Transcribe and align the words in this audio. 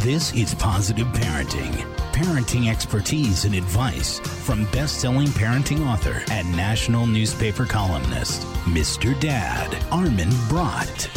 This 0.00 0.32
is 0.34 0.54
Positive 0.54 1.06
Parenting. 1.08 1.72
Parenting 2.12 2.70
expertise 2.70 3.44
and 3.44 3.54
advice 3.54 4.20
from 4.20 4.64
best 4.66 5.00
selling 5.00 5.26
parenting 5.28 5.84
author 5.84 6.22
and 6.30 6.48
national 6.56 7.06
newspaper 7.06 7.64
columnist, 7.64 8.42
Mr. 8.66 9.18
Dad, 9.18 9.76
Armin 9.90 10.30
Brott. 10.48 11.08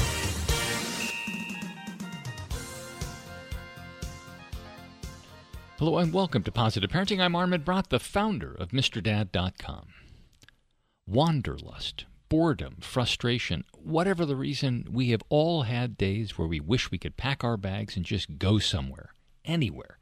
Hello 5.77 5.99
and 5.99 6.11
welcome 6.11 6.41
to 6.43 6.51
Positive 6.51 6.89
Parenting. 6.89 7.21
I'm 7.21 7.35
Armin 7.35 7.61
Brott, 7.61 7.89
the 7.89 7.99
founder 7.99 8.53
of 8.53 8.69
MrDad.com. 8.69 9.87
Wanderlust, 11.07 12.05
boredom, 12.29 12.77
frustration, 12.79 13.65
whatever 13.73 14.25
the 14.25 14.35
reason, 14.35 14.87
we 14.91 15.09
have 15.09 15.23
all 15.29 15.63
had 15.63 15.97
days 15.97 16.37
where 16.37 16.47
we 16.47 16.59
wish 16.59 16.91
we 16.91 16.97
could 16.97 17.17
pack 17.17 17.43
our 17.43 17.57
bags 17.57 17.95
and 17.95 18.05
just 18.05 18.37
go 18.37 18.59
somewhere, 18.59 19.13
anywhere. 19.43 19.97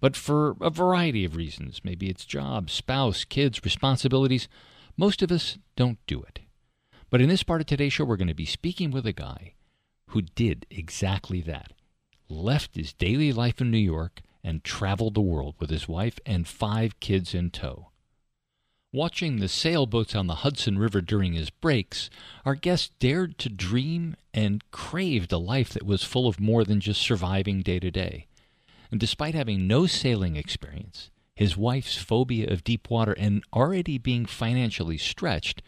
But 0.00 0.16
for 0.16 0.56
a 0.60 0.70
variety 0.70 1.24
of 1.24 1.36
reasons, 1.36 1.82
maybe 1.84 2.08
it's 2.08 2.24
job, 2.24 2.70
spouse, 2.70 3.24
kids, 3.24 3.64
responsibilities, 3.64 4.48
most 4.96 5.22
of 5.22 5.30
us 5.30 5.58
don't 5.76 5.98
do 6.06 6.22
it. 6.22 6.40
But 7.10 7.20
in 7.20 7.28
this 7.28 7.42
part 7.42 7.60
of 7.60 7.66
today's 7.66 7.92
show, 7.92 8.04
we're 8.04 8.16
going 8.16 8.28
to 8.28 8.34
be 8.34 8.46
speaking 8.46 8.90
with 8.90 9.06
a 9.06 9.12
guy 9.12 9.54
who 10.08 10.22
did 10.22 10.66
exactly 10.70 11.40
that. 11.42 11.72
Left 12.28 12.74
his 12.76 12.92
daily 12.92 13.32
life 13.32 13.60
in 13.60 13.70
New 13.70 13.78
York 13.78 14.22
and 14.42 14.64
traveled 14.64 15.14
the 15.14 15.20
world 15.20 15.54
with 15.58 15.70
his 15.70 15.88
wife 15.88 16.18
and 16.24 16.48
five 16.48 16.98
kids 17.00 17.34
in 17.34 17.50
tow. 17.50 17.89
Watching 18.92 19.36
the 19.36 19.46
sailboats 19.46 20.16
on 20.16 20.26
the 20.26 20.36
Hudson 20.36 20.76
River 20.76 21.00
during 21.00 21.34
his 21.34 21.48
breaks, 21.48 22.10
our 22.44 22.56
guest 22.56 22.90
dared 22.98 23.38
to 23.38 23.48
dream 23.48 24.16
and 24.34 24.68
craved 24.72 25.30
a 25.30 25.38
life 25.38 25.68
that 25.74 25.86
was 25.86 26.02
full 26.02 26.26
of 26.26 26.40
more 26.40 26.64
than 26.64 26.80
just 26.80 27.00
surviving 27.00 27.62
day 27.62 27.78
to 27.78 27.92
day. 27.92 28.26
And 28.90 28.98
despite 28.98 29.36
having 29.36 29.68
no 29.68 29.86
sailing 29.86 30.34
experience, 30.34 31.12
his 31.36 31.56
wife's 31.56 31.98
phobia 31.98 32.52
of 32.52 32.64
deep 32.64 32.90
water, 32.90 33.12
and 33.12 33.44
already 33.52 33.96
being 33.96 34.26
financially 34.26 34.98
stretched, 34.98 35.62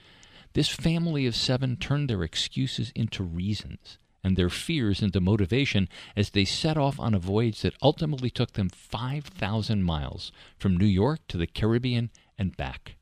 this 0.54 0.68
family 0.68 1.24
of 1.24 1.36
seven 1.36 1.76
turned 1.76 2.10
their 2.10 2.24
excuses 2.24 2.90
into 2.96 3.22
reasons 3.22 3.98
and 4.24 4.36
their 4.36 4.50
fears 4.50 5.00
into 5.00 5.20
motivation 5.20 5.88
as 6.16 6.30
they 6.30 6.44
set 6.44 6.76
off 6.76 6.98
on 6.98 7.14
a 7.14 7.20
voyage 7.20 7.60
that 7.62 7.76
ultimately 7.80 8.30
took 8.30 8.54
them 8.54 8.68
5,000 8.68 9.84
miles 9.84 10.32
from 10.58 10.76
New 10.76 10.86
York 10.86 11.20
to 11.28 11.36
the 11.36 11.46
Caribbean 11.46 12.10
and 12.36 12.56
back. 12.56 12.96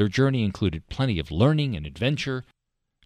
Their 0.00 0.08
journey 0.08 0.44
included 0.44 0.88
plenty 0.88 1.18
of 1.18 1.30
learning 1.30 1.76
and 1.76 1.84
adventure, 1.84 2.44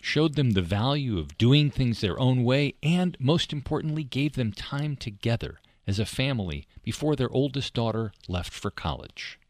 showed 0.00 0.36
them 0.36 0.52
the 0.52 0.62
value 0.62 1.18
of 1.18 1.36
doing 1.36 1.68
things 1.68 2.00
their 2.00 2.20
own 2.20 2.44
way, 2.44 2.76
and 2.84 3.16
most 3.18 3.52
importantly, 3.52 4.04
gave 4.04 4.34
them 4.34 4.52
time 4.52 4.94
together 4.94 5.58
as 5.88 5.98
a 5.98 6.06
family 6.06 6.68
before 6.84 7.16
their 7.16 7.32
oldest 7.32 7.74
daughter 7.74 8.12
left 8.28 8.52
for 8.52 8.70
college. 8.70 9.40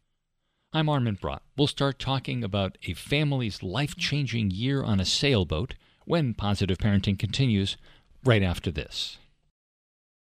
I'm 0.73 0.89
Armin 0.89 1.19
Brott. 1.21 1.43
We'll 1.55 1.67
start 1.67 1.99
talking 1.99 2.43
about 2.43 2.79
a 2.87 2.95
family's 2.95 3.63
life 3.63 3.95
changing 3.95 4.51
year 4.51 4.83
on 4.83 4.99
a 4.99 5.05
sailboat 5.05 5.75
when 6.07 6.33
Positive 6.33 6.79
Parenting 6.79 7.19
continues 7.19 7.77
right 8.25 8.43
after 8.43 8.71
this. 8.71 9.19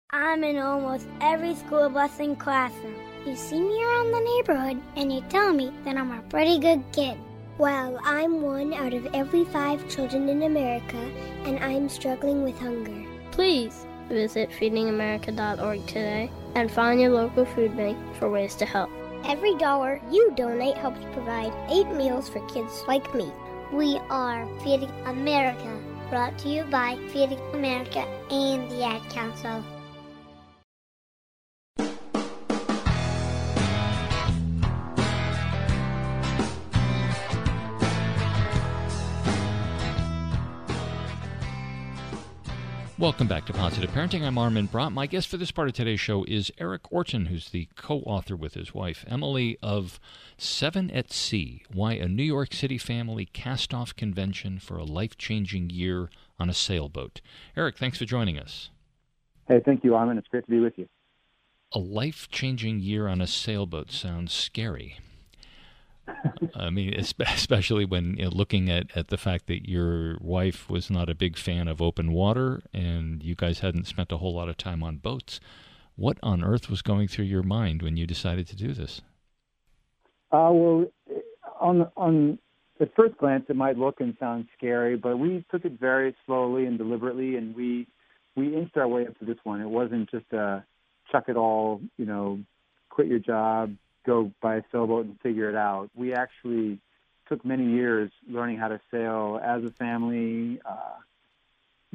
I'm 0.09 0.43
in 0.43 0.57
almost 0.57 1.07
every 1.21 1.55
school 1.55 1.91
bus 1.91 2.19
and 2.19 2.41
classroom. 2.41 3.14
You 3.27 3.37
see 3.37 3.59
me 3.59 3.83
around 3.83 4.11
the 4.13 4.21
neighborhood 4.21 4.83
and 4.97 5.11
you 5.11 5.23
tell 5.31 5.55
me 5.55 5.73
that 5.85 5.97
I'm 5.97 6.11
a 6.11 6.21
pretty 6.29 6.59
good 6.59 6.85
kid. 6.93 7.17
Well, 7.57 7.99
I'm 8.05 8.43
one 8.43 8.75
out 8.75 8.93
of 8.93 9.07
every 9.15 9.45
five 9.47 9.89
children 9.89 10.29
in 10.29 10.43
America 10.43 10.99
and 11.47 11.59
I'm 11.61 11.89
struggling 11.89 12.43
with 12.43 12.59
hunger. 12.59 13.03
Please 13.31 13.87
visit 14.11 14.51
feedingamerica.org 14.51 15.87
today 15.87 16.31
and 16.55 16.71
find 16.71 17.01
your 17.01 17.13
local 17.13 17.47
food 17.47 17.75
bank 17.75 17.97
for 18.17 18.29
ways 18.29 18.55
to 18.57 18.67
help. 18.67 18.91
Every 19.25 19.57
dollar 19.57 20.03
you 20.11 20.31
donate 20.37 20.77
helps 20.77 21.01
provide 21.15 21.53
eight 21.71 21.89
meals 21.97 22.29
for 22.29 22.47
kids 22.49 22.85
like 22.87 23.15
me. 23.15 23.33
We 23.73 23.99
are 24.11 24.47
Feeding 24.63 24.93
America, 25.07 25.81
brought 26.11 26.37
to 26.41 26.51
you 26.51 26.65
by 26.65 26.99
Feeding 27.09 27.41
America 27.55 28.01
and 28.31 28.71
the 28.71 28.85
Ad 28.85 29.09
Council. 29.09 29.65
Welcome 42.97 43.27
back 43.27 43.45
to 43.47 43.53
Positive 43.53 43.91
Parenting. 43.91 44.23
I'm 44.23 44.39
Armin 44.39 44.69
Brott. 44.69 44.93
My 44.93 45.07
guest 45.07 45.27
for 45.27 45.37
this 45.37 45.51
part 45.51 45.67
of 45.67 45.75
today's 45.75 45.99
show 45.99 46.23
is 46.29 46.53
Erik 46.59 46.93
Orton, 46.93 47.27
who's 47.27 47.49
the 47.49 47.69
co 47.75 47.99
author 48.03 48.37
with 48.37 48.55
his 48.55 48.73
wife, 48.73 49.05
Emily, 49.09 49.59
of 49.61 49.99
Seven 50.39 50.93
at 50.93 51.13
Sea 51.13 51.65
Why 51.73 51.95
a 51.95 52.07
New 52.07 52.23
York 52.23 52.55
City 52.55 52.79
Family 52.79 53.27
Cast 53.27 53.75
Off 53.75 53.97
Convention 53.97 54.61
for 54.61 54.77
a 54.77 54.85
Life 54.85 55.19
Changing 55.19 55.71
Year 55.71 56.09
on 56.39 56.49
a 56.49 56.55
Sailboat. 56.55 57.21
Erik, 57.57 57.77
thanks 57.77 57.99
for 57.99 58.05
joining 58.05 58.39
us. 58.39 58.71
Hey, 59.49 59.61
thank 59.65 59.83
you, 59.83 59.97
Armin. 59.97 60.17
It's 60.17 60.29
great 60.29 60.45
to 60.45 60.51
be 60.53 60.61
with 60.61 60.79
you. 60.79 60.89
A 61.73 61.81
life 61.81 62.29
changing 62.31 62.79
year 62.79 63.09
on 63.09 63.21
a 63.21 63.27
sailboat 63.27 63.91
sounds 63.91 64.33
scary. 64.33 64.99
I 66.55 66.71
mean, 66.71 66.95
especially 66.99 67.85
when 67.85 68.17
you 68.17 68.25
know, 68.25 68.31
looking 68.31 68.71
at, 68.71 68.97
at 68.97 69.09
the 69.09 69.17
fact 69.17 69.47
that 69.47 69.69
your 69.69 70.17
wife 70.21 70.69
was 70.69 70.91
not 70.91 71.09
a 71.09 71.15
big 71.15 71.37
fan 71.37 71.69
of 71.69 71.81
open 71.81 72.13
water 72.13 72.63
and 72.73 73.23
you 73.23 73.35
guys 73.35 73.61
hadn't 73.61 73.87
spent 73.87 74.13
a 74.13 74.19
whole 74.19 74.35
lot 74.35 74.49
of 74.49 74.57
time 74.57 74.83
on 74.83 74.97
boats. 74.97 75.41
What 75.97 76.19
on 76.23 76.43
earth 76.43 76.69
was 76.69 76.83
going 76.83 77.09
through 77.09 77.27
your 77.27 77.43
mind 77.43 77.83
when 77.83 77.97
you 77.97 78.07
decided 78.07 78.49
to 78.49 78.57
do 78.57 78.73
this? 78.73 79.01
Uh, 80.33 80.51
well, 80.53 80.87
on 81.61 81.89
on 81.97 82.39
at 82.81 82.95
first 82.97 83.17
glance, 83.19 83.45
it 83.49 83.55
might 83.55 83.79
look 83.79 84.01
and 84.01 84.17
sound 84.19 84.49
scary, 84.57 84.97
but 84.97 85.17
we 85.17 85.45
took 85.51 85.65
it 85.65 85.79
very 85.79 86.17
slowly 86.27 86.67
and 86.67 86.77
deliberately, 86.79 87.37
and 87.37 87.55
we 87.55 87.87
we 88.35 88.57
inched 88.57 88.77
our 88.77 88.89
way 88.89 89.07
up 89.07 89.17
to 89.21 89.25
this 89.25 89.39
one. 89.45 89.61
It 89.61 89.69
wasn't 89.69 90.11
just 90.11 90.33
a 90.33 90.65
chuck 91.13 91.25
it 91.29 91.37
all, 91.37 91.81
you 91.97 92.07
know, 92.07 92.41
quit 92.91 93.07
your 93.07 93.21
job, 93.21 93.77
go 94.07 94.31
buy 94.41 94.57
a 94.57 94.63
sailboat 94.71 95.07
and 95.07 95.21
figure 95.21 95.49
it 95.49 95.57
out. 95.57 95.91
We 95.95 96.15
actually 96.15 96.79
took 97.29 97.45
many 97.45 97.73
years 97.73 98.11
learning 98.29 98.59
how 98.59 98.69
to 98.69 98.81
sail 98.91 99.41
as 99.43 99.65
a 99.65 99.71
family, 99.71 100.61
uh, 100.65 100.99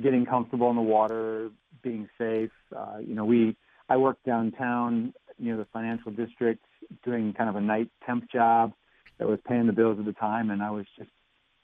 getting 0.02 0.25
comfortable 0.25 0.69
in 0.69 0.75
the 0.75 0.81
water, 0.81 1.50
being 1.81 2.09
safe. 2.18 2.52
Uh, 2.75 2.98
you 3.00 3.16
know, 3.16 3.25
we 3.25 3.56
I 3.88 3.98
worked 3.98 4.25
downtown 4.25 5.14
near 5.38 5.58
the 5.58 5.66
financial 5.66 6.12
district, 6.12 6.64
doing 7.03 7.34
kind 7.34 7.50
of 7.50 7.56
a 7.56 7.62
night 7.62 7.90
temp 8.06 8.30
job 8.31 8.74
that 9.18 9.28
was 9.28 9.40
paying 9.48 9.68
the 9.68 9.74
bills 9.74 10.00
at 10.00 10.06
the 10.06 10.14
time, 10.14 10.50
and 10.52 10.62
I 10.62 10.72
was 10.72 10.86
just 10.98 11.09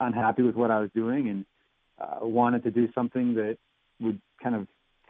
unhappy 0.00 0.42
with 0.42 0.56
what 0.56 0.70
I 0.70 0.80
was 0.80 0.90
doing 0.94 1.28
and 1.28 1.44
uh, 1.98 2.26
wanted 2.26 2.64
to 2.64 2.70
do 2.70 2.88
something 2.92 3.34
that 3.34 3.58
would 4.00 4.20
kind 4.42 4.54
of 4.54 4.66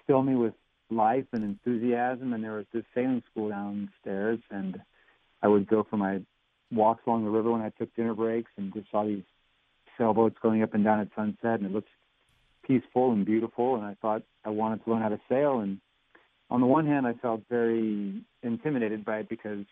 fill 0.07 0.23
me 0.23 0.37
with 0.37 0.55
life 0.91 1.27
and 1.33 1.43
enthusiasm. 1.43 2.33
And 2.33 2.45
there 2.45 2.53
was 2.53 2.67
this 2.73 2.85
sailing 2.95 3.23
school 3.31 3.49
downstairs, 3.49 4.39
and 4.51 4.81
I 5.43 5.49
would 5.49 5.69
go 5.69 5.87
for 5.89 5.97
my 5.97 6.21
walks 6.73 7.03
along 7.07 7.25
the 7.25 7.31
river 7.31 7.51
when 7.53 7.61
I 7.61 7.71
took 7.71 7.95
dinner 7.95 8.15
breaks 8.15 8.51
and 8.57 8.73
just 8.73 8.91
saw 8.91 9.05
these 9.05 9.23
sailboats 9.97 10.37
going 10.43 10.63
up 10.63 10.75
and 10.75 10.85
down 10.85 11.01
at 11.01 11.09
sunset, 11.15 11.61
and 11.61 11.67
it 11.67 11.73
looked 11.73 11.89
peaceful 12.67 13.13
and 13.13 13.25
beautiful. 13.25 13.77
And 13.77 13.85
I 13.85 13.97
thought 14.01 14.23
I 14.45 14.51
wanted 14.51 14.85
to 14.85 14.91
learn 14.91 15.03
how 15.03 15.09
to 15.09 15.21
sail. 15.29 15.61
And 15.61 15.79
on 16.51 16.61
the 16.61 16.67
one 16.67 16.87
hand, 16.87 17.07
I 17.07 17.15
felt 17.15 17.43
very 17.49 18.23
intimidated 18.43 19.05
by 19.05 19.19
it 19.19 19.29
because 19.29 19.65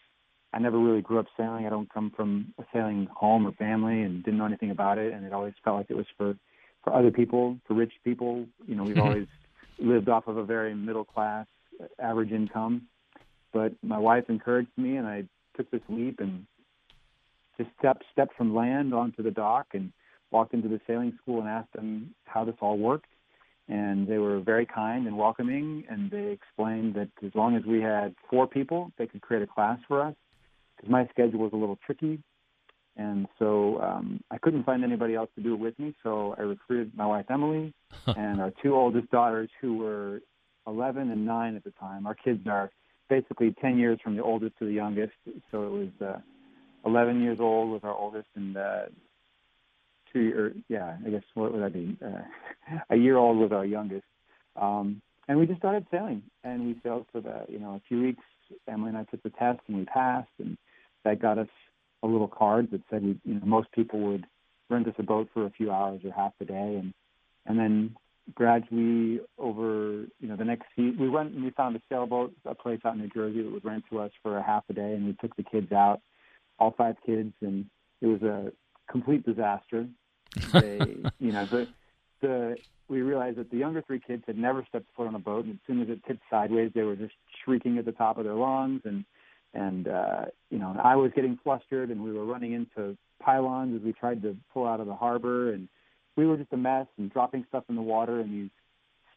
I 0.52 0.58
never 0.60 0.78
really 0.78 1.02
grew 1.02 1.18
up 1.18 1.26
sailing. 1.36 1.66
I 1.66 1.70
don't 1.70 1.92
come 1.92 2.12
from 2.14 2.54
a 2.58 2.64
sailing 2.72 3.08
home 3.14 3.46
or 3.46 3.52
family, 3.52 4.02
and 4.02 4.22
didn't 4.22 4.38
know 4.38 4.46
anything 4.46 4.70
about 4.70 4.98
it. 4.98 5.12
And 5.12 5.24
it 5.24 5.32
always 5.32 5.54
felt 5.64 5.76
like 5.76 5.90
it 5.90 5.96
was 5.96 6.06
for 6.16 6.36
for 6.82 6.92
other 6.92 7.10
people, 7.10 7.58
for 7.66 7.74
rich 7.74 7.92
people. 8.04 8.46
You 8.66 8.76
know, 8.76 8.84
we've 8.84 8.96
mm-hmm. 8.96 9.06
always 9.06 9.26
lived 9.78 10.08
off 10.08 10.28
of 10.28 10.36
a 10.36 10.44
very 10.44 10.74
middle 10.74 11.04
class, 11.04 11.46
uh, 11.82 11.86
average 11.98 12.30
income. 12.30 12.82
But 13.52 13.72
my 13.82 13.98
wife 13.98 14.24
encouraged 14.28 14.76
me, 14.76 14.96
and 14.96 15.06
I 15.06 15.24
took 15.56 15.70
this 15.70 15.80
leap 15.88 16.20
and 16.20 16.46
just 17.56 17.70
stepped 17.78 18.04
stepped 18.12 18.36
from 18.36 18.54
land 18.54 18.92
onto 18.92 19.22
the 19.22 19.30
dock 19.30 19.66
and 19.74 19.92
walked 20.30 20.54
into 20.54 20.68
the 20.68 20.80
sailing 20.86 21.16
school 21.22 21.40
and 21.40 21.48
asked 21.48 21.72
them 21.72 22.14
how 22.24 22.44
this 22.44 22.56
all 22.60 22.76
worked. 22.76 23.06
And 23.68 24.06
they 24.06 24.18
were 24.18 24.40
very 24.40 24.66
kind 24.66 25.06
and 25.06 25.16
welcoming, 25.16 25.84
and 25.88 26.10
they 26.10 26.32
explained 26.32 26.94
that 26.94 27.08
as 27.24 27.34
long 27.34 27.56
as 27.56 27.64
we 27.64 27.80
had 27.80 28.14
four 28.28 28.46
people, 28.46 28.92
they 28.98 29.06
could 29.06 29.22
create 29.22 29.42
a 29.42 29.46
class 29.46 29.78
for 29.88 30.02
us. 30.02 30.14
Because 30.76 30.90
my 30.90 31.06
schedule 31.06 31.38
was 31.38 31.52
a 31.54 31.56
little 31.56 31.78
tricky, 31.86 32.18
and 32.96 33.26
so 33.38 33.80
um, 33.80 34.20
I 34.30 34.38
couldn't 34.38 34.64
find 34.64 34.84
anybody 34.84 35.14
else 35.14 35.30
to 35.36 35.42
do 35.42 35.54
it 35.54 35.60
with 35.60 35.78
me. 35.78 35.94
So 36.02 36.34
I 36.38 36.42
recruited 36.42 36.92
my 36.96 37.06
wife 37.06 37.26
Emily 37.30 37.72
and 38.06 38.40
our 38.40 38.52
two 38.62 38.74
oldest 38.74 39.10
daughters, 39.10 39.50
who 39.60 39.78
were 39.78 40.20
11 40.66 41.10
and 41.10 41.24
9 41.24 41.56
at 41.56 41.64
the 41.64 41.72
time. 41.72 42.06
Our 42.06 42.14
kids 42.14 42.46
are 42.46 42.70
basically 43.08 43.54
10 43.60 43.78
years 43.78 43.98
from 44.02 44.16
the 44.16 44.22
oldest 44.22 44.58
to 44.58 44.64
the 44.64 44.72
youngest. 44.72 45.12
So 45.50 45.64
it 45.64 45.70
was 45.70 45.88
uh, 46.00 46.18
11 46.86 47.22
years 47.22 47.38
old 47.40 47.70
with 47.72 47.84
our 47.84 47.94
oldest 47.94 48.28
and 48.34 48.56
uh, 48.56 48.82
two, 50.12 50.32
or 50.36 50.52
yeah, 50.68 50.96
I 51.04 51.10
guess 51.10 51.22
what 51.34 51.52
would 51.52 51.62
that 51.62 51.72
be? 51.72 51.96
Uh, 52.04 52.78
a 52.90 52.96
year 52.96 53.16
old 53.16 53.38
with 53.38 53.52
our 53.52 53.64
youngest. 53.64 54.04
Um, 54.56 55.02
and 55.28 55.38
we 55.38 55.46
just 55.46 55.58
started 55.58 55.86
sailing, 55.90 56.22
and 56.44 56.66
we 56.66 56.76
sailed 56.82 57.06
for 57.10 57.20
the 57.20 57.44
you 57.48 57.58
know 57.58 57.74
a 57.74 57.82
few 57.88 58.00
weeks. 58.00 58.22
Emily 58.68 58.90
and 58.90 58.98
I 58.98 59.04
took 59.04 59.22
the 59.22 59.30
test, 59.30 59.60
and 59.68 59.78
we 59.78 59.84
passed, 59.86 60.28
and 60.38 60.56
that 61.04 61.20
got 61.20 61.38
us 61.38 61.48
a 62.02 62.06
little 62.06 62.28
card 62.28 62.70
that 62.72 62.82
said 62.90 63.02
we, 63.02 63.18
you 63.24 63.34
know 63.34 63.46
most 63.46 63.72
people 63.72 64.00
would 64.00 64.26
rent 64.68 64.86
us 64.86 64.94
a 64.98 65.02
boat 65.02 65.28
for 65.32 65.46
a 65.46 65.50
few 65.50 65.70
hours 65.72 66.00
or 66.04 66.12
half 66.12 66.32
a 66.40 66.44
day, 66.44 66.78
and 66.80 66.92
and 67.46 67.58
then 67.58 67.96
gradually 68.34 69.20
over 69.38 70.06
you 70.18 70.28
know 70.28 70.36
the 70.36 70.44
next 70.44 70.66
seat 70.74 70.98
we 70.98 71.08
went 71.08 71.32
and 71.34 71.44
we 71.44 71.50
found 71.50 71.76
a 71.76 71.80
sailboat 71.90 72.32
a 72.46 72.54
place 72.54 72.80
out 72.84 72.94
in 72.94 73.00
New 73.00 73.08
Jersey 73.08 73.42
that 73.42 73.52
would 73.52 73.64
rent 73.64 73.84
to 73.90 74.00
us 74.00 74.10
for 74.22 74.38
a 74.38 74.42
half 74.42 74.64
a 74.70 74.72
day 74.72 74.94
and 74.94 75.04
we 75.04 75.14
took 75.20 75.36
the 75.36 75.42
kids 75.42 75.72
out 75.72 76.00
all 76.58 76.74
five 76.76 76.96
kids 77.04 77.32
and 77.42 77.66
it 78.00 78.06
was 78.06 78.22
a 78.22 78.52
complete 78.90 79.24
disaster. 79.24 79.86
They 80.52 80.96
you 81.20 81.32
know 81.32 81.46
the 81.46 81.68
the 82.20 82.56
we 82.88 83.02
realized 83.02 83.38
that 83.38 83.50
the 83.50 83.56
younger 83.56 83.82
three 83.82 84.00
kids 84.00 84.24
had 84.26 84.36
never 84.36 84.64
stepped 84.68 84.86
foot 84.96 85.06
on 85.06 85.14
a 85.14 85.18
boat 85.20 85.44
and 85.44 85.54
as 85.54 85.60
soon 85.66 85.80
as 85.80 85.88
it 85.88 86.00
tipped 86.06 86.22
sideways 86.28 86.72
they 86.74 86.82
were 86.82 86.96
just 86.96 87.14
shrieking 87.44 87.78
at 87.78 87.84
the 87.84 87.92
top 87.92 88.18
of 88.18 88.24
their 88.24 88.34
lungs 88.34 88.80
and 88.84 89.04
and 89.52 89.86
uh 89.86 90.24
you 90.50 90.58
know 90.58 90.76
I 90.82 90.96
was 90.96 91.12
getting 91.14 91.38
flustered 91.44 91.90
and 91.90 92.02
we 92.02 92.12
were 92.12 92.24
running 92.24 92.52
into 92.52 92.96
pylons 93.22 93.76
as 93.76 93.82
we 93.82 93.92
tried 93.92 94.22
to 94.22 94.36
pull 94.52 94.66
out 94.66 94.80
of 94.80 94.86
the 94.86 94.94
harbor 94.94 95.52
and 95.52 95.68
we 96.16 96.26
were 96.26 96.36
just 96.36 96.52
a 96.52 96.56
mess 96.56 96.86
and 96.98 97.12
dropping 97.12 97.44
stuff 97.48 97.64
in 97.68 97.76
the 97.76 97.82
water 97.82 98.20
and 98.20 98.32
these 98.32 98.50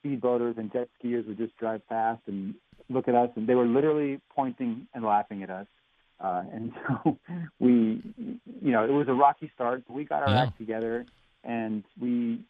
speedboaters 0.04 0.58
and 0.58 0.72
jet 0.72 0.90
skiers 1.02 1.28
would 1.28 1.38
just 1.38 1.56
drive 1.58 1.88
past 1.88 2.22
and 2.28 2.56
look 2.90 3.08
at 3.08 3.16
us 3.16 3.30
and 3.36 3.48
they 3.48 3.56
were 3.56 3.66
literally 3.66 4.20
pointing 4.36 4.88
and 4.94 5.04
laughing 5.04 5.44
at 5.44 5.50
us. 5.50 5.68
Uh, 6.20 6.44
and 6.52 6.72
so 6.88 7.18
we, 7.60 8.02
you 8.62 8.72
know, 8.72 8.84
it 8.84 8.92
was 8.92 9.08
a 9.08 9.14
rocky 9.14 9.52
start, 9.54 9.84
but 9.88 9.94
we 9.94 10.04
got 10.04 10.24
our 10.24 10.30
yeah. 10.30 10.44
act 10.44 10.58
together 10.58 11.06
and 11.44 11.84
we, 12.00 12.42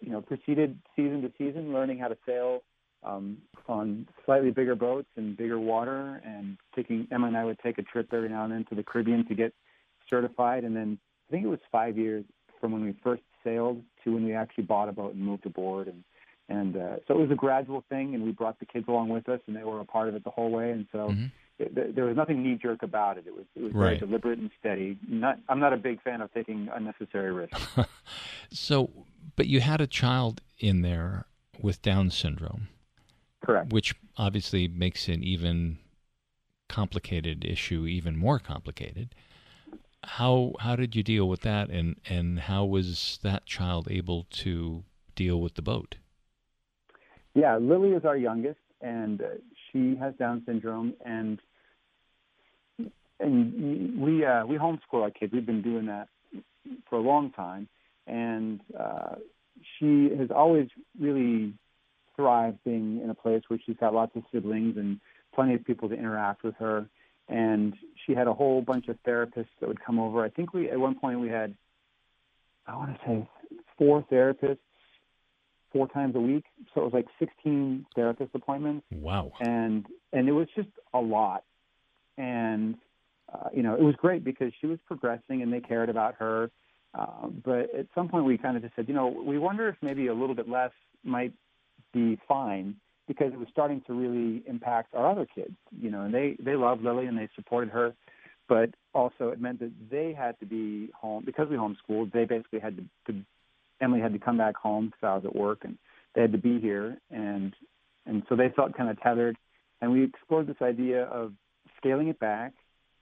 you 0.00 0.10
know, 0.10 0.20
proceeded 0.20 0.78
season 0.96 1.22
to 1.22 1.32
season 1.38 1.72
learning 1.72 1.98
how 1.98 2.08
to 2.08 2.16
sail 2.26 2.62
um, 3.04 3.38
on 3.68 4.06
slightly 4.24 4.50
bigger 4.50 4.74
boats 4.74 5.08
and 5.16 5.36
bigger 5.36 5.58
water 5.58 6.20
and 6.24 6.56
taking, 6.74 7.06
Emma 7.10 7.26
and 7.26 7.36
I 7.36 7.44
would 7.44 7.58
take 7.60 7.78
a 7.78 7.82
trip 7.82 8.12
every 8.12 8.28
now 8.28 8.44
and 8.44 8.52
then 8.52 8.64
to 8.70 8.74
the 8.74 8.82
Caribbean 8.82 9.26
to 9.26 9.34
get 9.34 9.52
certified. 10.08 10.64
And 10.64 10.74
then 10.76 10.98
I 11.28 11.32
think 11.32 11.44
it 11.44 11.48
was 11.48 11.58
five 11.70 11.98
years 11.98 12.24
from 12.60 12.72
when 12.72 12.84
we 12.84 12.94
first 13.02 13.22
sailed 13.44 13.82
to 14.04 14.14
when 14.14 14.24
we 14.24 14.34
actually 14.34 14.64
bought 14.64 14.88
a 14.88 14.92
boat 14.92 15.14
and 15.14 15.22
moved 15.22 15.46
aboard. 15.46 15.88
And 15.88 16.04
and 16.48 16.76
uh, 16.76 16.96
so 17.06 17.14
it 17.14 17.20
was 17.20 17.30
a 17.30 17.36
gradual 17.36 17.84
thing 17.88 18.14
and 18.14 18.24
we 18.24 18.32
brought 18.32 18.58
the 18.58 18.66
kids 18.66 18.86
along 18.88 19.08
with 19.08 19.28
us 19.28 19.40
and 19.46 19.56
they 19.56 19.64
were 19.64 19.80
a 19.80 19.84
part 19.84 20.08
of 20.08 20.14
it 20.14 20.24
the 20.24 20.30
whole 20.30 20.50
way. 20.50 20.70
And 20.70 20.86
so 20.92 20.98
mm-hmm. 21.10 21.26
it, 21.58 21.94
there 21.94 22.04
was 22.04 22.16
nothing 22.16 22.42
knee 22.42 22.58
jerk 22.60 22.82
about 22.82 23.16
it. 23.18 23.24
It 23.26 23.34
was 23.34 23.44
it 23.54 23.62
was 23.62 23.72
right. 23.72 23.98
very 23.98 23.98
deliberate 23.98 24.38
and 24.38 24.50
steady. 24.58 24.98
Not 25.08 25.38
I'm 25.48 25.60
not 25.60 25.72
a 25.72 25.76
big 25.76 26.02
fan 26.02 26.20
of 26.20 26.32
taking 26.32 26.68
unnecessary 26.74 27.32
risks. 27.32 27.60
So 28.50 28.90
but 29.34 29.46
you 29.46 29.60
had 29.60 29.80
a 29.80 29.86
child 29.86 30.42
in 30.58 30.82
there 30.82 31.24
with 31.60 31.80
down 31.80 32.10
syndrome. 32.10 32.68
Correct. 33.42 33.72
Which 33.72 33.94
obviously 34.18 34.68
makes 34.68 35.08
an 35.08 35.22
even 35.22 35.78
complicated 36.68 37.44
issue 37.44 37.86
even 37.86 38.16
more 38.16 38.38
complicated 38.38 39.14
how 40.04 40.52
how 40.60 40.76
did 40.76 40.94
you 40.96 41.02
deal 41.02 41.28
with 41.28 41.40
that, 41.42 41.70
and 41.70 41.96
and 42.08 42.40
how 42.40 42.64
was 42.64 43.18
that 43.22 43.46
child 43.46 43.88
able 43.90 44.26
to 44.30 44.84
deal 45.14 45.40
with 45.40 45.54
the 45.54 45.62
boat? 45.62 45.96
Yeah, 47.34 47.56
Lily 47.58 47.90
is 47.90 48.04
our 48.04 48.16
youngest, 48.16 48.60
and 48.80 49.22
uh, 49.22 49.26
she 49.70 49.96
has 49.96 50.14
Down 50.16 50.42
syndrome, 50.44 50.94
and 51.04 51.38
and 53.20 54.00
we 54.00 54.24
uh, 54.24 54.44
we 54.44 54.56
homeschool 54.56 55.02
our 55.02 55.10
kids. 55.10 55.32
We've 55.32 55.46
been 55.46 55.62
doing 55.62 55.86
that 55.86 56.08
for 56.88 56.96
a 56.96 57.02
long 57.02 57.30
time, 57.30 57.68
and 58.06 58.60
uh, 58.78 59.16
she 59.78 60.10
has 60.18 60.30
always 60.34 60.68
really 60.98 61.54
thrived 62.16 62.58
being 62.64 63.00
in 63.02 63.08
a 63.08 63.14
place 63.14 63.42
where 63.48 63.58
she's 63.64 63.76
got 63.76 63.94
lots 63.94 64.14
of 64.16 64.22
siblings 64.32 64.76
and 64.76 65.00
plenty 65.34 65.54
of 65.54 65.64
people 65.64 65.88
to 65.88 65.94
interact 65.94 66.42
with 66.42 66.54
her 66.56 66.86
and 67.32 67.74
she 68.06 68.14
had 68.14 68.26
a 68.26 68.34
whole 68.34 68.60
bunch 68.60 68.88
of 68.88 68.96
therapists 69.06 69.48
that 69.60 69.68
would 69.68 69.82
come 69.82 69.98
over. 69.98 70.24
I 70.24 70.28
think 70.28 70.52
we 70.52 70.70
at 70.70 70.78
one 70.78 70.94
point 70.94 71.20
we 71.20 71.28
had 71.28 71.54
I 72.66 72.76
want 72.76 72.94
to 72.94 73.00
say 73.06 73.28
four 73.78 74.04
therapists 74.10 74.58
four 75.72 75.88
times 75.88 76.14
a 76.14 76.20
week, 76.20 76.44
so 76.74 76.82
it 76.82 76.84
was 76.84 76.92
like 76.92 77.06
16 77.18 77.86
therapist 77.94 78.30
appointments. 78.34 78.84
Wow. 78.92 79.32
And 79.40 79.86
and 80.12 80.28
it 80.28 80.32
was 80.32 80.48
just 80.54 80.68
a 80.92 81.00
lot. 81.00 81.44
And 82.18 82.76
uh, 83.32 83.48
you 83.54 83.62
know, 83.62 83.74
it 83.74 83.82
was 83.82 83.94
great 83.96 84.24
because 84.24 84.52
she 84.60 84.66
was 84.66 84.78
progressing 84.86 85.42
and 85.42 85.52
they 85.52 85.60
cared 85.60 85.88
about 85.88 86.16
her. 86.16 86.50
Uh, 86.94 87.28
but 87.42 87.74
at 87.74 87.86
some 87.94 88.08
point, 88.08 88.26
we 88.26 88.36
kind 88.36 88.54
of 88.54 88.62
just 88.62 88.76
said, 88.76 88.86
you 88.86 88.92
know, 88.92 89.06
we 89.08 89.38
wonder 89.38 89.66
if 89.68 89.76
maybe 89.80 90.08
a 90.08 90.14
little 90.14 90.34
bit 90.34 90.46
less 90.46 90.72
might 91.02 91.32
be 91.94 92.20
fine 92.28 92.76
because 93.08 93.32
it 93.32 93.38
was 93.38 93.48
starting 93.50 93.82
to 93.86 93.92
really 93.92 94.42
impact 94.46 94.94
our 94.94 95.10
other 95.10 95.26
kids, 95.34 95.54
you 95.80 95.90
know, 95.90 96.02
and 96.02 96.14
they 96.14 96.36
they 96.42 96.54
loved 96.54 96.82
Lily 96.82 97.06
and 97.06 97.18
they 97.18 97.28
supported 97.34 97.70
her, 97.70 97.94
but 98.48 98.70
also 98.94 99.28
it 99.28 99.40
meant 99.40 99.60
that 99.60 99.72
they 99.90 100.12
had 100.12 100.38
to 100.40 100.46
be 100.46 100.90
home 100.98 101.24
because 101.24 101.48
we 101.48 101.56
homeschooled. 101.56 102.12
They 102.12 102.24
basically 102.24 102.60
had 102.60 102.76
to, 102.76 103.12
to 103.12 103.20
Emily 103.80 104.00
had 104.00 104.12
to 104.12 104.18
come 104.18 104.38
back 104.38 104.56
home 104.56 104.86
because 104.86 105.00
I 105.02 105.14
was 105.16 105.24
at 105.24 105.34
work, 105.34 105.60
and 105.64 105.76
they 106.14 106.20
had 106.20 106.32
to 106.32 106.38
be 106.38 106.60
here, 106.60 106.98
and 107.10 107.54
and 108.06 108.22
so 108.28 108.36
they 108.36 108.50
felt 108.54 108.76
kind 108.76 108.90
of 108.90 109.00
tethered. 109.00 109.36
And 109.80 109.90
we 109.92 110.04
explored 110.04 110.46
this 110.46 110.62
idea 110.62 111.04
of 111.04 111.32
scaling 111.76 112.08
it 112.08 112.20
back, 112.20 112.52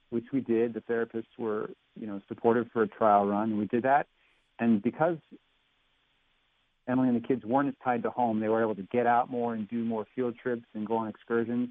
which 0.09 0.25
we 0.33 0.41
did. 0.41 0.73
The 0.73 0.81
therapists 0.81 1.37
were, 1.37 1.69
you 1.99 2.07
know, 2.07 2.21
supportive 2.27 2.67
for 2.73 2.81
a 2.81 2.87
trial 2.87 3.27
run, 3.27 3.51
and 3.51 3.59
we 3.59 3.67
did 3.67 3.83
that. 3.83 4.07
And 4.57 4.81
because 4.81 5.17
Emily 6.87 7.09
and 7.09 7.21
the 7.21 7.27
kids 7.27 7.43
weren't 7.45 7.69
as 7.69 7.75
tied 7.83 8.03
to 8.03 8.09
home. 8.09 8.39
They 8.39 8.49
were 8.49 8.61
able 8.61 8.75
to 8.75 8.87
get 8.91 9.05
out 9.05 9.29
more 9.29 9.53
and 9.53 9.69
do 9.69 9.83
more 9.83 10.05
field 10.15 10.35
trips 10.41 10.63
and 10.73 10.85
go 10.85 10.97
on 10.97 11.07
excursions. 11.07 11.69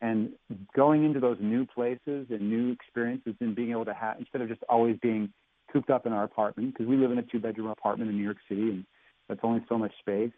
And 0.00 0.30
going 0.74 1.04
into 1.04 1.20
those 1.20 1.38
new 1.40 1.64
places 1.64 2.26
and 2.28 2.50
new 2.50 2.72
experiences 2.72 3.34
and 3.40 3.54
being 3.54 3.70
able 3.70 3.84
to 3.84 3.94
have, 3.94 4.18
instead 4.18 4.40
of 4.40 4.48
just 4.48 4.62
always 4.68 4.96
being 5.00 5.32
cooped 5.72 5.90
up 5.90 6.06
in 6.06 6.12
our 6.12 6.24
apartment, 6.24 6.74
because 6.74 6.88
we 6.88 6.96
live 6.96 7.12
in 7.12 7.18
a 7.18 7.22
two 7.22 7.38
bedroom 7.38 7.68
apartment 7.68 8.10
in 8.10 8.16
New 8.16 8.24
York 8.24 8.38
City 8.48 8.62
and 8.62 8.84
that's 9.28 9.40
only 9.42 9.64
so 9.68 9.78
much 9.78 9.92
space. 10.00 10.32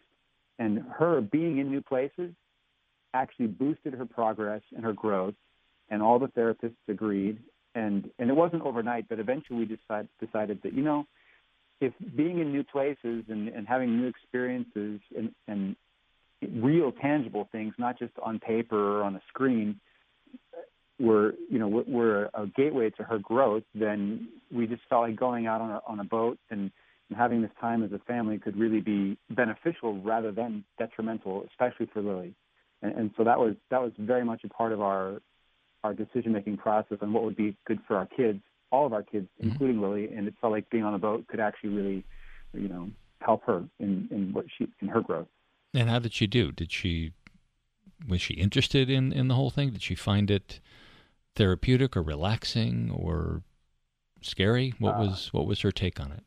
And 0.59 0.83
her 0.97 1.19
being 1.19 1.57
in 1.57 1.69
new 1.69 1.81
places 1.81 2.31
actually 3.13 3.47
boosted 3.47 3.93
her 3.93 4.05
progress 4.05 4.61
and 4.75 4.85
her 4.85 4.93
growth. 4.93 5.33
And 5.89 6.01
all 6.01 6.19
the 6.19 6.27
therapists 6.27 6.75
agreed. 6.87 7.39
And, 7.73 8.09
and 8.19 8.29
it 8.29 8.35
wasn't 8.35 8.63
overnight, 8.63 9.09
but 9.09 9.19
eventually 9.19 9.59
we 9.59 9.65
decided, 9.65 10.09
decided 10.19 10.61
that, 10.63 10.73
you 10.73 10.81
know, 10.81 11.05
if 11.85 11.93
being 12.15 12.39
in 12.39 12.51
new 12.51 12.63
places 12.63 13.23
and, 13.29 13.47
and 13.49 13.67
having 13.67 13.97
new 13.97 14.07
experiences 14.07 14.99
and, 15.15 15.31
and 15.47 15.75
real 16.53 16.91
tangible 16.91 17.47
things, 17.51 17.73
not 17.77 17.99
just 17.99 18.13
on 18.23 18.39
paper 18.39 18.97
or 18.97 19.03
on 19.03 19.15
a 19.15 19.21
screen, 19.29 19.79
were 20.97 21.33
you 21.49 21.59
know 21.59 21.67
were 21.67 22.29
a 22.33 22.47
gateway 22.55 22.89
to 22.89 23.03
her 23.03 23.19
growth, 23.19 23.63
then 23.73 24.29
we 24.51 24.65
just 24.65 24.81
felt 24.89 25.03
like 25.03 25.15
going 25.15 25.45
out 25.45 25.61
on 25.61 25.71
a, 25.71 25.81
on 25.85 25.99
a 25.99 26.03
boat 26.05 26.39
and, 26.49 26.71
and 27.09 27.17
having 27.17 27.41
this 27.41 27.51
time 27.59 27.83
as 27.83 27.91
a 27.91 27.99
family 27.99 28.37
could 28.37 28.57
really 28.57 28.79
be 28.79 29.17
beneficial 29.29 30.01
rather 30.01 30.31
than 30.31 30.63
detrimental, 30.79 31.45
especially 31.49 31.87
for 31.93 32.01
Lily. 32.01 32.33
And, 32.81 32.93
and 32.97 33.11
so 33.17 33.25
that 33.25 33.37
was 33.37 33.55
that 33.71 33.81
was 33.81 33.91
very 33.99 34.23
much 34.23 34.41
a 34.45 34.49
part 34.49 34.71
of 34.71 34.81
our 34.81 35.21
our 35.83 35.93
decision 35.93 36.31
making 36.31 36.57
process 36.57 36.97
on 37.01 37.13
what 37.13 37.23
would 37.23 37.35
be 37.35 37.55
good 37.67 37.79
for 37.87 37.97
our 37.97 38.07
kids 38.07 38.41
all 38.75 38.85
of 38.85 38.93
our 38.93 39.03
kids, 39.03 39.27
mm-hmm. 39.39 39.51
including 39.51 39.81
Lily, 39.81 40.09
and 40.15 40.27
it 40.27 40.33
felt 40.41 40.51
like 40.51 40.69
being 40.69 40.83
on 40.83 40.93
a 40.93 40.99
boat 40.99 41.27
could 41.27 41.39
actually 41.39 41.69
really, 41.69 42.03
you 42.53 42.67
know, 42.67 42.89
help 43.21 43.43
her 43.45 43.63
in, 43.79 44.07
in 44.11 44.33
what 44.33 44.45
she 44.57 44.67
in 44.81 44.89
her 44.89 45.01
growth. 45.01 45.27
And 45.73 45.89
how 45.89 45.99
did 45.99 46.13
she 46.13 46.27
do? 46.27 46.51
Did 46.51 46.71
she 46.71 47.13
was 48.07 48.21
she 48.21 48.33
interested 48.35 48.89
in 48.89 49.13
in 49.13 49.27
the 49.29 49.35
whole 49.35 49.49
thing? 49.49 49.71
Did 49.71 49.81
she 49.81 49.95
find 49.95 50.29
it 50.29 50.59
therapeutic 51.35 51.95
or 51.95 52.01
relaxing 52.01 52.91
or 52.93 53.41
scary? 54.21 54.73
What 54.79 54.95
uh, 54.95 54.99
was 54.99 55.29
what 55.31 55.47
was 55.47 55.61
her 55.61 55.71
take 55.71 55.99
on 55.99 56.11
it? 56.11 56.23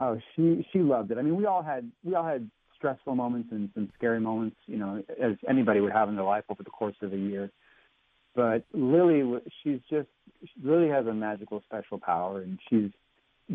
Oh, 0.00 0.18
she 0.34 0.66
she 0.72 0.80
loved 0.80 1.10
it. 1.10 1.18
I 1.18 1.22
mean, 1.22 1.36
we 1.36 1.46
all 1.46 1.62
had 1.62 1.90
we 2.04 2.14
all 2.14 2.24
had 2.24 2.50
stressful 2.76 3.14
moments 3.14 3.48
and 3.52 3.68
some 3.74 3.90
scary 3.94 4.20
moments, 4.20 4.56
you 4.66 4.78
know, 4.78 5.02
as 5.20 5.32
anybody 5.48 5.80
would 5.80 5.92
have 5.92 6.08
in 6.08 6.16
their 6.16 6.24
life 6.24 6.44
over 6.48 6.62
the 6.62 6.70
course 6.70 6.96
of 7.02 7.12
a 7.12 7.16
year. 7.16 7.50
But 8.34 8.64
Lily, 8.72 9.40
she's 9.62 9.80
just 9.90 10.08
Lily 10.62 10.88
has 10.88 11.06
a 11.06 11.12
magical, 11.14 11.62
special 11.66 11.98
power, 11.98 12.40
and 12.40 12.58
she's 12.68 12.90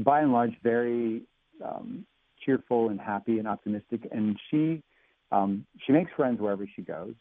by 0.04 0.22
and 0.22 0.32
large 0.32 0.54
very 0.62 1.22
um, 1.64 2.06
cheerful 2.44 2.90
and 2.90 3.00
happy 3.00 3.40
and 3.40 3.48
optimistic. 3.48 4.08
And 4.12 4.38
she 4.50 4.84
um, 5.32 5.66
she 5.86 5.94
makes 5.94 6.12
friends 6.16 6.40
wherever 6.40 6.68
she 6.76 6.82
goes, 6.82 7.14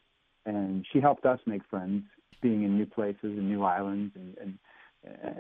and 0.44 0.84
she 0.92 1.00
helped 1.00 1.25
us 1.25 1.40
make 1.46 1.62
friends, 1.70 2.04
being 2.42 2.64
in 2.64 2.76
new 2.76 2.87
places 2.87 3.18
and 3.23 3.49
new 3.49 3.64
islands, 3.64 4.14
and, 4.16 4.37
and 4.38 4.58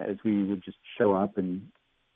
as 0.08 0.16
we 0.24 0.44
would 0.44 0.62
just 0.62 0.78
show 0.98 1.12
up 1.12 1.36
and 1.36 1.66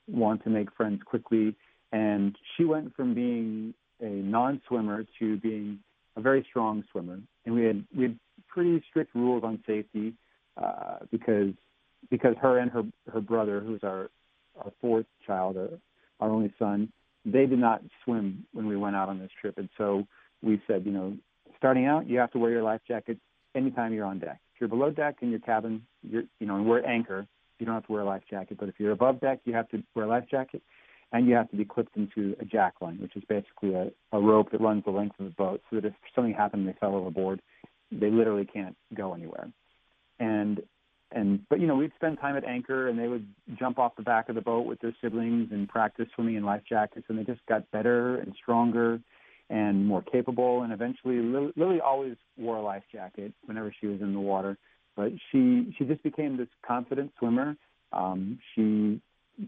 want 0.07 0.43
to 0.45 0.51
make 0.51 0.73
friends 0.75 1.03
quickly. 1.05 1.55
And 1.93 2.37
she 2.57 2.65
went 2.65 2.95
from 2.95 3.15
being 3.15 3.75
a 4.01 4.09
non-swimmer 4.09 5.07
to 5.19 5.37
being 5.39 5.81
a 6.17 6.21
very 6.21 6.47
strong 6.49 6.85
swimmer. 6.93 7.19
And 7.45 7.55
we 7.55 7.65
had 7.65 7.85
we 7.97 8.03
had 8.05 8.19
pretty 8.49 8.83
strict 8.89 9.15
rules 9.15 9.45
on 9.45 9.63
safety 9.67 10.15
uh, 10.57 10.99
because 11.11 11.53
because 12.11 12.35
her 12.41 12.59
and 12.59 12.71
her 12.71 12.83
her 13.13 13.21
brother, 13.21 13.61
who's 13.61 13.83
our 13.83 14.11
our 14.59 14.73
fourth 14.81 15.07
child, 15.27 15.57
uh, 15.57 15.77
our 16.21 16.31
only 16.31 16.53
son, 16.59 16.93
they 17.25 17.47
did 17.47 17.59
not 17.59 17.83
swim 18.05 18.47
when 18.53 18.67
we 18.67 18.77
went 18.77 18.97
out 18.97 19.09
on 19.09 19.19
this 19.19 19.31
trip, 19.41 19.59
and 19.59 19.69
so 19.79 20.07
we 20.43 20.61
said, 20.67 20.85
you 20.85 20.93
know, 20.93 21.17
starting 21.57 21.87
out, 21.87 22.09
you 22.09 22.19
have 22.19 22.31
to 22.33 22.39
wear 22.39 22.51
your 22.51 22.63
life 22.63 22.81
jacket 22.87 23.19
anytime 23.55 23.93
you're 23.93 24.05
on 24.05 24.19
deck. 24.19 24.41
If 24.55 24.61
you're 24.61 24.69
below 24.69 24.91
deck 24.91 25.17
in 25.21 25.31
your 25.31 25.41
cabin, 25.41 25.87
you're 26.03 26.25
you 26.41 26.47
know, 26.47 26.57
and 26.57 26.67
we're 26.67 26.79
at 26.79 26.87
anchor, 26.87 27.27
you 27.59 27.67
don't 27.67 27.75
have 27.75 27.87
to 27.87 27.93
wear 27.93 28.03
a 28.03 28.07
life 28.07 28.23
jacket. 28.29 28.57
But 28.59 28.69
if 28.69 28.77
you're 28.79 28.93
above 28.93 29.21
deck, 29.21 29.41
you 29.45 29.55
have 29.55 29.69
to 29.71 29.83
wear 29.95 30.07
a 30.07 30.09
life 30.09 30.25
jacket, 30.31 30.63
and 31.13 31.27
you 31.27 31.35
have 31.35 31.51
to 31.51 31.57
be 31.57 31.65
clipped 31.65 31.97
into 31.97 32.37
a 32.41 32.45
jack 32.45 32.75
line, 32.81 32.99
which 33.01 33.17
is 33.17 33.23
basically 33.29 33.75
a, 33.75 33.91
a 34.13 34.21
rope 34.21 34.51
that 34.53 34.61
runs 34.61 34.85
the 34.85 34.91
length 34.91 35.19
of 35.19 35.27
the 35.27 35.33
boat, 35.33 35.61
so 35.71 35.77
that 35.77 35.85
if 35.85 35.95
something 36.15 36.35
happened 36.35 36.67
they 36.67 36.75
fell 36.81 36.95
overboard, 36.95 37.41
they 37.91 38.11
literally 38.11 38.47
can't 38.47 38.77
go 38.95 39.15
anywhere. 39.15 39.51
And 40.19 40.61
and 41.11 41.41
but 41.49 41.61
you 41.61 41.67
know 41.67 41.77
we'd 41.77 41.93
spend 41.97 42.19
time 42.21 42.37
at 42.37 42.45
anchor 42.45 42.89
and 42.89 42.99
they 42.99 43.09
would 43.09 43.27
jump 43.59 43.79
off 43.79 43.97
the 43.97 44.03
back 44.03 44.29
of 44.29 44.35
the 44.35 44.43
boat 44.43 44.67
with 44.67 44.79
their 44.81 44.95
siblings 45.01 45.49
and 45.53 45.69
practice 45.69 46.07
swimming 46.15 46.35
in 46.35 46.45
life 46.45 46.63
jackets 46.69 47.07
and 47.09 47.19
they 47.19 47.25
just 47.25 47.45
got 47.47 47.71
better 47.71 48.17
and 48.17 48.35
stronger 48.43 49.01
and 49.49 49.87
more 49.87 50.03
capable. 50.03 50.63
And 50.63 50.73
eventually 50.73 51.21
Lily 51.57 51.81
always 51.81 52.17
wore 52.37 52.57
a 52.57 52.63
life 52.63 52.83
jacket 52.93 53.33
whenever 53.47 53.75
she 53.81 53.87
was 53.87 54.01
in 54.03 54.13
the 54.13 54.21
water 54.21 54.59
but 54.99 55.13
she 55.31 55.73
she 55.79 55.85
just 55.85 56.03
became 56.03 56.37
this 56.37 56.49
confident 56.67 57.13
swimmer. 57.19 57.57
Um 57.93 58.39
she 58.55 59.01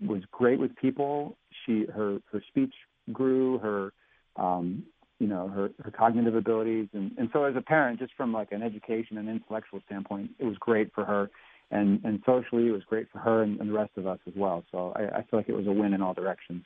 was 0.07 0.23
great 0.31 0.61
with 0.61 0.75
people. 0.77 1.37
She 1.67 1.85
her 1.93 2.21
her 2.33 2.43
speech 2.49 2.73
grew 3.13 3.59
her 3.59 3.93
um 4.37 4.85
you 5.21 5.27
know 5.27 5.49
her 5.49 5.71
her 5.85 5.93
cognitive 5.93 6.35
abilities. 6.35 6.89
And 6.93 7.13
and 7.17 7.29
so 7.33 7.45
as 7.45 7.55
a 7.55 7.61
parent 7.61 8.01
just 8.01 8.13
from 8.17 8.33
like 8.33 8.51
an 8.51 8.63
education 8.63 9.19
and 9.19 9.29
intellectual 9.29 9.81
standpoint 9.87 10.33
it 10.41 10.45
was 10.45 10.57
great 10.59 10.93
for 10.93 11.05
her. 11.05 11.31
And 11.71 12.01
and 12.05 12.21
socially 12.27 12.67
it 12.67 12.73
was 12.73 12.83
great 12.83 13.09
for 13.13 13.19
her 13.19 13.43
and, 13.45 13.61
and 13.61 13.69
the 13.69 13.75
rest 13.75 13.93
of 13.97 14.09
us 14.09 14.19
as 14.27 14.33
well. 14.35 14.65
So 14.73 14.93
I, 14.97 15.19
I 15.19 15.23
feel 15.23 15.39
like 15.39 15.49
it 15.49 15.55
was 15.55 15.69
a 15.69 15.73
win 15.73 15.95
in 15.95 16.03
all 16.03 16.15
directions. 16.15 16.65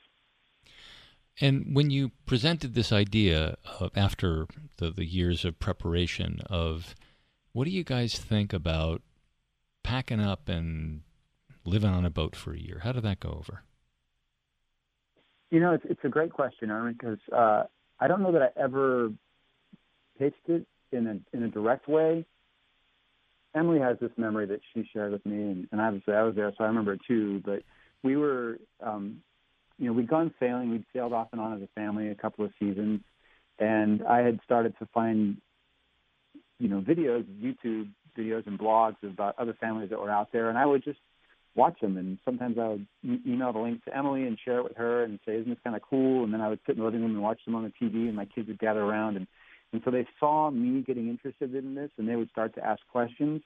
And 1.41 1.75
when 1.75 1.89
you 1.89 2.11
presented 2.25 2.73
this 2.73 2.93
idea 2.93 3.57
after 3.93 4.47
the, 4.77 4.89
the 4.89 5.03
years 5.03 5.43
of 5.43 5.59
preparation 5.59 6.39
of 6.49 6.95
what 7.51 7.65
do 7.65 7.71
you 7.71 7.83
guys 7.83 8.17
think 8.17 8.53
about 8.53 9.01
packing 9.83 10.21
up 10.21 10.47
and 10.47 11.01
living 11.65 11.89
on 11.89 12.05
a 12.05 12.09
boat 12.09 12.37
for 12.37 12.53
a 12.53 12.59
year? 12.59 12.79
How 12.83 12.93
did 12.93 13.03
that 13.03 13.19
go 13.19 13.29
over? 13.29 13.63
You 15.51 15.59
know 15.59 15.73
it's, 15.73 15.85
it's 15.89 16.03
a 16.03 16.09
great 16.09 16.31
question 16.31 16.71
Armin 16.71 16.93
because 16.99 17.19
uh, 17.31 17.63
I 17.99 18.07
don't 18.07 18.21
know 18.21 18.31
that 18.31 18.41
I 18.41 18.59
ever 18.59 19.11
pitched 20.17 20.47
it 20.47 20.65
in 20.91 21.07
a 21.07 21.35
in 21.35 21.43
a 21.43 21.49
direct 21.49 21.87
way. 21.87 22.25
Emily 23.55 23.79
has 23.79 23.97
this 23.99 24.11
memory 24.17 24.45
that 24.47 24.59
she 24.73 24.87
shared 24.91 25.13
with 25.13 25.25
me, 25.25 25.35
and, 25.35 25.67
and 25.71 25.79
obviously 25.79 26.13
I 26.13 26.23
was 26.23 26.35
there, 26.35 26.51
so 26.57 26.63
I 26.63 26.67
remember 26.67 26.93
it 26.93 27.01
too. 27.07 27.41
But 27.45 27.63
we 28.03 28.17
were, 28.17 28.59
um, 28.83 29.21
you 29.79 29.87
know, 29.87 29.93
we'd 29.93 30.09
gone 30.09 30.33
sailing. 30.39 30.71
We'd 30.71 30.85
sailed 30.93 31.13
off 31.13 31.29
and 31.31 31.39
on 31.39 31.55
as 31.55 31.61
a 31.61 31.69
family 31.73 32.09
a 32.09 32.15
couple 32.15 32.43
of 32.43 32.51
seasons, 32.59 33.01
and 33.59 34.03
I 34.03 34.19
had 34.19 34.39
started 34.43 34.77
to 34.79 34.85
find, 34.93 35.37
you 36.59 36.67
know, 36.67 36.81
videos, 36.81 37.23
YouTube 37.41 37.89
videos, 38.17 38.45
and 38.45 38.59
blogs 38.59 38.95
about 39.03 39.35
other 39.39 39.55
families 39.59 39.89
that 39.89 39.99
were 39.99 40.11
out 40.11 40.31
there, 40.33 40.49
and 40.49 40.57
I 40.57 40.65
would 40.65 40.83
just 40.83 40.99
watch 41.55 41.79
them. 41.79 41.97
And 41.97 42.17
sometimes 42.25 42.57
I 42.59 42.67
would 42.67 42.87
email 43.25 43.53
the 43.53 43.59
link 43.59 43.83
to 43.85 43.95
Emily 43.97 44.27
and 44.27 44.37
share 44.43 44.59
it 44.59 44.63
with 44.63 44.77
her 44.77 45.03
and 45.03 45.19
say, 45.25 45.35
"Isn't 45.37 45.49
this 45.49 45.59
kind 45.63 45.75
of 45.75 45.81
cool?" 45.81 46.23
And 46.23 46.33
then 46.33 46.41
I 46.41 46.49
would 46.49 46.59
sit 46.65 46.73
in 46.73 46.79
the 46.79 46.85
living 46.85 47.01
room 47.01 47.11
and 47.11 47.23
watch 47.23 47.43
them 47.45 47.55
on 47.55 47.63
the 47.63 47.69
TV, 47.69 48.07
and 48.07 48.15
my 48.15 48.25
kids 48.25 48.47
would 48.47 48.59
gather 48.59 48.81
around, 48.81 49.17
and 49.17 49.27
and 49.73 49.81
so 49.83 49.91
they 49.91 50.07
saw 50.19 50.49
me 50.51 50.81
getting 50.81 51.09
interested 51.09 51.53
in 51.53 51.75
this, 51.75 51.91
and 51.97 52.07
they 52.07 52.15
would 52.15 52.29
start 52.29 52.55
to 52.55 52.65
ask 52.65 52.81
questions. 52.87 53.41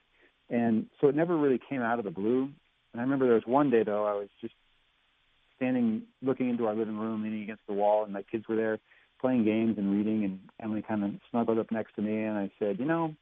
And 0.50 0.88
so 1.00 1.08
it 1.08 1.16
never 1.16 1.36
really 1.36 1.60
came 1.70 1.82
out 1.82 1.98
of 1.98 2.06
the 2.06 2.12
blue. 2.12 2.50
And 2.94 3.00
I 3.00 3.01
remember 3.01 3.25
there 3.25 3.36
was 3.36 3.48
one 3.48 3.70
day 3.70 3.84
though 3.84 4.06
I 4.06 4.13
was 4.13 4.30
just 4.42 4.54
standing 5.56 6.04
looking 6.22 6.50
into 6.50 6.68
our 6.68 6.75
living 6.75 6.98
room, 6.98 7.24
leaning 7.24 7.44
against 7.44 7.66
the 7.68 7.74
wall, 7.74 8.04
and 8.04 8.13
my 8.13 8.24
kids 8.24 8.48
were 8.48 8.56
there 8.56 8.80
playing 9.20 9.44
games 9.44 9.78
and 9.78 9.92
reading, 9.92 10.24
and 10.24 10.39
Emily 10.62 10.82
kind 10.82 11.04
of 11.04 11.12
snuggled 11.30 11.60
up 11.60 11.72
next 11.72 11.96
to 11.96 12.01
me, 12.01 12.24
and 12.24 12.38
I 12.38 12.50
said, 12.58 12.80
you 12.80 12.86
know, 12.86 13.16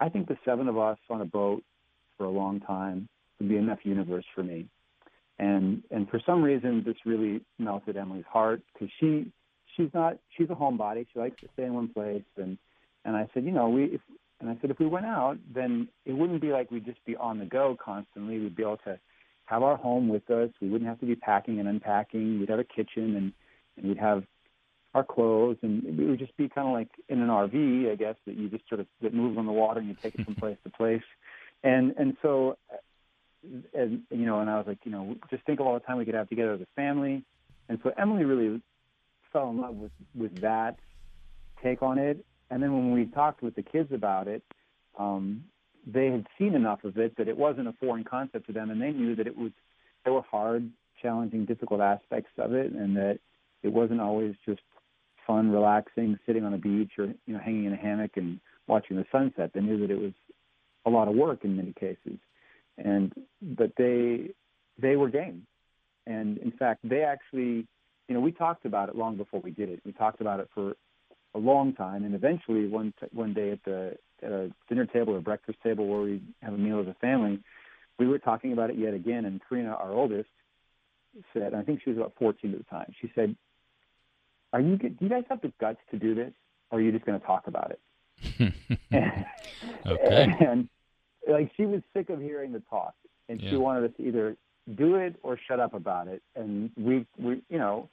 I 0.00 0.08
think 0.08 0.26
the 0.26 0.38
seven 0.44 0.68
of 0.68 0.78
us 0.78 0.98
on 1.10 1.20
a 1.20 1.26
boat 1.26 1.62
for 2.16 2.24
a 2.24 2.30
long 2.30 2.60
time 2.60 3.08
would 3.42 3.48
be 3.48 3.56
enough 3.56 3.80
universe 3.82 4.24
for 4.34 4.42
me. 4.42 4.66
And 5.38 5.82
and 5.90 6.08
for 6.08 6.20
some 6.24 6.42
reason, 6.42 6.82
this 6.86 6.96
really 7.04 7.40
melted 7.58 7.96
Emily's 7.96 8.24
heart 8.30 8.62
because 8.72 8.88
she 9.00 9.32
she's 9.76 9.90
not 9.92 10.18
she's 10.36 10.50
a 10.50 10.54
homebody. 10.54 11.06
She 11.12 11.18
likes 11.18 11.40
to 11.40 11.48
stay 11.54 11.64
in 11.64 11.74
one 11.74 11.88
place. 11.88 12.22
And 12.36 12.56
and 13.04 13.16
I 13.16 13.28
said, 13.34 13.44
you 13.44 13.50
know, 13.50 13.68
we 13.68 13.84
if, 13.84 14.00
and 14.40 14.50
I 14.50 14.56
said 14.60 14.70
if 14.70 14.78
we 14.78 14.86
went 14.86 15.06
out, 15.06 15.38
then 15.52 15.88
it 16.04 16.12
wouldn't 16.12 16.40
be 16.40 16.52
like 16.52 16.70
we'd 16.70 16.84
just 16.84 17.04
be 17.04 17.16
on 17.16 17.38
the 17.38 17.44
go 17.44 17.76
constantly. 17.82 18.38
We'd 18.38 18.56
be 18.56 18.62
able 18.62 18.78
to 18.78 18.98
have 19.46 19.62
our 19.62 19.76
home 19.76 20.08
with 20.08 20.30
us. 20.30 20.50
We 20.60 20.68
wouldn't 20.68 20.88
have 20.88 21.00
to 21.00 21.06
be 21.06 21.16
packing 21.16 21.58
and 21.58 21.68
unpacking. 21.68 22.38
We'd 22.38 22.50
have 22.50 22.60
a 22.60 22.64
kitchen 22.64 23.16
and 23.16 23.32
and 23.76 23.88
we'd 23.88 23.98
have 23.98 24.24
our 24.94 25.02
clothes 25.02 25.56
and 25.62 25.84
it 25.84 26.06
would 26.06 26.18
just 26.18 26.36
be 26.36 26.50
kind 26.50 26.68
of 26.68 26.74
like 26.74 26.88
in 27.08 27.20
an 27.20 27.28
RV, 27.28 27.90
I 27.90 27.96
guess, 27.96 28.16
that 28.26 28.36
you 28.36 28.50
just 28.50 28.68
sort 28.68 28.80
of 28.80 28.86
that 29.00 29.14
moves 29.14 29.38
on 29.38 29.46
the 29.46 29.52
water 29.52 29.80
and 29.80 29.88
you 29.88 29.96
take 30.02 30.14
it 30.14 30.24
from 30.24 30.34
place 30.42 30.58
to 30.64 30.70
place. 30.70 31.02
And 31.64 31.94
and 31.98 32.16
so 32.22 32.58
and 33.74 34.02
you 34.10 34.26
know, 34.26 34.40
and 34.40 34.48
I 34.48 34.56
was 34.58 34.66
like, 34.66 34.78
you 34.84 34.92
know, 34.92 35.16
just 35.30 35.44
think 35.44 35.60
of 35.60 35.66
all 35.66 35.74
the 35.74 35.80
time 35.80 35.98
we 35.98 36.04
could 36.04 36.14
have 36.14 36.28
together 36.28 36.52
as 36.52 36.60
a 36.60 36.66
family. 36.76 37.24
And 37.68 37.78
so 37.82 37.92
Emily 37.98 38.24
really 38.24 38.60
fell 39.32 39.50
in 39.50 39.60
love 39.60 39.74
with 39.74 39.92
with 40.14 40.40
that 40.40 40.78
take 41.62 41.82
on 41.82 41.98
it. 41.98 42.24
And 42.50 42.62
then 42.62 42.72
when 42.72 42.92
we 42.92 43.06
talked 43.06 43.42
with 43.42 43.54
the 43.54 43.62
kids 43.62 43.92
about 43.92 44.28
it, 44.28 44.42
um, 44.98 45.44
they 45.86 46.06
had 46.06 46.26
seen 46.38 46.54
enough 46.54 46.84
of 46.84 46.98
it 46.98 47.16
that 47.16 47.28
it 47.28 47.36
wasn't 47.36 47.68
a 47.68 47.72
foreign 47.72 48.04
concept 48.04 48.46
to 48.46 48.52
them, 48.52 48.70
and 48.70 48.80
they 48.80 48.90
knew 48.90 49.16
that 49.16 49.26
it 49.26 49.36
was 49.36 49.52
there 50.04 50.12
were 50.12 50.22
hard, 50.22 50.68
challenging, 51.00 51.44
difficult 51.44 51.80
aspects 51.80 52.30
of 52.38 52.52
it, 52.52 52.72
and 52.72 52.96
that 52.96 53.18
it 53.62 53.68
wasn't 53.68 54.00
always 54.00 54.34
just 54.44 54.60
fun, 55.26 55.50
relaxing, 55.50 56.18
sitting 56.26 56.44
on 56.44 56.54
a 56.54 56.58
beach 56.58 56.92
or 56.98 57.06
you 57.06 57.34
know 57.34 57.38
hanging 57.38 57.64
in 57.64 57.72
a 57.72 57.76
hammock 57.76 58.12
and 58.16 58.38
watching 58.66 58.96
the 58.96 59.06
sunset. 59.10 59.50
They 59.54 59.60
knew 59.60 59.78
that 59.80 59.90
it 59.90 59.98
was 59.98 60.12
a 60.84 60.90
lot 60.90 61.08
of 61.08 61.14
work 61.14 61.44
in 61.44 61.56
many 61.56 61.72
cases 61.72 62.18
and 62.82 63.12
but 63.40 63.72
they 63.76 64.30
they 64.80 64.96
were 64.96 65.08
game, 65.08 65.46
and 66.06 66.38
in 66.38 66.52
fact 66.52 66.80
they 66.88 67.02
actually 67.02 67.66
you 68.08 68.14
know 68.14 68.20
we 68.20 68.32
talked 68.32 68.64
about 68.64 68.88
it 68.88 68.96
long 68.96 69.16
before 69.16 69.40
we 69.40 69.50
did 69.50 69.68
it. 69.68 69.80
We 69.84 69.92
talked 69.92 70.20
about 70.20 70.40
it 70.40 70.48
for 70.54 70.74
a 71.34 71.38
long 71.38 71.72
time, 71.74 72.04
and 72.04 72.14
eventually 72.14 72.66
one 72.68 72.92
one 73.12 73.32
day 73.32 73.50
at 73.52 73.62
the 73.64 73.96
at 74.22 74.32
a 74.32 74.50
dinner 74.68 74.86
table 74.86 75.14
or 75.14 75.20
breakfast 75.20 75.58
table 75.62 75.86
where 75.86 76.02
we 76.02 76.22
have 76.42 76.54
a 76.54 76.58
meal 76.58 76.80
as 76.80 76.86
a 76.86 76.94
family, 76.94 77.40
we 77.98 78.06
were 78.06 78.18
talking 78.18 78.52
about 78.52 78.70
it 78.70 78.78
yet 78.78 78.94
again, 78.94 79.24
and 79.24 79.40
Karina, 79.48 79.70
our 79.70 79.92
oldest, 79.92 80.28
said, 81.32 81.54
I 81.54 81.62
think 81.62 81.80
she 81.82 81.90
was 81.90 81.98
about 81.98 82.12
14 82.18 82.52
at 82.52 82.58
the 82.58 82.64
time. 82.64 82.92
She 83.00 83.10
said, 83.14 83.36
"Are 84.52 84.60
you 84.60 84.76
do 84.76 84.94
you 85.00 85.08
guys 85.08 85.24
have 85.28 85.40
the 85.40 85.52
guts 85.60 85.80
to 85.90 85.98
do 85.98 86.14
this, 86.14 86.32
or 86.70 86.78
are 86.78 86.82
you 86.82 86.92
just 86.92 87.04
going 87.04 87.18
to 87.20 87.26
talk 87.26 87.46
about 87.46 87.70
it?" 87.72 87.80
okay. 89.86 90.26
And 90.40 90.68
like 91.28 91.50
she 91.56 91.66
was 91.66 91.82
sick 91.94 92.10
of 92.10 92.20
hearing 92.20 92.52
the 92.52 92.62
talk, 92.70 92.94
and 93.28 93.40
yeah. 93.40 93.50
she 93.50 93.56
wanted 93.56 93.84
us 93.84 93.96
to 93.96 94.06
either 94.06 94.36
do 94.76 94.96
it 94.96 95.16
or 95.22 95.38
shut 95.48 95.60
up 95.60 95.74
about 95.74 96.08
it. 96.08 96.22
And 96.36 96.70
we, 96.76 97.06
we, 97.18 97.42
you 97.48 97.58
know, 97.58 97.88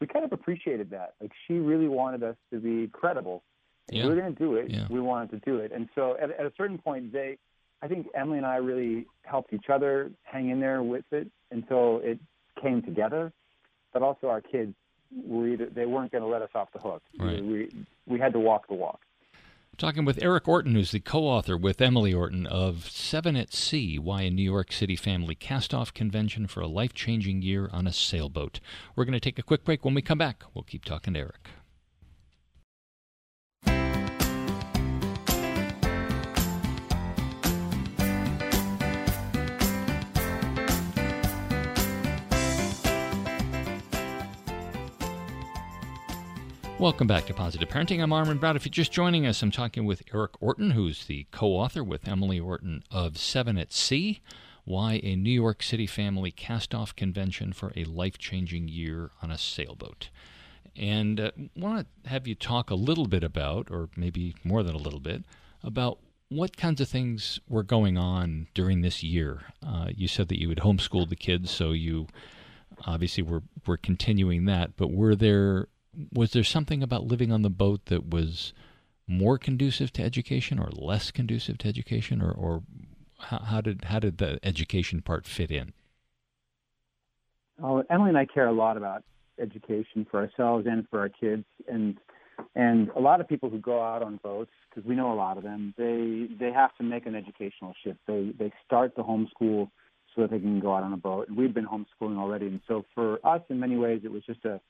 we 0.00 0.06
kind 0.06 0.24
of 0.24 0.32
appreciated 0.32 0.90
that. 0.90 1.14
Like 1.20 1.32
she 1.46 1.54
really 1.54 1.88
wanted 1.88 2.22
us 2.22 2.36
to 2.52 2.60
be 2.60 2.88
credible. 2.92 3.42
Yeah. 3.90 4.04
We 4.04 4.10
were 4.10 4.20
going 4.20 4.34
to 4.34 4.38
do 4.38 4.54
it. 4.54 4.70
Yeah. 4.70 4.86
We 4.90 5.00
wanted 5.00 5.30
to 5.30 5.50
do 5.50 5.58
it. 5.58 5.72
And 5.72 5.88
so 5.94 6.16
at, 6.20 6.30
at 6.30 6.46
a 6.46 6.52
certain 6.56 6.78
point, 6.78 7.12
they, 7.12 7.38
I 7.82 7.88
think 7.88 8.06
Emily 8.14 8.38
and 8.38 8.46
I 8.46 8.56
really 8.56 9.06
helped 9.22 9.52
each 9.52 9.70
other 9.72 10.10
hang 10.22 10.50
in 10.50 10.60
there 10.60 10.82
with 10.82 11.04
it 11.10 11.28
until 11.50 12.00
it 12.02 12.18
came 12.62 12.82
together. 12.82 13.32
But 13.92 14.02
also 14.02 14.28
our 14.28 14.42
kids, 14.42 14.74
were 15.24 15.48
either, 15.48 15.66
they 15.66 15.86
weren't 15.86 16.12
going 16.12 16.22
to 16.22 16.28
let 16.28 16.42
us 16.42 16.50
off 16.54 16.68
the 16.72 16.78
hook. 16.78 17.02
Right. 17.18 17.42
We 17.42 17.70
we 18.06 18.18
had 18.18 18.32
to 18.34 18.38
walk 18.38 18.68
the 18.68 18.74
walk. 18.74 19.00
Talking 19.78 20.04
with 20.04 20.20
Erik 20.20 20.48
Orton, 20.48 20.74
who's 20.74 20.90
the 20.90 20.98
co 20.98 21.20
author 21.20 21.56
with 21.56 21.80
Emily 21.80 22.12
Orton 22.12 22.46
of 22.48 22.90
Seven 22.90 23.36
at 23.36 23.52
Sea 23.52 23.96
Why 23.96 24.22
a 24.22 24.30
New 24.30 24.42
York 24.42 24.72
City 24.72 24.96
Family 24.96 25.36
Cast 25.36 25.72
Off 25.72 25.94
Convention 25.94 26.48
for 26.48 26.60
a 26.60 26.66
Life 26.66 26.94
Changing 26.94 27.42
Year 27.42 27.70
on 27.72 27.86
a 27.86 27.92
Sailboat. 27.92 28.58
We're 28.96 29.04
going 29.04 29.12
to 29.12 29.20
take 29.20 29.38
a 29.38 29.42
quick 29.44 29.62
break. 29.62 29.84
When 29.84 29.94
we 29.94 30.02
come 30.02 30.18
back, 30.18 30.42
we'll 30.52 30.64
keep 30.64 30.84
talking 30.84 31.14
to 31.14 31.20
Erik. 31.20 31.50
Welcome 46.78 47.08
back 47.08 47.26
to 47.26 47.34
Positive 47.34 47.68
Parenting. 47.68 48.00
I'm 48.00 48.12
Armin 48.12 48.38
Brott. 48.38 48.54
If 48.54 48.64
you're 48.64 48.70
just 48.70 48.92
joining 48.92 49.26
us, 49.26 49.42
I'm 49.42 49.50
talking 49.50 49.84
with 49.84 50.04
Erik 50.14 50.40
Orton, 50.40 50.70
who's 50.70 51.06
the 51.06 51.26
co 51.32 51.48
author 51.48 51.82
with 51.82 52.06
Emily 52.06 52.38
Orton 52.38 52.84
of 52.88 53.18
Seven 53.18 53.58
at 53.58 53.72
Sea 53.72 54.20
Why 54.64 55.00
a 55.02 55.16
New 55.16 55.32
York 55.32 55.64
City 55.64 55.88
Family 55.88 56.30
Cast 56.30 56.76
Off 56.76 56.94
Convention 56.94 57.52
for 57.52 57.72
a 57.74 57.82
Life 57.82 58.16
Changing 58.16 58.68
Year 58.68 59.10
on 59.20 59.32
a 59.32 59.38
Sailboat. 59.38 60.10
And 60.76 61.18
uh, 61.18 61.32
want 61.56 61.88
to 62.04 62.10
have 62.10 62.28
you 62.28 62.36
talk 62.36 62.70
a 62.70 62.76
little 62.76 63.08
bit 63.08 63.24
about, 63.24 63.72
or 63.72 63.88
maybe 63.96 64.36
more 64.44 64.62
than 64.62 64.76
a 64.76 64.78
little 64.78 65.00
bit, 65.00 65.24
about 65.64 65.98
what 66.28 66.56
kinds 66.56 66.80
of 66.80 66.88
things 66.88 67.40
were 67.48 67.64
going 67.64 67.98
on 67.98 68.46
during 68.54 68.82
this 68.82 69.02
year. 69.02 69.40
Uh, 69.66 69.88
you 69.92 70.06
said 70.06 70.28
that 70.28 70.40
you 70.40 70.48
had 70.48 70.58
homeschooled 70.58 71.08
the 71.08 71.16
kids, 71.16 71.50
so 71.50 71.72
you 71.72 72.06
obviously 72.86 73.24
were, 73.24 73.42
were 73.66 73.76
continuing 73.76 74.44
that, 74.44 74.76
but 74.76 74.92
were 74.92 75.16
there 75.16 75.66
was 76.12 76.32
there 76.32 76.44
something 76.44 76.82
about 76.82 77.04
living 77.04 77.32
on 77.32 77.42
the 77.42 77.50
boat 77.50 77.86
that 77.86 78.08
was 78.08 78.52
more 79.06 79.38
conducive 79.38 79.92
to 79.94 80.02
education 80.02 80.58
or 80.58 80.68
less 80.70 81.10
conducive 81.10 81.58
to 81.58 81.68
education, 81.68 82.20
or, 82.22 82.30
or 82.30 82.62
how, 83.18 83.38
how 83.38 83.60
did 83.60 83.84
how 83.84 83.98
did 83.98 84.18
the 84.18 84.38
education 84.42 85.02
part 85.02 85.26
fit 85.26 85.50
in? 85.50 85.72
Oh, 87.62 87.82
Emily 87.90 88.10
and 88.10 88.18
I 88.18 88.26
care 88.26 88.46
a 88.46 88.52
lot 88.52 88.76
about 88.76 89.02
education 89.40 90.06
for 90.10 90.20
ourselves 90.20 90.66
and 90.68 90.86
for 90.88 91.00
our 91.00 91.08
kids, 91.08 91.44
and 91.66 91.98
and 92.54 92.88
a 92.90 93.00
lot 93.00 93.20
of 93.20 93.28
people 93.28 93.50
who 93.50 93.58
go 93.58 93.82
out 93.82 94.02
on 94.02 94.20
boats, 94.22 94.52
because 94.68 94.86
we 94.88 94.94
know 94.94 95.12
a 95.12 95.16
lot 95.16 95.36
of 95.36 95.42
them, 95.42 95.74
they 95.76 96.28
they 96.38 96.52
have 96.52 96.74
to 96.76 96.84
make 96.84 97.06
an 97.06 97.14
educational 97.14 97.74
shift. 97.82 97.98
They 98.06 98.32
they 98.38 98.52
start 98.64 98.94
the 98.94 99.02
homeschool 99.02 99.70
so 100.14 100.22
that 100.22 100.30
they 100.30 100.38
can 100.38 100.60
go 100.60 100.74
out 100.74 100.82
on 100.82 100.92
a 100.92 100.96
boat. 100.96 101.28
And 101.28 101.36
we've 101.36 101.54
been 101.54 101.66
homeschooling 101.66 102.18
already, 102.18 102.46
and 102.46 102.60
so 102.68 102.84
for 102.94 103.18
us, 103.26 103.42
in 103.48 103.58
many 103.58 103.76
ways, 103.76 104.02
it 104.04 104.12
was 104.12 104.22
just 104.24 104.44
a 104.44 104.60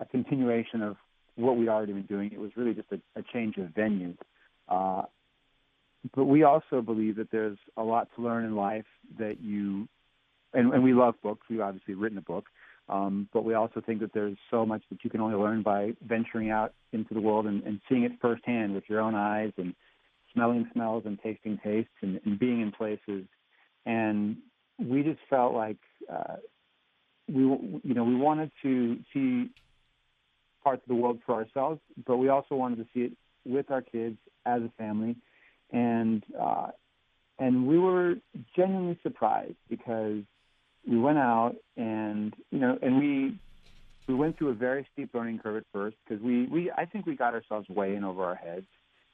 a 0.00 0.04
continuation 0.04 0.82
of 0.82 0.96
what 1.36 1.56
we'd 1.56 1.68
already 1.68 1.92
been 1.92 2.06
doing. 2.06 2.30
It 2.32 2.40
was 2.40 2.50
really 2.56 2.74
just 2.74 2.88
a, 2.92 3.00
a 3.18 3.22
change 3.32 3.56
of 3.58 3.68
venue. 3.74 4.14
Uh, 4.68 5.02
but 6.14 6.24
we 6.24 6.44
also 6.44 6.82
believe 6.82 7.16
that 7.16 7.30
there's 7.30 7.58
a 7.76 7.82
lot 7.82 8.08
to 8.16 8.22
learn 8.22 8.44
in 8.44 8.54
life 8.54 8.86
that 9.18 9.40
you, 9.40 9.88
and, 10.54 10.72
and 10.72 10.82
we 10.82 10.92
love 10.92 11.14
books. 11.22 11.46
We've 11.50 11.60
obviously 11.60 11.94
written 11.94 12.18
a 12.18 12.22
book, 12.22 12.46
um, 12.88 13.28
but 13.32 13.44
we 13.44 13.54
also 13.54 13.80
think 13.84 14.00
that 14.00 14.12
there's 14.12 14.36
so 14.50 14.64
much 14.64 14.82
that 14.90 15.02
you 15.02 15.10
can 15.10 15.20
only 15.20 15.36
learn 15.36 15.62
by 15.62 15.92
venturing 16.06 16.50
out 16.50 16.72
into 16.92 17.14
the 17.14 17.20
world 17.20 17.46
and, 17.46 17.62
and 17.64 17.80
seeing 17.88 18.04
it 18.04 18.12
firsthand 18.20 18.74
with 18.74 18.84
your 18.88 19.00
own 19.00 19.14
eyes 19.14 19.52
and 19.56 19.74
smelling 20.32 20.68
smells 20.72 21.02
and 21.06 21.18
tasting 21.22 21.58
tastes 21.62 21.90
and, 22.02 22.20
and 22.24 22.38
being 22.38 22.60
in 22.60 22.70
places. 22.70 23.24
And 23.84 24.36
we 24.78 25.02
just 25.02 25.20
felt 25.28 25.54
like 25.54 25.78
uh, 26.12 26.36
we, 27.28 27.42
you 27.42 27.94
know, 27.94 28.04
we 28.04 28.14
wanted 28.14 28.50
to 28.62 28.98
see 29.12 29.50
parts 30.66 30.82
of 30.82 30.88
the 30.88 31.00
world 31.00 31.20
for 31.24 31.36
ourselves, 31.36 31.80
but 32.08 32.16
we 32.16 32.28
also 32.28 32.56
wanted 32.56 32.78
to 32.78 32.86
see 32.92 33.02
it 33.04 33.12
with 33.44 33.70
our 33.70 33.82
kids 33.82 34.18
as 34.44 34.62
a 34.62 34.70
family. 34.76 35.14
And 35.70 36.24
uh, 36.36 36.70
and 37.38 37.68
we 37.68 37.78
were 37.78 38.16
genuinely 38.56 38.98
surprised 39.04 39.54
because 39.70 40.24
we 40.84 40.98
went 40.98 41.18
out 41.18 41.54
and 41.76 42.34
you 42.50 42.58
know 42.58 42.76
and 42.82 42.98
we 42.98 43.38
we 44.08 44.14
went 44.14 44.38
through 44.38 44.48
a 44.48 44.54
very 44.54 44.84
steep 44.92 45.10
learning 45.14 45.38
curve 45.38 45.58
at 45.58 45.64
first 45.72 45.96
because 46.02 46.20
we 46.20 46.46
we 46.46 46.72
I 46.72 46.84
think 46.84 47.06
we 47.06 47.14
got 47.14 47.32
ourselves 47.34 47.68
way 47.68 47.94
in 47.94 48.02
over 48.02 48.24
our 48.24 48.34
heads. 48.34 48.66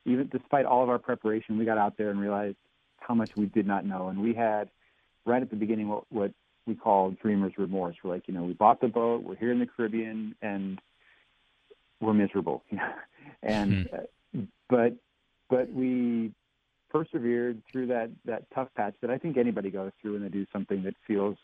Even 0.06 0.30
despite 0.32 0.64
all 0.64 0.82
of 0.82 0.88
our 0.88 0.98
preparation, 0.98 1.58
we 1.58 1.66
got 1.66 1.76
out 1.76 1.98
there 1.98 2.08
and 2.08 2.18
realized 2.18 2.56
how 2.98 3.14
much 3.14 3.36
we 3.36 3.44
did 3.44 3.66
not 3.66 3.84
know. 3.84 4.08
And 4.08 4.22
we 4.22 4.32
had 4.32 4.70
right 5.26 5.42
at 5.42 5.50
the 5.50 5.56
beginning 5.56 5.88
what 5.88 6.04
what 6.08 6.32
we 6.66 6.74
call 6.74 7.10
dreamer's 7.10 7.58
remorse. 7.58 7.96
We're 8.02 8.14
like, 8.14 8.26
you 8.26 8.32
know, 8.32 8.44
we 8.44 8.54
bought 8.54 8.80
the 8.80 8.88
boat, 8.88 9.22
we're 9.22 9.36
here 9.36 9.52
in 9.52 9.58
the 9.58 9.66
Caribbean, 9.66 10.34
and 10.40 10.80
we're 12.02 12.12
miserable. 12.12 12.62
and 13.42 13.88
hmm. 13.88 13.96
uh, 13.96 14.42
but 14.68 14.94
but 15.48 15.72
we 15.72 16.32
persevered 16.90 17.62
through 17.70 17.86
that 17.86 18.10
that 18.26 18.44
tough 18.54 18.68
patch 18.76 18.94
that 19.00 19.10
I 19.10 19.18
think 19.18 19.38
anybody 19.38 19.70
goes 19.70 19.92
through 20.00 20.14
when 20.14 20.22
they 20.22 20.28
do 20.28 20.46
something 20.52 20.82
that 20.82 20.94
feels 21.06 21.36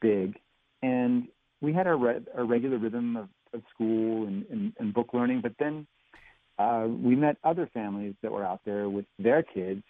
big. 0.00 0.36
And 0.82 1.28
we 1.60 1.72
had 1.72 1.86
our, 1.86 1.96
re- 1.96 2.26
our 2.36 2.44
regular 2.44 2.78
rhythm 2.78 3.16
of, 3.16 3.28
of 3.52 3.62
school 3.72 4.26
and, 4.26 4.44
and, 4.50 4.72
and 4.78 4.92
book 4.92 5.14
learning, 5.14 5.40
but 5.40 5.52
then 5.58 5.86
uh, 6.58 6.86
we 6.88 7.16
met 7.16 7.36
other 7.42 7.68
families 7.72 8.14
that 8.22 8.30
were 8.30 8.44
out 8.44 8.60
there 8.64 8.88
with 8.88 9.06
their 9.18 9.42
kids, 9.42 9.82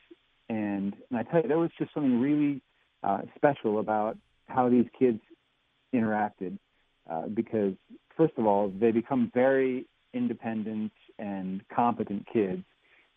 and, 0.48 0.94
and 1.10 1.18
I 1.18 1.22
tell 1.24 1.42
you, 1.42 1.48
there 1.48 1.58
was 1.58 1.70
just 1.78 1.92
something 1.92 2.20
really 2.20 2.62
uh, 3.02 3.22
special 3.36 3.80
about 3.80 4.16
how 4.46 4.68
these 4.68 4.86
kids 4.98 5.20
interacted, 5.94 6.58
uh, 7.10 7.26
because 7.26 7.74
first 8.16 8.34
of 8.36 8.46
all, 8.46 8.72
they 8.80 8.90
become 8.90 9.30
very 9.34 9.86
independent 10.12 10.92
and 11.18 11.62
competent 11.74 12.26
kids 12.32 12.62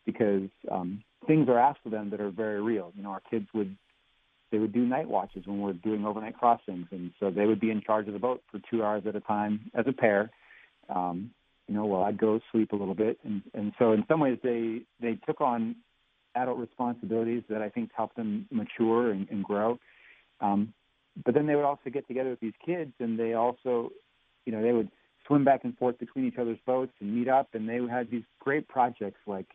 because 0.06 0.50
um, 0.72 1.04
things 1.26 1.48
are 1.50 1.60
asked 1.60 1.80
of 1.86 1.92
them 1.92 2.10
that 2.10 2.22
are 2.22 2.32
very 2.32 2.62
real. 2.62 2.92
You 2.96 3.04
know, 3.04 3.10
our 3.10 3.22
kids 3.30 3.48
would 3.54 3.76
they 4.50 4.60
would 4.60 4.72
do 4.72 4.86
night 4.86 5.10
watches 5.10 5.46
when 5.46 5.60
we're 5.60 5.74
doing 5.74 6.06
overnight 6.06 6.38
crossings, 6.38 6.88
and 6.92 7.12
so 7.20 7.30
they 7.30 7.46
would 7.46 7.60
be 7.60 7.70
in 7.70 7.82
charge 7.82 8.08
of 8.08 8.14
the 8.14 8.20
boat 8.20 8.42
for 8.50 8.62
two 8.72 8.82
hours 8.82 9.04
at 9.06 9.14
a 9.14 9.20
time 9.20 9.70
as 9.74 9.86
a 9.88 9.92
pair. 9.92 10.30
Um, 10.88 11.32
you 11.68 11.76
know, 11.76 11.86
while 11.86 12.04
I'd 12.04 12.18
go 12.18 12.40
sleep 12.54 12.72
a 12.72 12.76
little 12.78 12.96
bit, 12.96 13.20
and 13.26 13.42
and 13.54 13.74
so 13.78 13.92
in 13.92 14.06
some 14.08 14.22
ways 14.22 14.38
they 14.42 14.84
they 15.02 15.16
took 15.28 15.42
on 15.42 15.76
adult 16.36 16.60
responsibilities 16.60 17.44
that 17.50 17.62
I 17.62 17.70
think 17.70 17.90
helped 17.96 18.16
them 18.16 18.48
mature 18.52 19.12
and, 19.12 19.28
and 19.30 19.44
grow. 19.44 19.80
Um, 20.40 20.74
but 21.26 21.34
then 21.34 21.48
they 21.48 21.56
would 21.56 21.66
also 21.66 21.90
get 21.92 22.08
together 22.08 22.30
with 22.30 22.40
these 22.40 22.54
kids, 22.64 22.94
and 23.00 23.18
they 23.18 23.34
also, 23.34 23.92
you 24.48 24.54
know, 24.54 24.64
they 24.64 24.72
would 24.72 24.90
swim 25.28 25.44
back 25.44 25.66
and 25.66 25.78
forth 25.78 26.00
between 26.00 26.26
each 26.26 26.38
other's 26.40 26.58
boats 26.66 26.94
and 27.02 27.14
meet 27.14 27.28
up, 27.28 27.50
and 27.54 27.68
they 27.68 27.80
had 27.92 28.10
these 28.10 28.24
great 28.40 28.68
projects 28.68 29.20
like 29.28 29.48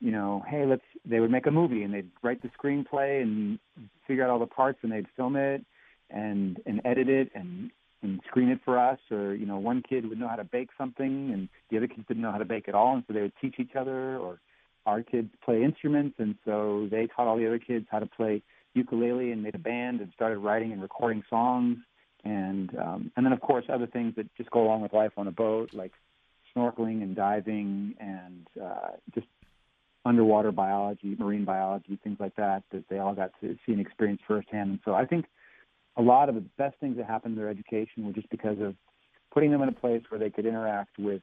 you 0.00 0.10
know, 0.10 0.42
hey, 0.48 0.64
let's. 0.64 0.82
They 1.04 1.20
would 1.20 1.30
make 1.30 1.46
a 1.46 1.50
movie 1.50 1.82
and 1.82 1.92
they'd 1.92 2.08
write 2.22 2.40
the 2.42 2.48
screenplay 2.58 3.20
and 3.22 3.58
figure 4.06 4.24
out 4.24 4.30
all 4.30 4.38
the 4.38 4.46
parts 4.46 4.78
and 4.82 4.90
they'd 4.90 5.06
film 5.14 5.36
it 5.36 5.62
and 6.08 6.58
and 6.64 6.80
edit 6.86 7.08
it 7.08 7.30
and 7.34 7.70
and 8.02 8.18
screen 8.26 8.48
it 8.48 8.60
for 8.64 8.78
us. 8.78 8.98
Or 9.10 9.34
you 9.34 9.44
know, 9.44 9.58
one 9.58 9.82
kid 9.86 10.08
would 10.08 10.18
know 10.18 10.28
how 10.28 10.36
to 10.36 10.44
bake 10.44 10.70
something 10.78 11.30
and 11.32 11.50
the 11.70 11.76
other 11.76 11.86
kids 11.86 12.08
didn't 12.08 12.22
know 12.22 12.32
how 12.32 12.38
to 12.38 12.46
bake 12.46 12.66
at 12.66 12.74
all, 12.74 12.94
and 12.94 13.04
so 13.06 13.12
they 13.12 13.20
would 13.20 13.34
teach 13.42 13.56
each 13.58 13.76
other. 13.78 14.16
Or 14.16 14.40
our 14.86 15.02
kids 15.02 15.28
play 15.44 15.62
instruments, 15.62 16.16
and 16.18 16.34
so 16.46 16.88
they 16.90 17.06
taught 17.06 17.26
all 17.26 17.36
the 17.36 17.46
other 17.46 17.58
kids 17.58 17.86
how 17.90 17.98
to 17.98 18.06
play 18.06 18.42
ukulele 18.72 19.32
and 19.32 19.42
made 19.42 19.54
a 19.54 19.58
band 19.58 20.00
and 20.00 20.10
started 20.14 20.38
writing 20.38 20.72
and 20.72 20.80
recording 20.80 21.22
songs. 21.28 21.76
And 22.24 22.76
um, 22.78 23.12
and 23.16 23.24
then 23.24 23.32
of 23.32 23.40
course 23.40 23.64
other 23.68 23.86
things 23.86 24.14
that 24.16 24.26
just 24.36 24.50
go 24.50 24.62
along 24.62 24.82
with 24.82 24.92
life 24.92 25.12
on 25.16 25.26
a 25.26 25.32
boat, 25.32 25.70
like 25.72 25.92
snorkeling 26.54 27.02
and 27.02 27.16
diving 27.16 27.94
and 27.98 28.46
uh, 28.62 28.90
just 29.14 29.26
underwater 30.04 30.52
biology, 30.52 31.16
marine 31.18 31.44
biology, 31.44 31.98
things 32.02 32.18
like 32.18 32.34
that, 32.36 32.62
that 32.72 32.84
they 32.88 32.98
all 32.98 33.14
got 33.14 33.30
to 33.40 33.56
see 33.64 33.72
and 33.72 33.80
experience 33.80 34.20
firsthand. 34.26 34.70
And 34.70 34.80
so 34.84 34.94
I 34.94 35.04
think 35.04 35.26
a 35.96 36.02
lot 36.02 36.28
of 36.28 36.34
the 36.34 36.44
best 36.56 36.76
things 36.80 36.96
that 36.96 37.06
happened 37.06 37.36
in 37.36 37.38
their 37.38 37.50
education 37.50 38.06
were 38.06 38.12
just 38.12 38.30
because 38.30 38.58
of 38.60 38.74
putting 39.32 39.50
them 39.50 39.62
in 39.62 39.68
a 39.68 39.72
place 39.72 40.02
where 40.08 40.18
they 40.18 40.30
could 40.30 40.46
interact 40.46 40.98
with 40.98 41.22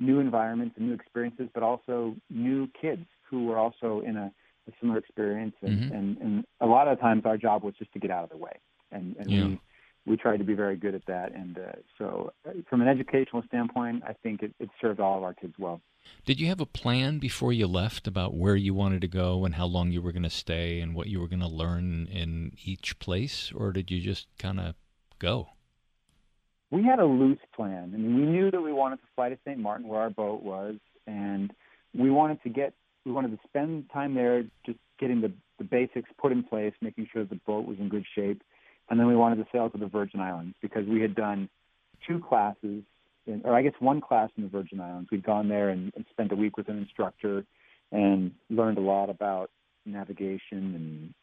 new 0.00 0.20
environments 0.20 0.76
and 0.76 0.86
new 0.88 0.94
experiences, 0.94 1.48
but 1.54 1.62
also 1.62 2.14
new 2.28 2.68
kids 2.80 3.06
who 3.30 3.46
were 3.46 3.58
also 3.58 4.02
in 4.04 4.16
a, 4.16 4.30
a 4.68 4.72
similar 4.80 4.98
experience. 4.98 5.54
And, 5.62 5.78
mm-hmm. 5.78 5.94
and, 5.94 6.18
and 6.18 6.44
a 6.60 6.66
lot 6.66 6.88
of 6.88 7.00
times 7.00 7.22
our 7.24 7.36
job 7.36 7.62
was 7.62 7.74
just 7.78 7.92
to 7.92 7.98
get 7.98 8.10
out 8.10 8.24
of 8.24 8.30
the 8.30 8.36
way. 8.36 8.52
And, 8.92 9.16
and 9.16 9.30
yeah. 9.30 9.44
we, 9.46 9.60
we 10.06 10.16
tried 10.16 10.38
to 10.38 10.44
be 10.44 10.54
very 10.54 10.76
good 10.76 10.94
at 10.94 11.06
that. 11.06 11.34
And 11.34 11.58
uh, 11.58 11.72
so, 11.98 12.32
uh, 12.46 12.50
from 12.68 12.82
an 12.82 12.88
educational 12.88 13.42
standpoint, 13.46 14.02
I 14.06 14.12
think 14.12 14.42
it, 14.42 14.52
it 14.60 14.68
served 14.80 15.00
all 15.00 15.16
of 15.16 15.24
our 15.24 15.34
kids 15.34 15.54
well. 15.58 15.80
Did 16.26 16.38
you 16.40 16.48
have 16.48 16.60
a 16.60 16.66
plan 16.66 17.18
before 17.18 17.52
you 17.52 17.66
left 17.66 18.06
about 18.06 18.34
where 18.34 18.56
you 18.56 18.74
wanted 18.74 19.00
to 19.00 19.08
go 19.08 19.44
and 19.44 19.54
how 19.54 19.64
long 19.64 19.90
you 19.90 20.02
were 20.02 20.12
going 20.12 20.24
to 20.24 20.30
stay 20.30 20.80
and 20.80 20.94
what 20.94 21.06
you 21.06 21.20
were 21.20 21.28
going 21.28 21.40
to 21.40 21.48
learn 21.48 22.06
in 22.10 22.52
each 22.62 22.98
place, 22.98 23.50
or 23.54 23.72
did 23.72 23.90
you 23.90 24.00
just 24.00 24.26
kind 24.38 24.60
of 24.60 24.74
go? 25.18 25.48
We 26.70 26.82
had 26.82 26.98
a 26.98 27.06
loose 27.06 27.38
plan. 27.54 27.92
I 27.94 27.96
mean, 27.96 28.16
we 28.16 28.26
knew 28.26 28.50
that 28.50 28.60
we 28.60 28.72
wanted 28.72 28.96
to 28.96 29.06
fly 29.14 29.30
to 29.30 29.38
St. 29.46 29.58
Martin, 29.58 29.88
where 29.88 30.00
our 30.00 30.10
boat 30.10 30.42
was, 30.42 30.76
and 31.06 31.52
we 31.96 32.10
wanted 32.10 32.42
to 32.42 32.50
get, 32.50 32.74
we 33.06 33.12
wanted 33.12 33.30
to 33.30 33.38
spend 33.46 33.90
time 33.90 34.14
there, 34.14 34.44
just 34.66 34.78
getting 34.98 35.20
the, 35.20 35.32
the 35.58 35.64
basics 35.64 36.10
put 36.18 36.32
in 36.32 36.42
place, 36.42 36.74
making 36.82 37.08
sure 37.12 37.24
the 37.24 37.40
boat 37.46 37.66
was 37.66 37.78
in 37.78 37.88
good 37.88 38.04
shape, 38.14 38.42
and 38.88 38.98
then 38.98 39.06
we 39.06 39.16
wanted 39.16 39.36
to 39.36 39.46
sail 39.52 39.70
to 39.70 39.78
the 39.78 39.86
Virgin 39.86 40.20
Islands 40.20 40.56
because 40.60 40.86
we 40.86 41.00
had 41.00 41.14
done 41.14 41.48
two 42.06 42.18
classes 42.18 42.82
in, 43.26 43.42
or 43.44 43.54
I 43.54 43.62
guess 43.62 43.72
one 43.78 44.00
class 44.00 44.30
in 44.36 44.42
the 44.42 44.48
Virgin 44.48 44.80
Islands. 44.80 45.10
We'd 45.10 45.24
gone 45.24 45.48
there 45.48 45.70
and, 45.70 45.92
and 45.96 46.04
spent 46.10 46.32
a 46.32 46.36
week 46.36 46.56
with 46.56 46.68
an 46.68 46.78
instructor 46.78 47.44
and 47.92 48.32
learned 48.50 48.78
a 48.78 48.82
lot 48.82 49.10
about 49.10 49.50
navigation 49.86 50.74
and 50.74 51.14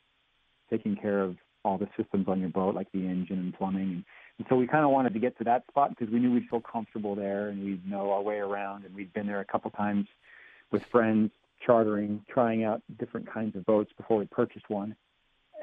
taking 0.69 0.95
care 0.95 1.21
of 1.21 1.35
all 1.63 1.77
the 1.77 1.87
systems 1.97 2.27
on 2.27 2.39
your 2.39 2.49
boat, 2.49 2.73
like 2.73 2.91
the 2.91 3.05
engine 3.05 3.37
and 3.37 3.53
plumbing. 3.53 3.81
And, 3.81 4.03
and 4.39 4.47
so 4.49 4.55
we 4.55 4.65
kind 4.65 4.83
of 4.83 4.89
wanted 4.89 5.13
to 5.13 5.19
get 5.19 5.37
to 5.37 5.43
that 5.43 5.65
spot 5.69 5.89
because 5.89 6.11
we 6.11 6.19
knew 6.19 6.31
we'd 6.31 6.49
feel 6.49 6.61
comfortable 6.61 7.13
there 7.13 7.49
and 7.49 7.63
we'd 7.63 7.87
know 7.87 8.11
our 8.11 8.21
way 8.21 8.37
around. 8.37 8.85
And 8.85 8.95
we'd 8.95 9.13
been 9.13 9.27
there 9.27 9.41
a 9.41 9.45
couple 9.45 9.69
times 9.71 10.07
with 10.71 10.83
friends, 10.85 11.31
chartering, 11.63 12.25
trying 12.27 12.63
out 12.63 12.81
different 12.99 13.31
kinds 13.31 13.55
of 13.55 13.65
boats 13.65 13.91
before 13.95 14.17
we 14.17 14.25
purchased 14.25 14.69
one. 14.69 14.95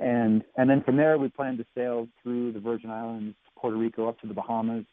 And 0.00 0.44
and 0.56 0.70
then 0.70 0.82
from 0.82 0.96
there, 0.96 1.18
we 1.18 1.28
planned 1.28 1.58
to 1.58 1.66
sail 1.74 2.08
through 2.22 2.52
the 2.52 2.60
Virgin 2.60 2.90
Islands, 2.90 3.36
Puerto 3.56 3.76
Rico, 3.76 4.08
up 4.08 4.20
to 4.20 4.28
the 4.28 4.34
Bahamas, 4.34 4.84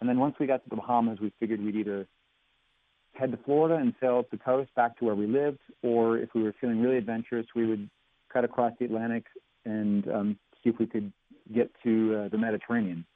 and 0.00 0.08
then 0.08 0.18
once 0.18 0.36
we 0.38 0.46
got 0.46 0.62
to 0.64 0.70
the 0.70 0.76
Bahamas, 0.76 1.18
we 1.20 1.32
figured 1.38 1.62
we'd 1.62 1.76
either 1.76 2.06
head 3.14 3.30
to 3.30 3.38
Florida 3.44 3.76
and 3.76 3.94
sail 4.00 4.18
up 4.18 4.30
the 4.30 4.36
coast 4.36 4.74
back 4.74 4.98
to 4.98 5.04
where 5.04 5.14
we 5.14 5.26
lived, 5.26 5.60
or 5.82 6.18
if 6.18 6.30
we 6.34 6.42
were 6.42 6.54
feeling 6.60 6.80
really 6.80 6.98
adventurous, 6.98 7.46
we 7.54 7.66
would 7.66 7.88
cut 8.32 8.44
across 8.44 8.72
the 8.78 8.84
Atlantic 8.84 9.24
and 9.64 10.08
um, 10.08 10.38
see 10.62 10.70
if 10.70 10.78
we 10.78 10.86
could 10.86 11.12
get 11.54 11.70
to 11.84 12.24
uh, 12.24 12.28
the 12.28 12.38
Mediterranean, 12.38 13.06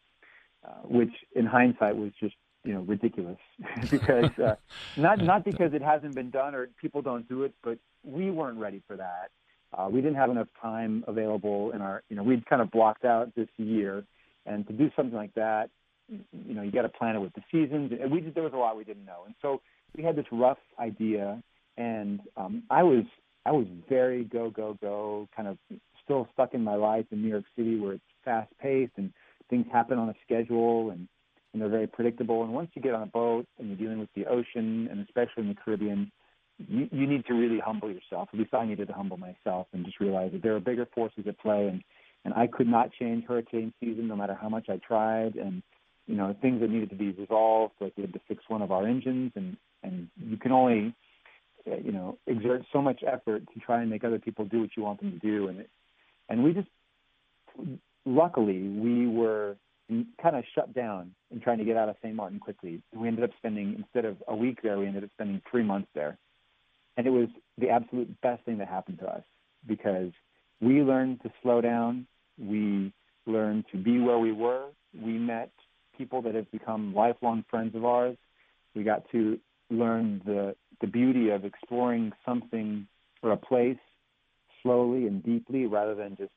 uh, 0.66 0.82
which 0.84 1.12
in 1.34 1.46
hindsight 1.46 1.96
was 1.96 2.10
just 2.20 2.36
you 2.64 2.74
know 2.74 2.80
ridiculous 2.80 3.38
because 3.90 4.30
uh, 4.38 4.54
not 4.96 5.18
not 5.22 5.44
because 5.50 5.72
it 5.72 5.82
hasn't 5.82 6.14
been 6.14 6.30
done 6.30 6.54
or 6.54 6.68
people 6.80 7.02
don't 7.02 7.28
do 7.28 7.42
it, 7.44 7.52
but 7.62 7.78
we 8.04 8.30
weren't 8.30 8.58
ready 8.58 8.82
for 8.86 8.96
that. 8.96 9.30
Uh, 9.76 9.88
we 9.90 10.00
didn't 10.00 10.16
have 10.16 10.30
enough 10.30 10.48
time 10.60 11.04
available 11.06 11.72
in 11.72 11.80
our 11.80 12.02
you 12.08 12.16
know 12.16 12.22
we'd 12.22 12.46
kind 12.46 12.62
of 12.62 12.70
blocked 12.70 13.04
out 13.04 13.34
this 13.34 13.48
year, 13.56 14.04
and 14.46 14.66
to 14.66 14.72
do 14.72 14.90
something 14.96 15.16
like 15.16 15.34
that 15.34 15.70
you 16.08 16.54
know, 16.54 16.62
you 16.62 16.72
got 16.72 16.82
to 16.82 16.88
plan 16.88 17.16
it 17.16 17.20
with 17.20 17.32
the 17.34 17.42
seasons. 17.52 17.92
And 18.00 18.10
we 18.10 18.20
just, 18.20 18.34
there 18.34 18.44
was 18.44 18.52
a 18.52 18.56
lot 18.56 18.76
we 18.76 18.84
didn't 18.84 19.04
know, 19.04 19.24
and 19.26 19.34
so 19.42 19.60
we 19.96 20.02
had 20.02 20.16
this 20.16 20.26
rough 20.32 20.58
idea, 20.78 21.42
and 21.76 22.20
um, 22.36 22.62
I 22.70 22.82
was 22.82 23.04
I 23.44 23.52
was 23.52 23.66
very 23.88 24.24
go 24.24 24.50
go 24.50 24.76
go, 24.80 25.28
kind 25.36 25.48
of 25.48 25.58
still 26.04 26.28
stuck 26.32 26.54
in 26.54 26.64
my 26.64 26.74
life 26.74 27.06
in 27.10 27.22
New 27.22 27.28
York 27.28 27.44
City, 27.56 27.78
where 27.78 27.94
it's 27.94 28.02
fast 28.24 28.50
paced 28.60 28.92
and 28.96 29.12
things 29.50 29.66
happen 29.72 29.98
on 29.98 30.08
a 30.08 30.14
schedule 30.24 30.90
and 30.90 31.08
and 31.52 31.62
they're 31.62 31.70
very 31.70 31.86
predictable. 31.86 32.42
And 32.42 32.52
once 32.52 32.70
you 32.74 32.82
get 32.82 32.94
on 32.94 33.02
a 33.02 33.06
boat 33.06 33.46
and 33.58 33.68
you're 33.68 33.76
dealing 33.76 33.98
with 33.98 34.10
the 34.14 34.26
ocean, 34.26 34.88
and 34.90 35.00
especially 35.00 35.42
in 35.44 35.48
the 35.48 35.54
Caribbean, 35.54 36.12
you, 36.58 36.88
you 36.90 37.06
need 37.06 37.26
to 37.26 37.34
really 37.34 37.60
humble 37.60 37.90
yourself. 37.90 38.28
At 38.32 38.38
least 38.38 38.54
I 38.54 38.66
needed 38.66 38.88
to 38.88 38.94
humble 38.94 39.16
myself 39.16 39.68
and 39.72 39.84
just 39.84 40.00
realize 40.00 40.32
that 40.32 40.42
there 40.42 40.56
are 40.56 40.60
bigger 40.60 40.86
forces 40.94 41.24
at 41.26 41.38
play. 41.38 41.68
And 41.68 41.82
and 42.24 42.34
I 42.34 42.46
could 42.46 42.66
not 42.66 42.90
change 42.92 43.24
hurricane 43.24 43.72
season 43.80 44.08
no 44.08 44.16
matter 44.16 44.36
how 44.40 44.48
much 44.48 44.68
I 44.68 44.76
tried. 44.76 45.36
And 45.36 45.62
you 46.06 46.16
know 46.16 46.34
things 46.40 46.60
that 46.60 46.70
needed 46.70 46.90
to 46.90 46.96
be 46.96 47.12
resolved, 47.12 47.74
like 47.80 47.92
we 47.96 48.02
had 48.02 48.12
to 48.14 48.20
fix 48.26 48.42
one 48.48 48.62
of 48.62 48.72
our 48.72 48.86
engines, 48.86 49.32
and 49.36 49.56
and 49.82 50.08
you 50.16 50.36
can 50.36 50.52
only 50.52 50.94
eh, 51.66 51.76
you 51.84 51.92
know 51.92 52.18
exert 52.26 52.62
so 52.72 52.82
much 52.82 53.02
effort 53.06 53.42
to 53.54 53.60
try 53.60 53.82
and 53.82 53.90
make 53.90 54.04
other 54.04 54.18
people 54.18 54.44
do 54.46 54.60
what 54.60 54.70
you 54.76 54.82
want 54.82 55.00
them 55.00 55.12
to 55.12 55.18
do. 55.18 55.48
And 55.48 55.60
it, 55.60 55.70
and 56.28 56.42
we 56.42 56.54
just 56.54 56.68
luckily 58.04 58.62
we 58.62 59.06
were 59.06 59.56
kind 60.20 60.36
of 60.36 60.44
shut 60.54 60.74
down 60.74 61.12
in 61.30 61.40
trying 61.40 61.58
to 61.58 61.64
get 61.64 61.76
out 61.76 61.88
of 61.88 61.96
St. 62.02 62.14
Martin 62.14 62.40
quickly. 62.40 62.82
We 62.94 63.08
ended 63.08 63.24
up 63.24 63.30
spending 63.38 63.74
instead 63.78 64.04
of 64.04 64.16
a 64.26 64.34
week 64.34 64.60
there, 64.62 64.78
we 64.78 64.86
ended 64.86 65.04
up 65.04 65.10
spending 65.14 65.40
three 65.50 65.62
months 65.62 65.88
there, 65.94 66.18
and 66.98 67.06
it 67.06 67.10
was 67.10 67.28
the 67.58 67.70
absolute 67.70 68.20
best 68.20 68.44
thing 68.44 68.58
that 68.58 68.68
happened 68.68 68.98
to 68.98 69.06
us 69.06 69.22
because 69.66 70.10
we 70.60 70.82
learned 70.82 71.22
to 71.22 71.30
slow 71.42 71.60
down. 71.60 72.06
We 72.38 72.92
learned 73.24 73.66
to 73.70 73.78
be 73.78 74.00
where 74.00 74.18
we 74.18 74.32
were. 74.32 74.66
We 75.00 75.12
met 75.12 75.52
people 75.96 76.20
that 76.22 76.34
have 76.34 76.50
become 76.50 76.92
lifelong 76.94 77.44
friends 77.48 77.76
of 77.76 77.84
ours. 77.84 78.16
We 78.74 78.82
got 78.82 79.08
to 79.12 79.38
learn 79.70 80.22
the 80.26 80.56
the 80.80 80.86
beauty 80.88 81.30
of 81.30 81.44
exploring 81.44 82.12
something 82.26 82.86
or 83.22 83.32
a 83.32 83.36
place 83.36 83.78
slowly 84.62 85.06
and 85.06 85.22
deeply 85.22 85.66
rather 85.66 85.94
than 85.94 86.16
just 86.16 86.30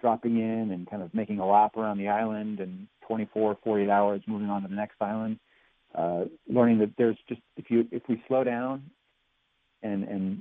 dropping 0.00 0.38
in 0.38 0.70
and 0.72 0.88
kind 0.88 1.02
of 1.02 1.12
making 1.14 1.38
a 1.38 1.46
lap 1.46 1.76
around 1.76 1.98
the 1.98 2.06
island 2.08 2.60
and 2.60 2.86
24, 3.06 3.58
48 3.64 3.90
hours 3.90 4.22
moving 4.28 4.48
on 4.48 4.62
to 4.62 4.68
the 4.68 4.74
next 4.74 4.94
island. 5.00 5.38
Uh, 5.94 6.24
learning 6.48 6.78
that 6.78 6.90
there's 6.98 7.16
just 7.28 7.40
if 7.56 7.70
you 7.70 7.86
if 7.92 8.02
we 8.08 8.22
slow 8.26 8.42
down 8.42 8.82
and 9.82 10.04
and 10.04 10.40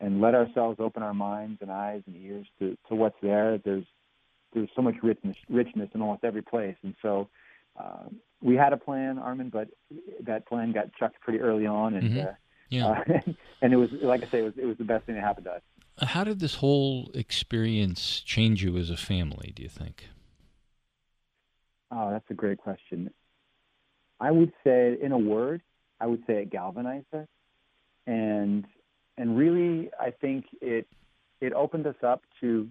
and 0.00 0.20
let 0.20 0.34
ourselves 0.34 0.78
open 0.80 1.02
our 1.02 1.14
minds 1.14 1.58
and 1.60 1.70
eyes 1.70 2.02
and 2.06 2.16
ears 2.16 2.46
to, 2.58 2.76
to 2.88 2.94
what's 2.94 3.16
there, 3.20 3.58
there's 3.64 3.84
there's 4.54 4.68
so 4.74 4.82
much 4.82 4.94
richness 5.02 5.36
richness 5.48 5.88
in 5.94 6.00
almost 6.00 6.24
every 6.24 6.42
place. 6.42 6.76
And 6.82 6.94
so 7.02 7.28
uh, 7.78 8.04
we 8.40 8.54
had 8.54 8.72
a 8.72 8.76
plan, 8.76 9.18
Armin, 9.18 9.50
but 9.50 9.68
that 10.22 10.46
plan 10.46 10.72
got 10.72 10.92
chucked 10.94 11.20
pretty 11.20 11.40
early 11.40 11.66
on, 11.66 11.94
and 11.94 12.10
mm-hmm. 12.10 12.28
uh, 12.28 12.32
yeah. 12.70 12.86
Uh, 12.86 13.32
and 13.62 13.72
it 13.72 13.76
was 13.76 13.90
like 14.02 14.22
I 14.22 14.28
say, 14.28 14.38
it 14.40 14.44
was 14.44 14.54
it 14.56 14.66
was 14.66 14.78
the 14.78 14.84
best 14.84 15.06
thing 15.06 15.14
that 15.16 15.24
happened 15.24 15.46
to 15.46 15.52
us. 15.52 15.62
How 16.00 16.22
did 16.22 16.38
this 16.38 16.56
whole 16.56 17.10
experience 17.14 18.20
change 18.20 18.62
you 18.62 18.76
as 18.76 18.88
a 18.88 18.96
family? 18.96 19.52
Do 19.54 19.62
you 19.62 19.68
think? 19.68 20.08
Oh, 21.90 22.10
that's 22.10 22.30
a 22.30 22.34
great 22.34 22.58
question. 22.58 23.10
I 24.20 24.30
would 24.30 24.52
say, 24.62 24.96
in 25.00 25.12
a 25.12 25.18
word, 25.18 25.62
I 26.00 26.06
would 26.06 26.22
say 26.26 26.42
it 26.42 26.50
galvanized 26.50 27.12
us, 27.14 27.26
and 28.08 28.64
and 29.18 29.36
really, 29.36 29.90
I 30.00 30.10
think 30.10 30.46
it 30.60 30.88
it 31.40 31.52
opened 31.52 31.86
us 31.86 31.96
up 32.02 32.22
to. 32.40 32.66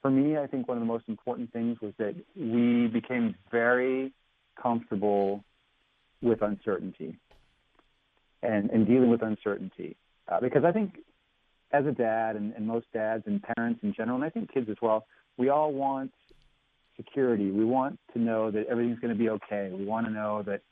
For 0.00 0.10
me, 0.10 0.36
I 0.36 0.48
think 0.48 0.66
one 0.66 0.76
of 0.78 0.80
the 0.80 0.86
most 0.86 1.04
important 1.06 1.52
things 1.52 1.80
was 1.80 1.92
that 1.98 2.16
we 2.34 2.88
became 2.88 3.36
very 3.52 4.12
comfortable 4.60 5.44
with 6.20 6.42
uncertainty 6.42 7.16
and, 8.42 8.68
and 8.70 8.84
dealing 8.84 9.10
with 9.10 9.22
uncertainty. 9.22 9.96
Uh, 10.26 10.40
because 10.40 10.64
I 10.64 10.72
think 10.72 10.94
as 11.72 11.86
a 11.86 11.92
dad 11.92 12.34
and, 12.34 12.52
and 12.54 12.66
most 12.66 12.86
dads 12.92 13.22
and 13.26 13.40
parents 13.54 13.78
in 13.84 13.94
general, 13.94 14.16
and 14.16 14.24
I 14.24 14.30
think 14.30 14.52
kids 14.52 14.68
as 14.68 14.76
well, 14.82 15.06
we 15.36 15.50
all 15.50 15.72
want 15.72 16.10
security. 16.96 17.52
We 17.52 17.64
want 17.64 17.96
to 18.12 18.18
know 18.18 18.50
that 18.50 18.66
everything's 18.66 18.98
going 18.98 19.12
to 19.12 19.18
be 19.18 19.28
okay. 19.30 19.70
We 19.72 19.84
want 19.84 20.06
to 20.06 20.12
know 20.12 20.42
that 20.46 20.62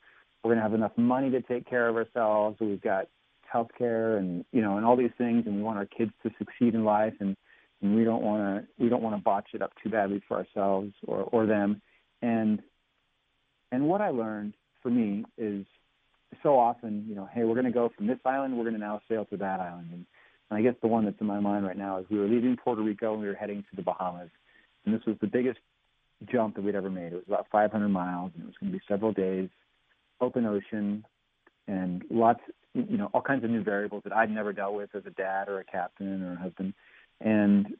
we're 0.43 0.49
going 0.49 0.57
to 0.57 0.63
have 0.63 0.73
enough 0.73 0.97
money 0.97 1.29
to 1.29 1.41
take 1.41 1.69
care 1.69 1.87
of 1.87 1.95
ourselves. 1.95 2.57
We've 2.59 2.81
got 2.81 3.07
health 3.51 3.69
care 3.77 4.17
and 4.17 4.45
you 4.51 4.61
know 4.61 4.77
and 4.77 4.85
all 4.85 4.95
these 4.95 5.11
things, 5.17 5.45
and 5.45 5.55
we 5.55 5.61
want 5.61 5.77
our 5.77 5.85
kids 5.85 6.11
to 6.23 6.31
succeed 6.37 6.73
in 6.73 6.83
life, 6.83 7.13
and, 7.19 7.35
and 7.81 7.95
we 7.95 8.03
don't 8.03 8.23
want 8.23 8.41
to 8.41 8.83
we 8.83 8.89
don't 8.89 9.03
want 9.03 9.15
to 9.15 9.21
botch 9.21 9.49
it 9.53 9.61
up 9.61 9.71
too 9.83 9.89
badly 9.89 10.21
for 10.27 10.37
ourselves 10.37 10.93
or 11.07 11.23
or 11.31 11.45
them. 11.45 11.81
And 12.21 12.61
and 13.71 13.87
what 13.87 14.01
I 14.01 14.09
learned 14.09 14.53
for 14.81 14.89
me 14.89 15.25
is 15.37 15.65
so 16.43 16.57
often, 16.57 17.05
you 17.07 17.15
know, 17.15 17.27
hey, 17.33 17.43
we're 17.43 17.55
going 17.55 17.65
to 17.65 17.71
go 17.71 17.91
from 17.95 18.07
this 18.07 18.19
island, 18.25 18.57
we're 18.57 18.63
going 18.63 18.75
to 18.75 18.79
now 18.79 19.01
sail 19.09 19.25
to 19.25 19.37
that 19.37 19.59
island. 19.59 19.89
And, 19.91 20.05
and 20.49 20.59
I 20.59 20.61
guess 20.61 20.75
the 20.81 20.87
one 20.87 21.05
that's 21.05 21.19
in 21.19 21.27
my 21.27 21.39
mind 21.39 21.65
right 21.65 21.77
now 21.77 21.99
is 21.99 22.05
we 22.09 22.19
were 22.19 22.27
leaving 22.27 22.57
Puerto 22.57 22.81
Rico 22.81 23.13
and 23.13 23.21
we 23.21 23.27
were 23.27 23.35
heading 23.35 23.63
to 23.69 23.75
the 23.75 23.81
Bahamas. 23.81 24.29
And 24.85 24.93
this 24.93 25.05
was 25.05 25.15
the 25.21 25.27
biggest 25.27 25.59
jump 26.31 26.55
that 26.55 26.63
we'd 26.63 26.75
ever 26.75 26.89
made. 26.89 27.13
It 27.13 27.15
was 27.15 27.23
about 27.27 27.47
500 27.51 27.89
miles, 27.89 28.31
and 28.35 28.43
it 28.43 28.47
was 28.47 28.55
going 28.59 28.71
to 28.71 28.77
be 28.77 28.83
several 28.87 29.11
days, 29.11 29.49
open 30.19 30.45
ocean, 30.45 31.05
and 31.67 32.03
lots, 32.09 32.41
you 32.73 32.97
know, 32.97 33.09
all 33.13 33.21
kinds 33.21 33.43
of 33.43 33.49
new 33.49 33.63
variables 33.63 34.03
that 34.03 34.13
I'd 34.13 34.31
never 34.31 34.53
dealt 34.53 34.73
with 34.73 34.89
as 34.95 35.03
a 35.05 35.11
dad 35.11 35.49
or 35.49 35.59
a 35.59 35.63
captain 35.63 36.23
or 36.23 36.33
a 36.33 36.37
husband. 36.37 36.73
And 37.19 37.75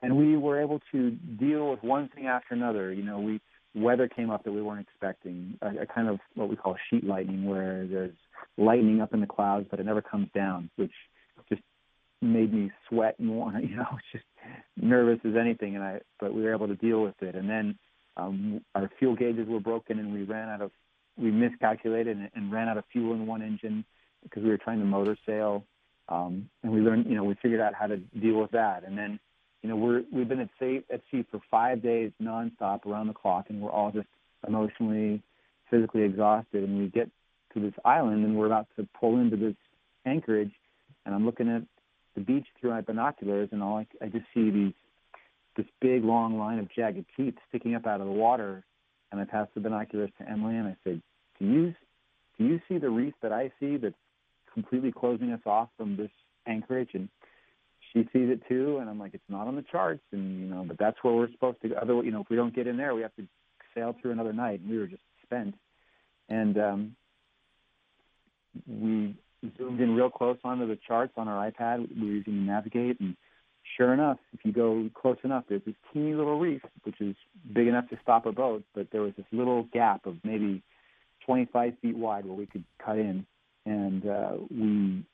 and 0.00 0.16
we 0.16 0.36
were 0.36 0.60
able 0.60 0.80
to 0.92 1.10
deal 1.10 1.70
with 1.70 1.82
one 1.82 2.08
thing 2.14 2.26
after 2.26 2.54
another. 2.54 2.92
You 2.92 3.02
know, 3.02 3.18
we 3.18 3.40
weather 3.74 4.08
came 4.08 4.30
up 4.30 4.44
that 4.44 4.52
we 4.52 4.62
weren't 4.62 4.86
expecting, 4.86 5.58
a, 5.62 5.82
a 5.82 5.86
kind 5.86 6.08
of 6.08 6.18
what 6.34 6.48
we 6.48 6.56
call 6.56 6.76
sheet 6.88 7.04
lightning, 7.04 7.46
where 7.46 7.86
there's 7.86 8.14
lightning 8.56 9.00
up 9.00 9.12
in 9.12 9.20
the 9.20 9.26
clouds, 9.26 9.66
but 9.70 9.80
it 9.80 9.86
never 9.86 10.02
comes 10.02 10.28
down, 10.34 10.70
which 10.76 10.92
just 11.48 11.62
made 12.22 12.52
me 12.52 12.70
sweat 12.88 13.18
more. 13.18 13.52
You 13.60 13.76
know, 13.76 13.98
just 14.12 14.24
nervous 14.76 15.18
as 15.24 15.34
anything. 15.38 15.74
And 15.74 15.84
I, 15.84 16.00
but 16.20 16.34
we 16.34 16.42
were 16.42 16.54
able 16.54 16.68
to 16.68 16.76
deal 16.76 17.02
with 17.02 17.20
it. 17.20 17.34
And 17.34 17.48
then 17.48 17.78
um, 18.16 18.60
our 18.74 18.90
fuel 18.98 19.16
gauges 19.16 19.48
were 19.48 19.60
broken, 19.60 19.98
and 19.98 20.12
we 20.12 20.22
ran 20.22 20.48
out 20.48 20.62
of, 20.62 20.70
we 21.18 21.30
miscalculated 21.30 22.16
and, 22.16 22.30
and 22.34 22.52
ran 22.52 22.68
out 22.68 22.78
of 22.78 22.84
fuel 22.92 23.14
in 23.14 23.26
one 23.26 23.42
engine 23.42 23.84
because 24.22 24.42
we 24.42 24.50
were 24.50 24.58
trying 24.58 24.78
to 24.78 24.84
motor 24.84 25.16
sail. 25.26 25.64
Um, 26.08 26.48
and 26.62 26.72
we 26.72 26.80
learned, 26.80 27.06
you 27.06 27.16
know, 27.16 27.24
we 27.24 27.34
figured 27.42 27.60
out 27.60 27.74
how 27.74 27.86
to 27.86 27.98
deal 27.98 28.40
with 28.40 28.52
that. 28.52 28.84
And 28.84 28.96
then 28.96 29.20
you 29.62 29.68
know, 29.68 29.76
we're 29.76 30.02
we've 30.12 30.28
been 30.28 30.40
at 30.40 30.50
sea 30.58 30.82
at 30.92 31.00
sea 31.10 31.24
for 31.30 31.40
five 31.50 31.82
days 31.82 32.12
nonstop 32.22 32.86
around 32.86 33.08
the 33.08 33.12
clock, 33.12 33.46
and 33.48 33.60
we're 33.60 33.70
all 33.70 33.90
just 33.90 34.06
emotionally, 34.46 35.22
physically 35.70 36.02
exhausted. 36.02 36.62
And 36.62 36.78
we 36.78 36.88
get 36.88 37.10
to 37.54 37.60
this 37.60 37.74
island, 37.84 38.24
and 38.24 38.36
we're 38.36 38.46
about 38.46 38.68
to 38.76 38.86
pull 38.98 39.18
into 39.18 39.36
this 39.36 39.56
anchorage, 40.06 40.52
and 41.04 41.14
I'm 41.14 41.26
looking 41.26 41.48
at 41.48 41.62
the 42.14 42.20
beach 42.20 42.46
through 42.60 42.70
my 42.70 42.82
binoculars, 42.82 43.48
and 43.52 43.62
all 43.62 43.78
I, 43.78 43.86
I 44.00 44.08
just 44.08 44.26
see 44.32 44.50
these 44.50 44.72
this 45.56 45.66
big 45.80 46.04
long 46.04 46.38
line 46.38 46.60
of 46.60 46.68
jagged 46.72 47.06
teeth 47.16 47.34
sticking 47.48 47.74
up 47.74 47.86
out 47.86 48.00
of 48.00 48.06
the 48.06 48.12
water. 48.12 48.64
And 49.10 49.20
I 49.20 49.24
pass 49.24 49.48
the 49.54 49.60
binoculars 49.60 50.10
to 50.18 50.28
Emily, 50.28 50.56
and 50.56 50.68
I 50.68 50.76
said, 50.84 51.02
"Do 51.38 51.46
you 51.46 51.74
do 52.38 52.44
you 52.44 52.60
see 52.68 52.78
the 52.78 52.90
reef 52.90 53.14
that 53.22 53.32
I 53.32 53.50
see 53.58 53.76
that's 53.76 53.94
completely 54.52 54.92
closing 54.92 55.32
us 55.32 55.40
off 55.46 55.68
from 55.76 55.96
this 55.96 56.10
anchorage?" 56.46 56.90
And 56.94 57.08
she 57.92 58.00
sees 58.12 58.28
it 58.30 58.42
too, 58.48 58.78
and 58.78 58.88
I'm 58.88 58.98
like, 58.98 59.14
it's 59.14 59.22
not 59.28 59.46
on 59.46 59.56
the 59.56 59.62
charts, 59.62 60.02
and 60.12 60.40
you 60.40 60.46
know, 60.46 60.64
but 60.66 60.78
that's 60.78 60.98
where 61.02 61.14
we're 61.14 61.30
supposed 61.30 61.60
to. 61.62 61.68
go. 61.70 61.76
Otherwise, 61.76 62.04
you 62.04 62.12
know, 62.12 62.20
if 62.20 62.28
we 62.28 62.36
don't 62.36 62.54
get 62.54 62.66
in 62.66 62.76
there, 62.76 62.94
we 62.94 63.02
have 63.02 63.14
to 63.16 63.26
sail 63.74 63.94
through 64.00 64.12
another 64.12 64.32
night, 64.32 64.60
and 64.60 64.70
we 64.70 64.78
were 64.78 64.86
just 64.86 65.02
spent. 65.22 65.54
And 66.28 66.58
um, 66.58 66.96
we 68.66 69.16
zoomed 69.56 69.80
in 69.80 69.94
real 69.94 70.10
close 70.10 70.38
onto 70.44 70.66
the 70.66 70.78
charts 70.86 71.14
on 71.16 71.28
our 71.28 71.50
iPad. 71.50 71.88
We 71.94 72.06
were 72.06 72.12
using 72.14 72.44
navigate, 72.46 73.00
and 73.00 73.16
sure 73.78 73.94
enough, 73.94 74.18
if 74.34 74.40
you 74.44 74.52
go 74.52 74.90
close 74.94 75.16
enough, 75.24 75.44
there's 75.48 75.62
this 75.64 75.74
teeny 75.92 76.12
little 76.12 76.38
reef, 76.38 76.60
which 76.82 77.00
is 77.00 77.14
big 77.54 77.68
enough 77.68 77.88
to 77.88 77.98
stop 78.02 78.26
a 78.26 78.32
boat, 78.32 78.62
but 78.74 78.88
there 78.90 79.00
was 79.00 79.12
this 79.16 79.26
little 79.32 79.62
gap 79.72 80.04
of 80.04 80.16
maybe 80.24 80.62
25 81.24 81.74
feet 81.80 81.96
wide 81.96 82.26
where 82.26 82.34
we 82.34 82.46
could 82.46 82.64
cut 82.84 82.98
in, 82.98 83.24
and 83.64 84.06
uh, 84.06 84.32
we 84.50 85.04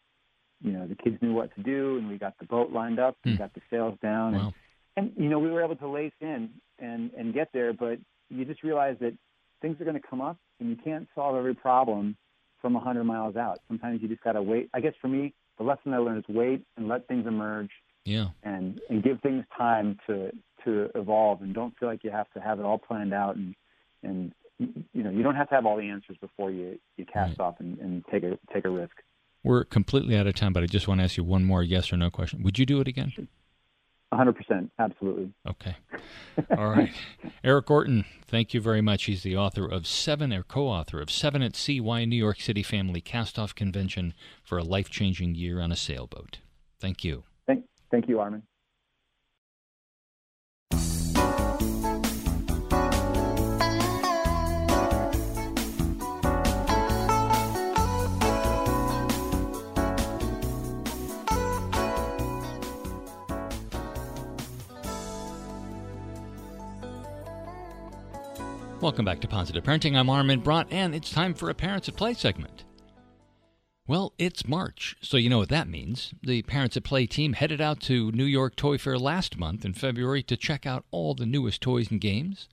you 0.62 0.72
know 0.72 0.86
the 0.86 0.94
kids 0.94 1.16
knew 1.20 1.34
what 1.34 1.54
to 1.54 1.62
do, 1.62 1.98
and 1.98 2.08
we 2.08 2.16
got 2.16 2.34
the 2.38 2.46
boat 2.46 2.72
lined 2.72 2.98
up, 2.98 3.16
and 3.24 3.34
hmm. 3.34 3.42
got 3.42 3.52
the 3.54 3.60
sails 3.70 3.98
down, 4.02 4.34
wow. 4.34 4.54
and, 4.96 5.12
and 5.14 5.24
you 5.24 5.28
know 5.28 5.38
we 5.38 5.50
were 5.50 5.62
able 5.62 5.76
to 5.76 5.88
lace 5.88 6.12
in 6.20 6.50
and 6.78 7.10
and 7.16 7.34
get 7.34 7.50
there. 7.52 7.72
But 7.72 7.98
you 8.30 8.44
just 8.44 8.62
realize 8.62 8.96
that 9.00 9.12
things 9.60 9.80
are 9.80 9.84
going 9.84 10.00
to 10.00 10.08
come 10.08 10.22
up, 10.22 10.38
and 10.58 10.70
you 10.70 10.76
can't 10.82 11.06
solve 11.14 11.36
every 11.36 11.54
problem 11.54 12.16
from 12.62 12.72
100 12.72 13.04
miles 13.04 13.36
out. 13.36 13.60
Sometimes 13.68 14.00
you 14.00 14.08
just 14.08 14.22
got 14.22 14.32
to 14.32 14.42
wait. 14.42 14.70
I 14.72 14.80
guess 14.80 14.94
for 15.00 15.08
me, 15.08 15.34
the 15.58 15.64
lesson 15.64 15.92
I 15.92 15.98
learned 15.98 16.24
is 16.26 16.34
wait 16.34 16.64
and 16.78 16.88
let 16.88 17.06
things 17.06 17.26
emerge. 17.26 17.70
Yeah. 18.04 18.28
And 18.42 18.80
and 18.88 19.02
give 19.02 19.20
things 19.20 19.44
time 19.56 19.98
to 20.06 20.30
to 20.64 20.90
evolve, 20.94 21.42
and 21.42 21.54
don't 21.54 21.76
feel 21.78 21.88
like 21.88 22.04
you 22.04 22.10
have 22.10 22.30
to 22.32 22.40
have 22.40 22.58
it 22.58 22.64
all 22.64 22.78
planned 22.78 23.14
out, 23.14 23.36
and 23.36 23.54
and 24.02 24.32
you 24.58 25.02
know 25.02 25.10
you 25.10 25.22
don't 25.22 25.34
have 25.34 25.48
to 25.48 25.54
have 25.54 25.66
all 25.66 25.76
the 25.76 25.88
answers 25.88 26.16
before 26.20 26.50
you 26.50 26.78
you 26.96 27.04
cast 27.06 27.38
right. 27.38 27.46
off 27.46 27.56
and, 27.60 27.78
and 27.78 28.04
take 28.10 28.22
a 28.22 28.38
take 28.52 28.64
a 28.64 28.70
risk. 28.70 28.94
We're 29.42 29.64
completely 29.64 30.16
out 30.16 30.26
of 30.26 30.34
time, 30.34 30.52
but 30.52 30.62
I 30.62 30.66
just 30.66 30.88
want 30.88 31.00
to 31.00 31.04
ask 31.04 31.16
you 31.16 31.24
one 31.24 31.44
more 31.44 31.62
yes 31.62 31.92
or 31.92 31.98
no 31.98 32.10
question. 32.10 32.42
Would 32.42 32.58
you 32.58 32.64
do 32.64 32.80
it 32.80 32.88
again? 32.88 33.28
100%, 34.14 34.70
absolutely. 34.78 35.32
Okay. 35.46 35.76
All 36.56 36.70
right. 36.70 36.92
Erik 37.44 37.70
Orton, 37.70 38.04
thank 38.26 38.54
you 38.54 38.60
very 38.60 38.80
much. 38.80 39.04
He's 39.04 39.22
the 39.22 39.36
author 39.36 39.66
of 39.66 39.86
Seven, 39.86 40.32
or 40.32 40.44
co 40.44 40.68
author 40.68 41.00
of 41.00 41.10
Seven 41.10 41.42
at 41.42 41.56
Sea 41.56 41.80
Why 41.80 42.04
New 42.04 42.16
York 42.16 42.40
City 42.40 42.62
Family 42.62 43.00
Cast 43.00 43.38
Off 43.38 43.54
Convention 43.54 44.14
for 44.42 44.56
a 44.56 44.62
Life 44.64 44.88
Changing 44.88 45.34
Year 45.34 45.60
on 45.60 45.72
a 45.72 45.76
Sailboat. 45.76 46.38
Thank 46.80 47.04
you. 47.04 47.24
Thank, 47.90 48.08
you, 48.08 48.20
Armin. 48.20 48.42
Welcome 68.84 69.06
back 69.06 69.20
to 69.20 69.28
Positive 69.28 69.64
Parenting. 69.64 69.96
I'm 69.96 70.10
Armin 70.10 70.42
Brott, 70.42 70.66
and 70.70 70.94
it's 70.94 71.10
time 71.10 71.32
for 71.32 71.48
a 71.48 71.54
Parents 71.54 71.88
at 71.88 71.96
Play 71.96 72.12
segment. 72.12 72.63
Well, 73.86 74.14
it's 74.16 74.48
March, 74.48 74.96
so 75.02 75.18
you 75.18 75.28
know 75.28 75.36
what 75.36 75.50
that 75.50 75.68
means. 75.68 76.14
The 76.22 76.40
Parents 76.40 76.74
at 76.74 76.84
Play 76.84 77.06
team 77.06 77.34
headed 77.34 77.60
out 77.60 77.80
to 77.80 78.10
New 78.12 78.24
York 78.24 78.56
Toy 78.56 78.78
Fair 78.78 78.98
last 78.98 79.36
month 79.36 79.62
in 79.62 79.74
February 79.74 80.22
to 80.22 80.38
check 80.38 80.64
out 80.64 80.86
all 80.90 81.12
the 81.12 81.26
newest 81.26 81.60
toys 81.60 81.90
and 81.90 82.00
games. 82.00 82.48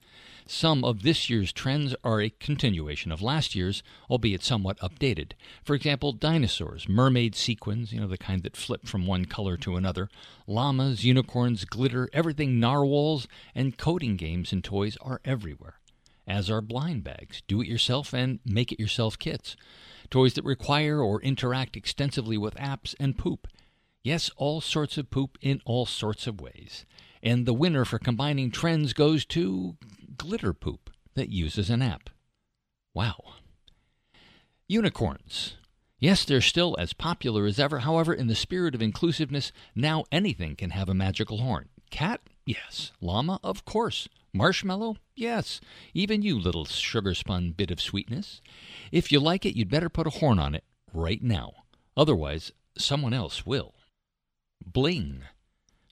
Some 0.46 0.84
of 0.84 1.02
this 1.02 1.30
year's 1.30 1.50
trends 1.50 1.94
are 2.04 2.20
a 2.20 2.28
continuation 2.28 3.10
of 3.10 3.22
last 3.22 3.54
year's, 3.54 3.82
albeit 4.10 4.42
somewhat 4.42 4.78
updated. 4.80 5.32
For 5.64 5.74
example, 5.74 6.12
dinosaurs, 6.12 6.86
mermaid 6.86 7.34
sequins, 7.34 7.94
you 7.94 8.00
know, 8.00 8.08
the 8.08 8.18
kind 8.18 8.42
that 8.42 8.54
flip 8.54 8.86
from 8.86 9.06
one 9.06 9.24
color 9.24 9.56
to 9.56 9.76
another, 9.76 10.10
llamas, 10.46 11.02
unicorns, 11.02 11.64
glitter, 11.64 12.10
everything 12.12 12.60
narwhals, 12.60 13.26
and 13.54 13.78
coding 13.78 14.18
games 14.18 14.52
and 14.52 14.62
toys 14.62 14.98
are 15.00 15.22
everywhere 15.24 15.78
as 16.32 16.50
are 16.50 16.62
blind 16.62 17.04
bags, 17.04 17.42
do 17.46 17.60
it 17.60 17.68
yourself 17.68 18.14
and 18.14 18.40
make 18.46 18.72
it 18.72 18.80
yourself 18.80 19.18
kits, 19.18 19.54
toys 20.08 20.32
that 20.32 20.44
require 20.44 21.00
or 21.00 21.20
interact 21.20 21.76
extensively 21.76 22.38
with 22.38 22.54
apps 22.54 22.94
and 22.98 23.18
poop. 23.18 23.46
Yes, 24.02 24.30
all 24.36 24.62
sorts 24.62 24.96
of 24.96 25.10
poop 25.10 25.36
in 25.42 25.60
all 25.66 25.84
sorts 25.84 26.26
of 26.26 26.40
ways. 26.40 26.86
And 27.22 27.44
the 27.44 27.52
winner 27.52 27.84
for 27.84 27.98
combining 27.98 28.50
trends 28.50 28.94
goes 28.94 29.26
to 29.26 29.76
glitter 30.16 30.54
poop 30.54 30.90
that 31.14 31.28
uses 31.28 31.68
an 31.68 31.82
app. 31.82 32.08
Wow. 32.94 33.34
Unicorns. 34.66 35.56
Yes, 35.98 36.24
they're 36.24 36.40
still 36.40 36.74
as 36.78 36.94
popular 36.94 37.44
as 37.44 37.60
ever. 37.60 37.80
However, 37.80 38.14
in 38.14 38.26
the 38.26 38.34
spirit 38.34 38.74
of 38.74 38.82
inclusiveness, 38.82 39.52
now 39.74 40.04
anything 40.10 40.56
can 40.56 40.70
have 40.70 40.88
a 40.88 40.94
magical 40.94 41.38
horn. 41.38 41.68
Cat? 41.90 42.22
Yes. 42.44 42.92
Llama? 43.00 43.38
Of 43.42 43.64
course. 43.64 44.08
Marshmallow? 44.32 44.96
Yes. 45.14 45.60
Even 45.94 46.22
you, 46.22 46.38
little 46.38 46.64
sugar 46.64 47.14
spun 47.14 47.52
bit 47.52 47.70
of 47.70 47.80
sweetness. 47.80 48.40
If 48.90 49.12
you 49.12 49.20
like 49.20 49.44
it, 49.44 49.56
you'd 49.56 49.70
better 49.70 49.88
put 49.88 50.06
a 50.06 50.10
horn 50.10 50.38
on 50.38 50.54
it 50.54 50.64
right 50.92 51.22
now. 51.22 51.52
Otherwise, 51.96 52.52
someone 52.76 53.12
else 53.12 53.44
will. 53.44 53.74
Bling. 54.64 55.22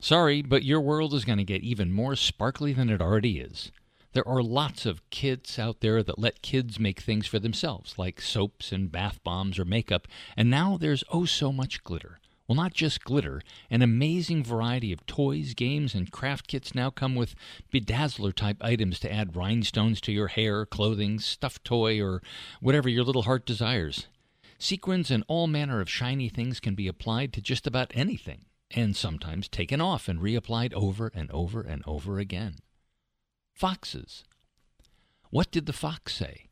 Sorry, 0.01 0.41
but 0.41 0.65
your 0.65 0.81
world 0.81 1.13
is 1.13 1.27
going 1.27 1.39
to 1.39 1.45
get 1.45 1.63
even 1.63 1.93
more 1.93 2.17
sparkly 2.17 2.73
than 2.73 2.89
it 2.89 3.03
already 3.03 3.39
is. 3.39 3.71
There 4.13 4.27
are 4.27 4.43
lots 4.43 4.87
of 4.87 5.09
kits 5.11 5.59
out 5.59 5.81
there 5.81 6.03
that 6.03 6.19
let 6.19 6.43
kids 6.43 6.81
make 6.81 7.01
things 7.01 7.27
for 7.27 7.39
themselves, 7.39 7.97
like 7.99 8.21
soaps 8.21 8.73
and 8.73 8.91
bath 8.91 9.23
bombs 9.23 9.59
or 9.59 9.65
makeup, 9.65 10.09
and 10.37 10.51
now 10.51 10.77
there's 10.77 11.05
oh 11.13 11.27
so 11.27 11.53
much 11.53 11.85
glitter. 11.85 12.19
Well, 12.51 12.57
not 12.57 12.75
just 12.75 13.05
glitter, 13.05 13.43
an 13.71 13.81
amazing 13.81 14.43
variety 14.43 14.93
of 14.93 15.07
toys, 15.07 15.55
games, 15.55 15.95
and 15.95 16.11
craft 16.11 16.49
kits 16.49 16.75
now 16.75 16.91
come 16.91 17.15
with 17.15 17.37
bedazzler 17.73 18.35
type 18.35 18.57
items 18.61 18.99
to 19.01 19.13
add 19.13 19.37
rhinestones 19.37 20.01
to 20.01 20.13
your 20.13 20.27
hair, 20.27 20.67
clothing, 20.67 21.21
stuffed 21.21 21.63
toy, 21.63 22.03
or 22.03 22.21
whatever 22.61 22.89
your 22.89 23.05
little 23.05 23.23
heart 23.23 23.47
desires. 23.47 24.09
Sequins 24.59 25.13
and 25.13 25.23
all 25.29 25.47
manner 25.47 25.81
of 25.81 25.89
shiny 25.89 26.29
things 26.29 26.59
can 26.59 26.75
be 26.75 26.89
applied 26.89 27.33
to 27.35 27.41
just 27.41 27.69
about 27.69 27.93
anything, 27.95 28.47
and 28.73 28.97
sometimes 28.97 29.47
taken 29.47 29.81
off 29.81 30.09
and 30.09 30.19
reapplied 30.19 30.73
over 30.73 31.13
and 31.15 31.31
over 31.31 31.61
and 31.61 31.85
over 31.87 32.19
again. 32.19 32.57
Foxes. 33.55 34.25
What 35.31 35.53
did 35.53 35.67
the 35.67 35.73
fox 35.73 36.15
say? 36.17 36.50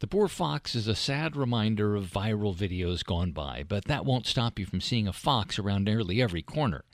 The 0.00 0.06
poor 0.06 0.28
fox 0.28 0.76
is 0.76 0.86
a 0.86 0.94
sad 0.94 1.34
reminder 1.34 1.96
of 1.96 2.06
viral 2.06 2.54
videos 2.54 3.04
gone 3.04 3.32
by, 3.32 3.64
but 3.66 3.86
that 3.86 4.04
won't 4.04 4.26
stop 4.26 4.56
you 4.56 4.64
from 4.64 4.80
seeing 4.80 5.08
a 5.08 5.12
fox 5.12 5.58
around 5.58 5.84
nearly 5.84 6.22
every 6.22 6.42
corner. 6.42 6.84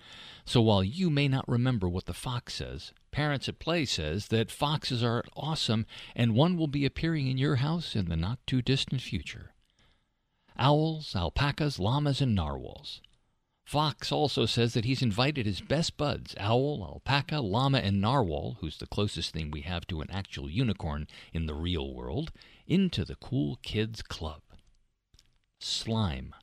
So 0.47 0.63
while 0.63 0.83
you 0.83 1.11
may 1.11 1.29
not 1.29 1.47
remember 1.47 1.87
what 1.87 2.07
the 2.07 2.15
fox 2.15 2.55
says, 2.55 2.93
Parents 3.11 3.47
at 3.47 3.59
Play 3.59 3.85
says 3.85 4.29
that 4.29 4.51
foxes 4.51 5.05
are 5.05 5.23
awesome 5.37 5.85
and 6.17 6.35
one 6.35 6.57
will 6.57 6.67
be 6.67 6.87
appearing 6.87 7.27
in 7.27 7.37
your 7.37 7.57
house 7.57 7.95
in 7.95 8.09
the 8.09 8.17
not 8.17 8.39
too 8.47 8.63
distant 8.63 9.03
future. 9.03 9.53
Owls, 10.59 11.15
alpacas, 11.15 11.79
llamas, 11.79 12.23
and 12.23 12.35
narwhals. 12.35 13.03
Fox 13.65 14.13
also 14.13 14.47
says 14.47 14.75
that 14.75 14.85
he's 14.85 15.03
invited 15.03 15.47
his 15.47 15.61
best 15.61 15.97
buds, 15.97 16.35
owl, 16.39 16.83
alpaca, 16.83 17.41
llama, 17.41 17.79
and 17.79 18.01
narwhal, 18.01 18.59
who's 18.61 18.79
the 18.79 18.87
closest 18.87 19.33
thing 19.33 19.51
we 19.51 19.63
have 19.63 19.87
to 19.87 20.01
an 20.01 20.11
actual 20.11 20.51
unicorn 20.51 21.07
in 21.33 21.47
the 21.47 21.55
real 21.55 21.95
world, 21.95 22.31
into 22.67 23.05
the 23.05 23.17
Cool 23.17 23.59
Kids 23.63 24.03
Club. 24.03 24.41
Slime. 25.61 26.35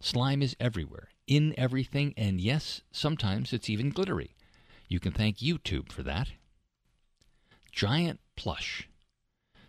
Slime 0.00 0.42
is 0.42 0.56
everywhere, 0.58 1.08
in 1.26 1.54
everything, 1.56 2.12
and 2.16 2.40
yes, 2.40 2.82
sometimes 2.92 3.52
it's 3.52 3.70
even 3.70 3.90
glittery. 3.90 4.34
You 4.88 5.00
can 5.00 5.12
thank 5.12 5.38
YouTube 5.38 5.92
for 5.92 6.02
that. 6.02 6.28
Giant 7.72 8.20
plush. 8.36 8.88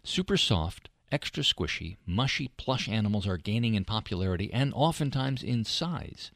Super 0.04 0.38
soft, 0.38 0.89
extra 1.12 1.43
squishy, 1.43 1.98
mushy 2.06 2.50
plush 2.58 2.89
animals 2.89 3.28
are 3.28 3.38
gaining 3.38 3.76
in 3.76 3.86
popularity 3.86 4.52
and 4.52 4.74
oftentimes 4.74 5.43
in 5.43 5.63
size. 5.63 6.32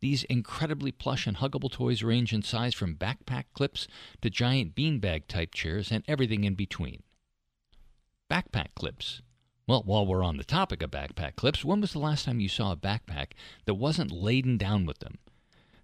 These 0.00 0.24
incredibly 0.24 0.92
plush 0.92 1.26
and 1.26 1.36
huggable 1.38 1.70
toys 1.70 2.02
range 2.02 2.32
in 2.32 2.42
size 2.42 2.74
from 2.74 2.96
backpack 2.96 3.44
clips 3.52 3.88
to 4.22 4.30
giant 4.30 4.74
beanbag 4.74 5.26
type 5.26 5.52
chairs 5.52 5.90
and 5.90 6.04
everything 6.06 6.44
in 6.44 6.54
between 6.54 7.02
backpack 8.30 8.68
clips. 8.74 9.22
Well, 9.66 9.82
while 9.84 10.06
we're 10.06 10.24
on 10.24 10.36
the 10.36 10.44
topic 10.44 10.82
of 10.82 10.90
backpack 10.90 11.36
clips, 11.36 11.64
when 11.64 11.80
was 11.80 11.92
the 11.92 11.98
last 11.98 12.24
time 12.24 12.40
you 12.40 12.48
saw 12.48 12.72
a 12.72 12.76
backpack 12.76 13.32
that 13.66 13.74
wasn't 13.74 14.12
laden 14.12 14.56
down 14.56 14.86
with 14.86 15.00
them? 15.00 15.18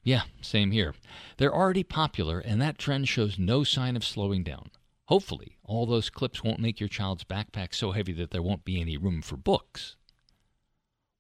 Yeah, 0.02 0.22
same 0.40 0.70
here. 0.70 0.94
They're 1.36 1.54
already 1.54 1.82
popular, 1.82 2.38
and 2.38 2.60
that 2.62 2.78
trend 2.78 3.08
shows 3.08 3.38
no 3.38 3.64
sign 3.64 3.96
of 3.96 4.04
slowing 4.04 4.44
down. 4.44 4.70
Hopefully, 5.06 5.56
all 5.64 5.86
those 5.86 6.10
clips 6.10 6.42
won't 6.42 6.60
make 6.60 6.80
your 6.80 6.88
child's 6.88 7.24
backpack 7.24 7.74
so 7.74 7.92
heavy 7.92 8.12
that 8.12 8.30
there 8.30 8.42
won't 8.42 8.64
be 8.64 8.80
any 8.80 8.96
room 8.96 9.22
for 9.22 9.36
books. 9.36 9.96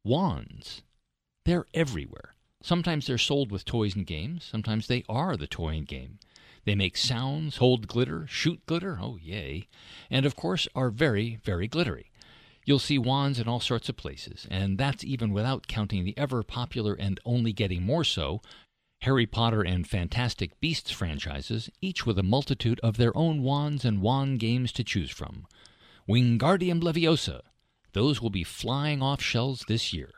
Wands. 0.04 0.82
They're 1.44 1.66
everywhere. 1.74 2.34
Sometimes 2.62 3.06
they're 3.06 3.18
sold 3.18 3.52
with 3.52 3.64
toys 3.64 3.94
and 3.94 4.06
games, 4.06 4.44
sometimes 4.44 4.86
they 4.86 5.04
are 5.08 5.36
the 5.36 5.46
toy 5.46 5.76
and 5.76 5.86
game. 5.86 6.18
They 6.66 6.74
make 6.74 6.96
sounds, 6.96 7.56
hold 7.58 7.86
glitter, 7.86 8.26
shoot 8.26 8.60
glitter, 8.66 8.98
oh 9.00 9.16
yay, 9.22 9.68
and 10.10 10.26
of 10.26 10.34
course 10.34 10.66
are 10.74 10.90
very, 10.90 11.38
very 11.44 11.68
glittery. 11.68 12.10
You'll 12.64 12.80
see 12.80 12.98
wands 12.98 13.38
in 13.38 13.46
all 13.46 13.60
sorts 13.60 13.88
of 13.88 13.96
places, 13.96 14.48
and 14.50 14.76
that's 14.76 15.04
even 15.04 15.32
without 15.32 15.68
counting 15.68 16.04
the 16.04 16.18
ever 16.18 16.42
popular 16.42 16.94
and 16.94 17.20
only 17.24 17.52
getting 17.52 17.84
more 17.84 18.02
so 18.02 18.42
Harry 19.02 19.26
Potter 19.26 19.62
and 19.62 19.86
Fantastic 19.86 20.58
Beasts 20.58 20.90
franchises, 20.90 21.70
each 21.80 22.04
with 22.04 22.18
a 22.18 22.24
multitude 22.24 22.80
of 22.80 22.96
their 22.96 23.16
own 23.16 23.42
wands 23.42 23.84
and 23.84 24.02
wand 24.02 24.40
games 24.40 24.72
to 24.72 24.82
choose 24.82 25.10
from. 25.10 25.46
Wingardium 26.08 26.80
Leviosa. 26.80 27.42
Those 27.92 28.20
will 28.20 28.30
be 28.30 28.42
flying 28.42 29.02
off 29.02 29.22
shelves 29.22 29.64
this 29.68 29.92
year. 29.92 30.10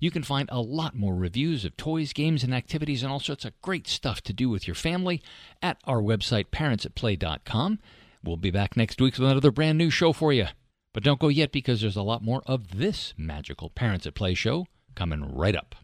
You 0.00 0.10
can 0.10 0.22
find 0.22 0.48
a 0.50 0.60
lot 0.60 0.96
more 0.96 1.14
reviews 1.14 1.64
of 1.66 1.76
toys, 1.76 2.14
games, 2.14 2.42
and 2.42 2.54
activities 2.54 3.02
and 3.02 3.12
all 3.12 3.20
sorts 3.20 3.44
of 3.44 3.60
great 3.60 3.86
stuff 3.86 4.22
to 4.22 4.32
do 4.32 4.48
with 4.48 4.66
your 4.66 4.74
family 4.74 5.22
at 5.62 5.76
our 5.84 6.00
website, 6.00 6.46
parentsatplay.com. 6.46 7.78
We'll 8.24 8.36
be 8.38 8.50
back 8.50 8.76
next 8.76 9.00
week 9.00 9.18
with 9.18 9.30
another 9.30 9.50
brand 9.50 9.76
new 9.78 9.90
show 9.90 10.12
for 10.14 10.32
you. 10.32 10.46
But 10.92 11.04
don't 11.04 11.20
go 11.20 11.28
yet 11.28 11.52
because 11.52 11.82
there's 11.82 11.96
a 11.96 12.02
lot 12.02 12.24
more 12.24 12.42
of 12.46 12.78
this 12.78 13.14
magical 13.16 13.68
Parents 13.70 14.06
at 14.06 14.14
Play 14.14 14.34
show 14.34 14.66
coming 14.94 15.36
right 15.36 15.54
up. 15.54 15.74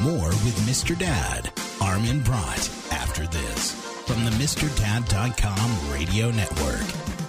More 0.00 0.28
with 0.28 0.56
Mr. 0.66 0.98
Dad, 0.98 1.52
Armin 1.80 2.22
Brott, 2.22 2.92
after 2.92 3.26
this 3.26 3.72
from 4.06 4.24
the 4.24 4.30
MrDad.com 4.32 5.92
radio 5.92 6.30
network. 6.30 7.21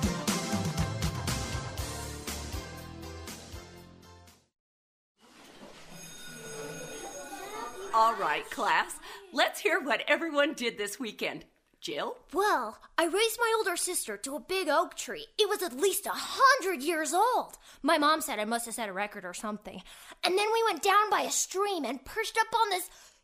All 7.95 8.15
right, 8.15 8.49
class, 8.49 8.95
let's 9.33 9.59
hear 9.59 9.79
what 9.79 10.01
everyone 10.07 10.53
did 10.53 10.79
this 10.79 10.99
weekend. 10.99 11.45
Jill? 11.79 12.17
Well, 12.33 12.79
I 12.97 13.03
raised 13.03 13.37
my 13.39 13.53
older 13.57 13.77
sister 13.77 14.17
to 14.17 14.35
a 14.35 14.39
big 14.39 14.67
oak 14.67 14.95
tree. 14.95 15.27
It 15.37 15.47
was 15.47 15.61
at 15.61 15.77
least 15.79 16.07
a 16.07 16.11
hundred 16.11 16.81
years 16.81 17.13
old. 17.13 17.57
My 17.83 17.99
mom 17.99 18.21
said 18.21 18.39
I 18.39 18.45
must 18.45 18.65
have 18.65 18.73
set 18.73 18.89
a 18.89 18.93
record 18.93 19.25
or 19.25 19.33
something. 19.35 19.79
And 20.23 20.35
then 20.35 20.47
we 20.51 20.63
went 20.63 20.81
down 20.81 21.11
by 21.11 21.21
a 21.21 21.29
stream 21.29 21.85
and 21.85 22.03
perched 22.03 22.37
up 22.39 22.59
on 22.59 22.69
this 22.71 22.89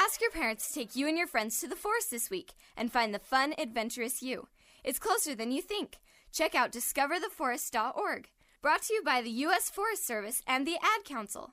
Ask 0.00 0.22
your 0.22 0.30
parents 0.30 0.66
to 0.68 0.74
take 0.74 0.96
you 0.96 1.06
and 1.08 1.18
your 1.18 1.26
friends 1.26 1.60
to 1.60 1.68
the 1.68 1.76
forest 1.76 2.10
this 2.10 2.30
week 2.30 2.54
and 2.74 2.90
find 2.90 3.14
the 3.14 3.18
fun, 3.18 3.52
adventurous 3.58 4.22
you. 4.22 4.48
It's 4.82 4.98
closer 4.98 5.34
than 5.34 5.52
you 5.52 5.60
think. 5.60 5.98
Check 6.32 6.54
out 6.54 6.72
discovertheforest.org. 6.72 8.30
Brought 8.62 8.82
to 8.84 8.94
you 8.94 9.02
by 9.04 9.20
the 9.20 9.30
U.S. 9.30 9.68
Forest 9.68 10.06
Service 10.06 10.40
and 10.46 10.66
the 10.66 10.76
Ad 10.76 11.04
Council. 11.04 11.52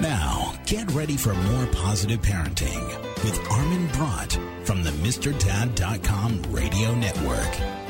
Now, 0.00 0.54
get 0.64 0.88
ready 0.92 1.16
for 1.16 1.34
more 1.34 1.66
positive 1.72 2.20
parenting 2.22 2.86
with 3.24 3.38
Armin 3.50 3.88
Brott 3.88 4.38
from 4.64 4.84
the 4.84 4.90
MrDad.com 4.90 6.42
radio 6.50 6.94
network. 6.94 7.81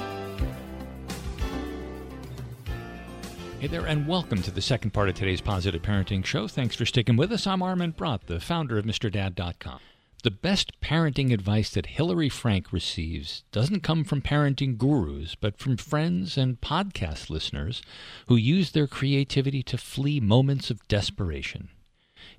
Hey 3.62 3.68
there, 3.68 3.87
and 3.87 4.09
welcome 4.09 4.42
to 4.42 4.51
the 4.51 4.61
second 4.61 4.90
part 4.90 5.09
of 5.09 5.14
today's 5.14 5.40
Positive 5.40 5.81
Parenting 5.81 6.25
Show. 6.25 6.48
Thanks 6.48 6.75
for 6.75 6.85
sticking 6.85 7.14
with 7.14 7.31
us. 7.31 7.46
I'm 7.46 7.62
Armin 7.62 7.92
Brott, 7.92 8.27
the 8.27 8.40
founder 8.40 8.77
of 8.77 8.85
MrDad.com. 8.85 9.79
The 10.25 10.33
best 10.33 10.81
parenting 10.81 11.33
advice 11.33 11.70
that 11.70 11.87
Hillary 11.87 12.29
Frank 12.29 12.72
receives 12.72 13.44
doesn't 13.53 13.85
come 13.85 14.03
from 14.03 14.20
parenting 14.20 14.77
gurus, 14.77 15.37
but 15.37 15.61
from 15.61 15.77
friends 15.77 16.37
and 16.37 16.61
podcast 16.61 17.31
listeners 17.31 17.83
who 18.27 18.35
use 18.35 18.72
their 18.72 18.88
creativity 18.88 19.62
to 19.62 19.79
flee 19.79 20.18
moments 20.18 20.68
of 20.68 20.88
desperation. 20.88 21.68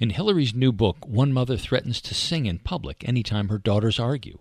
In 0.01 0.09
Hillary's 0.09 0.53
new 0.53 0.73
book, 0.73 1.07
one 1.07 1.31
mother 1.31 1.55
threatens 1.55 2.01
to 2.01 2.13
sing 2.13 2.47
in 2.47 2.59
public 2.59 3.07
anytime 3.07 3.47
her 3.47 3.59
daughters 3.59 3.97
argue. 3.97 4.39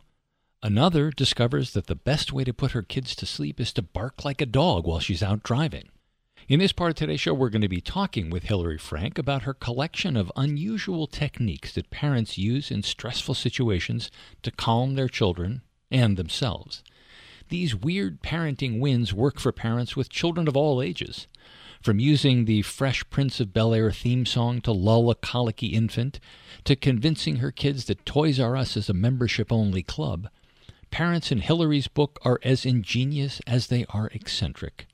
Another 0.65 1.13
discovers 1.13 1.75
that 1.75 1.87
the 1.87 1.95
best 1.95 2.33
way 2.33 2.43
to 2.43 2.53
put 2.53 2.73
her 2.73 2.83
kids 2.83 3.15
to 3.15 3.25
sleep 3.25 3.61
is 3.61 3.73
to 3.75 3.83
bark 3.83 4.25
like 4.25 4.41
a 4.41 4.47
dog 4.47 4.85
while 4.85 4.99
she's 4.99 5.23
out 5.23 5.45
driving. 5.45 5.89
In 6.53 6.59
this 6.59 6.73
part 6.73 6.91
of 6.91 6.97
today's 6.97 7.19
show, 7.19 7.33
we're 7.33 7.49
going 7.49 7.63
to 7.63 7.67
be 7.67 7.81
talking 7.81 8.29
with 8.29 8.43
Hillary 8.43 8.77
Frank 8.77 9.17
about 9.17 9.45
her 9.45 9.55
collection 9.55 10.19
of 10.19 10.31
unusual 10.37 11.07
techniques 11.07 11.73
that 11.73 11.89
parents 11.89 12.37
use 12.37 12.71
in 12.71 12.83
stressful 12.83 13.37
situations 13.37 14.11
to 14.43 14.51
calm 14.51 14.95
their 14.95 15.09
children 15.09 15.63
and 15.91 16.19
themselves. 16.19 16.85
These 17.49 17.75
weird 17.75 18.21
parenting 18.21 18.81
wins 18.81 19.15
work 19.15 19.41
for 19.41 19.51
parents 19.51 19.97
with 19.97 20.11
children 20.11 20.47
of 20.47 20.55
all 20.55 20.83
ages. 20.83 21.27
From 21.81 21.99
using 21.99 22.45
the 22.45 22.61
Fresh 22.61 23.09
Prince 23.09 23.41
of 23.41 23.55
Bel 23.55 23.73
Air 23.73 23.91
theme 23.91 24.27
song 24.27 24.61
to 24.61 24.73
lull 24.73 25.09
a 25.09 25.15
colicky 25.15 25.69
infant, 25.69 26.21
to 26.65 26.77
convincing 26.77 27.37
her 27.37 27.51
kids 27.51 27.87
that 27.87 28.05
Toys 28.05 28.39
R 28.39 28.59
Us 28.59 28.77
is 28.77 28.91
a 28.91 28.93
membership 28.93 29.51
only 29.51 29.83
club, 29.83 30.29
parents 30.91 31.33
in 31.33 31.39
Hillary's 31.39 31.89
book 31.89 32.19
are 32.27 32.39
as 32.43 32.67
ingenious 32.67 33.41
as 33.47 33.69
they 33.69 33.87
are 33.89 34.09
eccentric. 34.09 34.87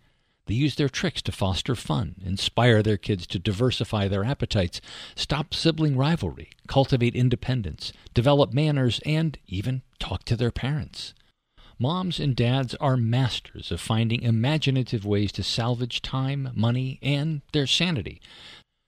They 0.48 0.54
use 0.54 0.76
their 0.76 0.88
tricks 0.88 1.20
to 1.22 1.32
foster 1.32 1.74
fun, 1.74 2.14
inspire 2.24 2.82
their 2.82 2.96
kids 2.96 3.26
to 3.28 3.38
diversify 3.38 4.08
their 4.08 4.24
appetites, 4.24 4.80
stop 5.14 5.52
sibling 5.52 5.94
rivalry, 5.94 6.48
cultivate 6.66 7.14
independence, 7.14 7.92
develop 8.14 8.54
manners, 8.54 8.98
and 9.04 9.38
even 9.46 9.82
talk 9.98 10.24
to 10.24 10.36
their 10.36 10.50
parents. 10.50 11.12
Moms 11.78 12.18
and 12.18 12.34
dads 12.34 12.74
are 12.76 12.96
masters 12.96 13.70
of 13.70 13.78
finding 13.78 14.22
imaginative 14.22 15.04
ways 15.04 15.32
to 15.32 15.42
salvage 15.42 16.00
time, 16.00 16.50
money, 16.54 16.98
and 17.02 17.42
their 17.52 17.66
sanity. 17.66 18.18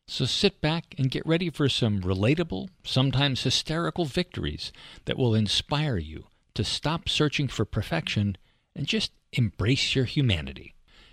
So 0.08 0.24
sit 0.24 0.62
back 0.62 0.94
and 0.96 1.10
get 1.10 1.26
ready 1.26 1.50
for 1.50 1.68
some 1.68 2.00
relatable, 2.00 2.70
sometimes 2.84 3.42
hysterical 3.42 4.06
victories 4.06 4.72
that 5.04 5.18
will 5.18 5.34
inspire 5.34 5.98
you 5.98 6.24
to 6.54 6.64
stop 6.64 7.06
searching 7.06 7.48
for 7.48 7.66
perfection 7.66 8.38
and 8.74 8.86
just 8.86 9.12
embrace 9.34 9.94
your 9.94 10.06
humanity. 10.06 10.74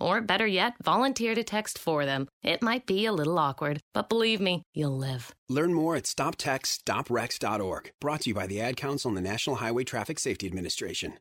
Or 0.00 0.20
better 0.20 0.46
yet, 0.46 0.74
volunteer 0.82 1.34
to 1.34 1.44
text 1.44 1.78
for 1.78 2.04
them. 2.06 2.28
It 2.42 2.62
might 2.62 2.86
be 2.86 3.06
a 3.06 3.12
little 3.12 3.38
awkward, 3.38 3.80
but 3.94 4.08
believe 4.08 4.40
me, 4.40 4.62
you'll 4.74 4.96
live. 4.96 5.34
Learn 5.48 5.74
more 5.74 5.96
at 5.96 6.04
stoptextsstopwrecks.org. 6.04 7.92
Brought 8.00 8.20
to 8.22 8.30
you 8.30 8.34
by 8.34 8.46
the 8.46 8.60
Ad 8.60 8.76
Council 8.76 9.08
and 9.08 9.16
the 9.16 9.22
National 9.22 9.56
Highway 9.56 9.84
Traffic 9.84 10.18
Safety 10.18 10.46
Administration. 10.46 11.14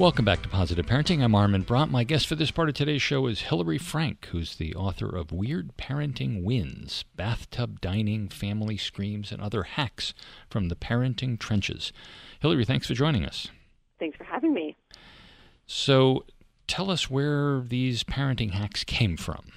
Welcome 0.00 0.24
back 0.24 0.40
to 0.40 0.48
Positive 0.48 0.86
Parenting. 0.86 1.22
I'm 1.22 1.34
Armin 1.34 1.64
Brott. 1.64 1.90
My 1.90 2.04
guest 2.04 2.26
for 2.26 2.34
this 2.34 2.50
part 2.50 2.70
of 2.70 2.74
today's 2.74 3.02
show 3.02 3.26
is 3.26 3.42
Hillary 3.42 3.76
Frank, 3.76 4.28
who's 4.30 4.56
the 4.56 4.74
author 4.74 5.14
of 5.14 5.30
Weird 5.30 5.76
Parenting 5.76 6.42
Wins 6.42 7.04
Bathtub 7.16 7.82
Dining, 7.82 8.30
Family 8.30 8.78
Screams, 8.78 9.30
and 9.30 9.42
Other 9.42 9.64
Hacks 9.64 10.14
from 10.48 10.70
the 10.70 10.74
Parenting 10.74 11.38
Trenches. 11.38 11.92
Hillary, 12.40 12.64
thanks 12.64 12.86
for 12.86 12.94
joining 12.94 13.26
us. 13.26 13.48
Thanks 13.98 14.16
for 14.16 14.24
having 14.24 14.54
me. 14.54 14.74
So, 15.66 16.24
tell 16.66 16.90
us 16.90 17.10
where 17.10 17.60
these 17.60 18.02
parenting 18.02 18.52
hacks 18.52 18.84
came 18.84 19.18
from. 19.18 19.52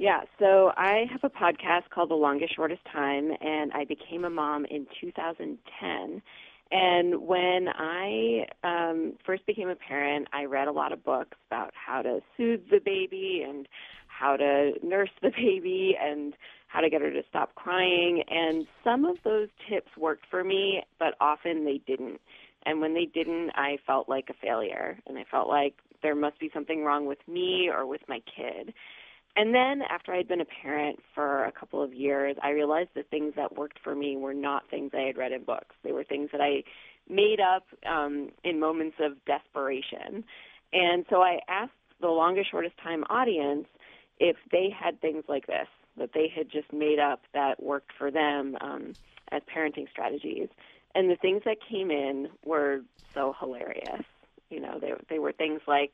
Yeah, 0.00 0.22
so 0.40 0.72
I 0.76 1.04
have 1.12 1.22
a 1.22 1.30
podcast 1.30 1.90
called 1.90 2.10
The 2.10 2.16
Longest 2.16 2.56
Shortest 2.56 2.82
Time, 2.92 3.30
and 3.40 3.70
I 3.72 3.84
became 3.84 4.24
a 4.24 4.30
mom 4.30 4.64
in 4.64 4.84
2010 5.00 6.22
and 6.70 7.22
when 7.22 7.68
I 7.68 8.46
um, 8.64 9.14
first 9.24 9.46
became 9.46 9.68
a 9.68 9.76
parent, 9.76 10.28
I 10.32 10.44
read 10.44 10.68
a 10.68 10.72
lot 10.72 10.92
of 10.92 11.04
books 11.04 11.36
about 11.48 11.72
how 11.74 12.02
to 12.02 12.20
soothe 12.36 12.62
the 12.70 12.80
baby 12.84 13.44
and 13.48 13.68
how 14.08 14.36
to 14.36 14.72
nurse 14.82 15.10
the 15.22 15.30
baby 15.36 15.96
and 16.00 16.34
how 16.68 16.80
to 16.80 16.90
get 16.90 17.00
her 17.00 17.10
to 17.10 17.22
stop 17.28 17.54
crying. 17.54 18.22
And 18.28 18.66
some 18.82 19.04
of 19.04 19.16
those 19.24 19.48
tips 19.68 19.96
worked 19.96 20.24
for 20.30 20.42
me, 20.42 20.82
but 20.98 21.14
often 21.20 21.64
they 21.64 21.80
didn't. 21.86 22.20
And 22.64 22.80
when 22.80 22.94
they 22.94 23.06
didn't, 23.06 23.50
I 23.54 23.78
felt 23.86 24.08
like 24.08 24.28
a 24.28 24.34
failure. 24.34 24.98
And 25.06 25.16
I 25.18 25.24
felt 25.30 25.48
like 25.48 25.74
there 26.02 26.16
must 26.16 26.40
be 26.40 26.50
something 26.52 26.84
wrong 26.84 27.06
with 27.06 27.18
me 27.28 27.70
or 27.72 27.86
with 27.86 28.02
my 28.08 28.20
kid. 28.36 28.74
And 29.36 29.54
then 29.54 29.82
after 29.82 30.14
I'd 30.14 30.28
been 30.28 30.40
a 30.40 30.46
parent 30.62 30.98
for 31.14 31.44
a 31.44 31.52
couple 31.52 31.82
of 31.82 31.92
years, 31.92 32.36
I 32.42 32.50
realized 32.50 32.90
the 32.94 33.02
things 33.02 33.34
that 33.36 33.54
worked 33.54 33.78
for 33.84 33.94
me 33.94 34.16
were 34.16 34.32
not 34.32 34.68
things 34.70 34.92
I 34.94 35.02
had 35.02 35.18
read 35.18 35.32
in 35.32 35.44
books. 35.44 35.76
They 35.84 35.92
were 35.92 36.04
things 36.04 36.30
that 36.32 36.40
I 36.40 36.64
made 37.08 37.38
up 37.38 37.64
um, 37.86 38.30
in 38.44 38.58
moments 38.58 38.96
of 38.98 39.22
desperation. 39.26 40.24
And 40.72 41.04
so 41.10 41.20
I 41.20 41.40
asked 41.48 41.72
the 42.00 42.08
longest, 42.08 42.50
shortest 42.50 42.76
time 42.82 43.04
audience 43.10 43.66
if 44.18 44.36
they 44.50 44.70
had 44.70 45.00
things 45.00 45.24
like 45.28 45.46
this 45.46 45.68
that 45.98 46.10
they 46.14 46.28
had 46.34 46.50
just 46.50 46.72
made 46.72 46.98
up 46.98 47.22
that 47.32 47.62
worked 47.62 47.90
for 47.96 48.10
them 48.10 48.56
um, 48.60 48.92
as 49.32 49.42
parenting 49.54 49.88
strategies. 49.90 50.48
And 50.94 51.10
the 51.10 51.16
things 51.16 51.42
that 51.44 51.56
came 51.70 51.90
in 51.90 52.28
were 52.44 52.80
so 53.14 53.34
hilarious. 53.38 54.04
You 54.50 54.60
know, 54.60 54.78
they 54.80 54.92
they 55.10 55.18
were 55.18 55.32
things 55.32 55.60
like 55.66 55.92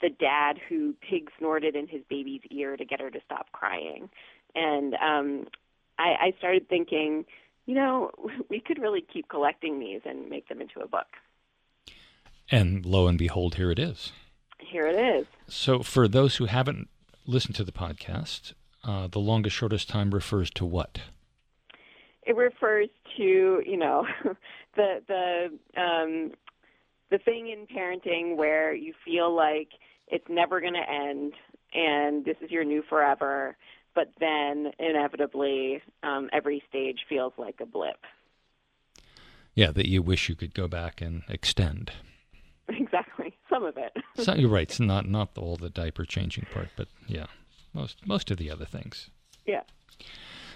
the 0.00 0.10
dad 0.10 0.58
who 0.68 0.94
pig 1.08 1.30
snorted 1.38 1.76
in 1.76 1.86
his 1.86 2.02
baby's 2.08 2.42
ear 2.50 2.76
to 2.76 2.84
get 2.84 3.00
her 3.00 3.10
to 3.10 3.20
stop 3.24 3.50
crying. 3.52 4.08
And 4.54 4.94
um, 4.94 5.46
I, 5.98 6.14
I 6.20 6.34
started 6.38 6.68
thinking, 6.68 7.24
you 7.66 7.74
know, 7.74 8.10
we 8.50 8.60
could 8.60 8.80
really 8.80 9.04
keep 9.12 9.28
collecting 9.28 9.80
these 9.80 10.00
and 10.04 10.28
make 10.28 10.48
them 10.48 10.60
into 10.60 10.80
a 10.80 10.88
book. 10.88 11.06
And 12.50 12.84
lo 12.84 13.06
and 13.06 13.18
behold, 13.18 13.54
here 13.54 13.70
it 13.70 13.78
is. 13.78 14.12
Here 14.58 14.86
it 14.86 15.18
is. 15.18 15.26
So, 15.48 15.82
for 15.82 16.08
those 16.08 16.36
who 16.36 16.46
haven't 16.46 16.88
listened 17.26 17.54
to 17.56 17.64
the 17.64 17.72
podcast, 17.72 18.52
uh, 18.82 19.08
the 19.08 19.18
longest, 19.18 19.56
shortest 19.56 19.88
time 19.88 20.10
refers 20.10 20.50
to 20.50 20.64
what? 20.64 21.00
It 22.26 22.36
refers 22.36 22.88
to, 23.16 23.62
you 23.66 23.76
know, 23.76 24.06
the 24.76 25.02
the 25.06 25.80
um, 25.80 26.32
the 27.10 27.18
thing 27.18 27.48
in 27.48 27.66
parenting 27.66 28.36
where 28.36 28.74
you 28.74 28.92
feel 29.04 29.34
like 29.34 29.68
it's 30.08 30.24
never 30.28 30.60
going 30.60 30.74
to 30.74 30.90
end, 30.90 31.32
and 31.72 32.24
this 32.24 32.36
is 32.40 32.50
your 32.50 32.64
new 32.64 32.82
forever. 32.88 33.56
But 33.94 34.10
then, 34.18 34.72
inevitably, 34.78 35.80
um, 36.02 36.28
every 36.32 36.62
stage 36.68 37.00
feels 37.08 37.32
like 37.38 37.60
a 37.60 37.66
blip. 37.66 37.96
Yeah, 39.54 39.70
that 39.70 39.88
you 39.88 40.02
wish 40.02 40.28
you 40.28 40.34
could 40.34 40.52
go 40.52 40.66
back 40.66 41.00
and 41.00 41.22
extend. 41.28 41.92
Exactly, 42.66 43.36
some 43.50 43.62
of 43.62 43.76
it. 43.76 43.92
so, 44.24 44.32
you're 44.34 44.48
right. 44.48 44.62
It's 44.62 44.80
not 44.80 45.06
not 45.06 45.36
all 45.36 45.56
the 45.56 45.68
diaper 45.68 46.06
changing 46.06 46.46
part, 46.50 46.70
but 46.78 46.88
yeah, 47.06 47.26
most 47.74 48.06
most 48.06 48.30
of 48.30 48.38
the 48.38 48.50
other 48.50 48.64
things. 48.64 49.10
Yeah. 49.44 49.60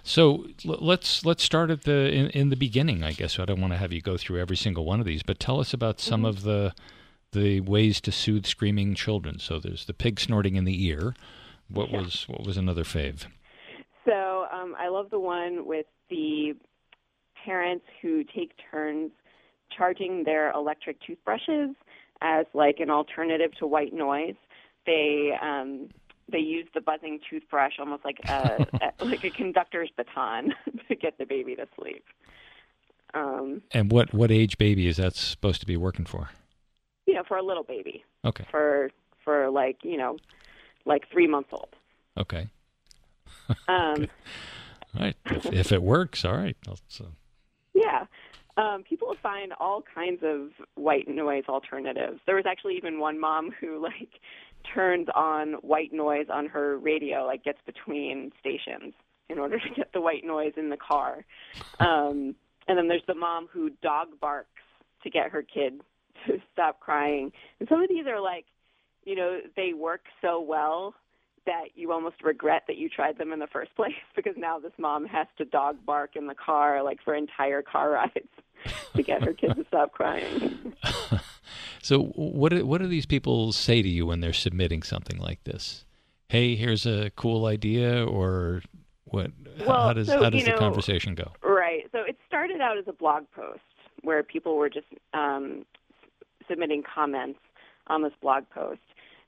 So 0.09 0.47
l- 0.67 0.79
let's 0.81 1.27
let's 1.27 1.45
start 1.45 1.69
at 1.69 1.83
the 1.83 2.11
in, 2.11 2.31
in, 2.31 2.49
the 2.49 2.57
beginning. 2.57 3.05
I 3.05 3.13
guess 3.13 3.39
I 3.39 3.45
don't 3.45 3.61
want 3.61 3.75
to 3.75 3.77
have 3.77 3.93
you 3.93 4.01
go 4.01 4.17
through 4.17 4.41
every 4.41 4.57
single 4.57 4.87
one 4.87 5.01
of 5.01 5.07
these, 5.07 5.23
but 5.23 5.39
tell 5.39 5.61
us 5.61 5.75
about 5.75 6.01
some 6.01 6.21
mm-hmm. 6.21 6.29
of 6.29 6.43
the 6.45 6.73
the 7.33 7.61
ways 7.61 8.01
to 8.01 8.11
soothe 8.11 8.47
screaming 8.47 8.95
children. 8.95 9.39
So 9.39 9.59
there's 9.59 9.85
the 9.85 9.93
pig 9.93 10.19
snorting 10.19 10.57
in 10.57 10.65
the 10.65 10.83
ear. 10.87 11.15
What 11.69 11.91
yeah. 11.91 12.01
was 12.01 12.25
what 12.27 12.47
was 12.47 12.57
another 12.57 12.85
fave? 12.85 13.27
So 14.07 14.47
um, 14.51 14.75
I 14.79 14.89
love 14.89 15.11
the 15.11 15.21
one 15.21 15.67
with 15.67 15.85
the 16.09 16.55
parents 17.45 17.85
who 18.01 18.25
take 18.25 18.53
turns 18.71 19.11
charging 19.77 20.25
their 20.25 20.53
electric 20.53 21.03
toothbrushes 21.03 21.77
as 22.23 22.47
like 22.55 22.81
an 22.81 22.89
alternative 22.89 23.51
to 23.59 23.67
white 23.67 23.93
noise. 23.93 24.37
They 24.87 25.33
um, 25.43 25.91
they 26.31 26.39
use 26.39 26.67
the 26.75 26.81
buzzing 26.81 27.21
toothbrush 27.29 27.75
almost 27.79 28.05
like 28.05 28.19
a, 28.29 28.67
a 28.99 29.05
like 29.05 29.25
a 29.25 29.31
conductor's 29.31 29.91
baton 29.97 30.55
to 30.89 30.95
get 30.95 31.19
the 31.19 31.25
baby 31.25 31.57
to 31.57 31.67
sleep. 31.79 32.05
Um, 33.15 33.63
and 33.73 33.91
what 33.91 34.13
what 34.13 34.31
age 34.31 34.59
baby 34.59 34.87
is 34.87 34.99
that 34.99 35.15
supposed 35.17 35.61
to 35.61 35.67
be 35.67 35.77
working 35.77 36.05
for? 36.05 36.31
You 37.07 37.15
know, 37.15 37.23
for 37.27 37.37
a 37.37 37.43
little 37.43 37.65
baby. 37.65 38.05
Okay. 38.25 38.45
For 38.51 38.91
for 39.25 39.51
like 39.51 39.79
you 39.83 39.97
know, 39.97 40.19
like 40.85 41.09
three 41.11 41.27
months 41.27 41.51
old. 41.53 41.75
Okay. 42.17 42.49
um, 43.49 43.57
all 44.95 45.01
right. 45.01 45.17
If, 45.27 45.47
if, 45.47 45.73
it 45.73 45.83
works, 45.83 46.25
all 46.25 46.37
right. 46.37 46.57
So. 46.89 47.07
Yeah. 47.75 48.07
Um, 48.59 48.83
people 48.83 49.15
find 49.23 49.53
all 49.61 49.85
kinds 49.95 50.21
of 50.25 50.49
white 50.75 51.07
noise 51.07 51.45
alternatives. 51.49 52.19
There 52.27 52.35
was 52.35 52.45
actually 52.45 52.75
even 52.75 52.99
one 52.99 53.19
mom 53.19 53.53
who 53.61 53.81
like 53.81 54.11
turns 54.75 55.07
on 55.15 55.55
white 55.63 55.93
noise 55.93 56.27
on 56.29 56.47
her 56.47 56.77
radio, 56.77 57.25
like 57.25 57.45
gets 57.45 57.61
between 57.65 58.33
stations 58.41 58.95
in 59.31 59.39
order 59.39 59.59
to 59.59 59.75
get 59.77 59.93
the 59.93 60.01
white 60.01 60.25
noise 60.25 60.55
in 60.57 60.71
the 60.71 60.77
car. 60.77 61.25
Um, 61.79 62.35
and 62.67 62.77
then 62.77 62.89
there's 62.89 63.07
the 63.07 63.15
mom 63.15 63.49
who 63.53 63.71
dog 63.83 64.09
barks 64.21 64.49
to 65.05 65.11
get 65.11 65.31
her 65.31 65.43
kid 65.43 65.81
to 66.27 66.39
stop 66.53 66.81
crying. 66.81 67.31
And 67.61 67.69
some 67.69 67.81
of 67.81 67.89
these 67.89 68.07
are 68.07 68.21
like, 68.21 68.47
you 69.05 69.15
know, 69.15 69.39
they 69.57 69.73
work 69.73 70.03
so 70.21 70.41
well 70.41 70.95
that 71.49 71.69
you 71.75 71.93
almost 71.93 72.23
regret 72.23 72.65
that 72.69 72.77
you 72.77 72.91
tried 72.91 73.17
them 73.17 73.33
in 73.33 73.39
the 73.39 73.47
first 73.47 73.75
place 73.75 73.95
because 74.17 74.35
now 74.37 74.59
this 74.59 74.73
mom 74.79 75.07
has 75.07 75.27
to 75.39 75.45
dog 75.45 75.79
bark 75.85 76.15
in 76.15 76.27
the 76.27 76.35
car 76.35 76.83
like 76.83 77.03
for 77.03 77.15
entire 77.15 77.63
car 77.63 77.91
rides 77.91 78.29
to 78.95 79.03
get 79.03 79.25
her 79.25 79.33
kid 79.33 79.55
to 79.57 79.65
stop 79.67 79.93
crying. 79.93 80.75
so, 81.83 82.03
what 82.15 82.51
do, 82.51 82.67
what 82.67 82.81
do 82.81 82.87
these 82.87 83.07
people 83.07 83.53
say 83.53 83.83
to 83.83 83.89
you 83.89 84.07
when 84.07 84.21
they're 84.21 84.33
submitting 84.33 84.83
something 84.83 85.19
like 85.19 85.43
this? 85.45 85.85
Hey, 86.29 86.55
here's 86.55 86.85
a 86.85 87.11
cool 87.17 87.47
idea, 87.47 88.05
or 88.05 88.61
what? 89.07 89.31
Well, 89.61 89.87
how 89.87 89.93
does 89.95 90.09
so, 90.09 90.23
how 90.23 90.29
does 90.29 90.45
the 90.45 90.51
know, 90.51 90.59
conversation 90.59 91.15
go? 91.15 91.33
Right. 91.43 91.85
So 91.93 92.01
it 92.01 92.19
started 92.27 92.61
out 92.61 92.77
as 92.77 92.85
a 92.87 92.93
blog 92.93 93.25
post 93.35 93.61
where 94.03 94.23
people 94.23 94.57
were 94.57 94.69
just 94.69 94.87
um, 95.15 95.65
submitting 96.49 96.83
comments 96.83 97.39
on 97.87 98.03
this 98.03 98.13
blog 98.21 98.45
post, 98.51 98.81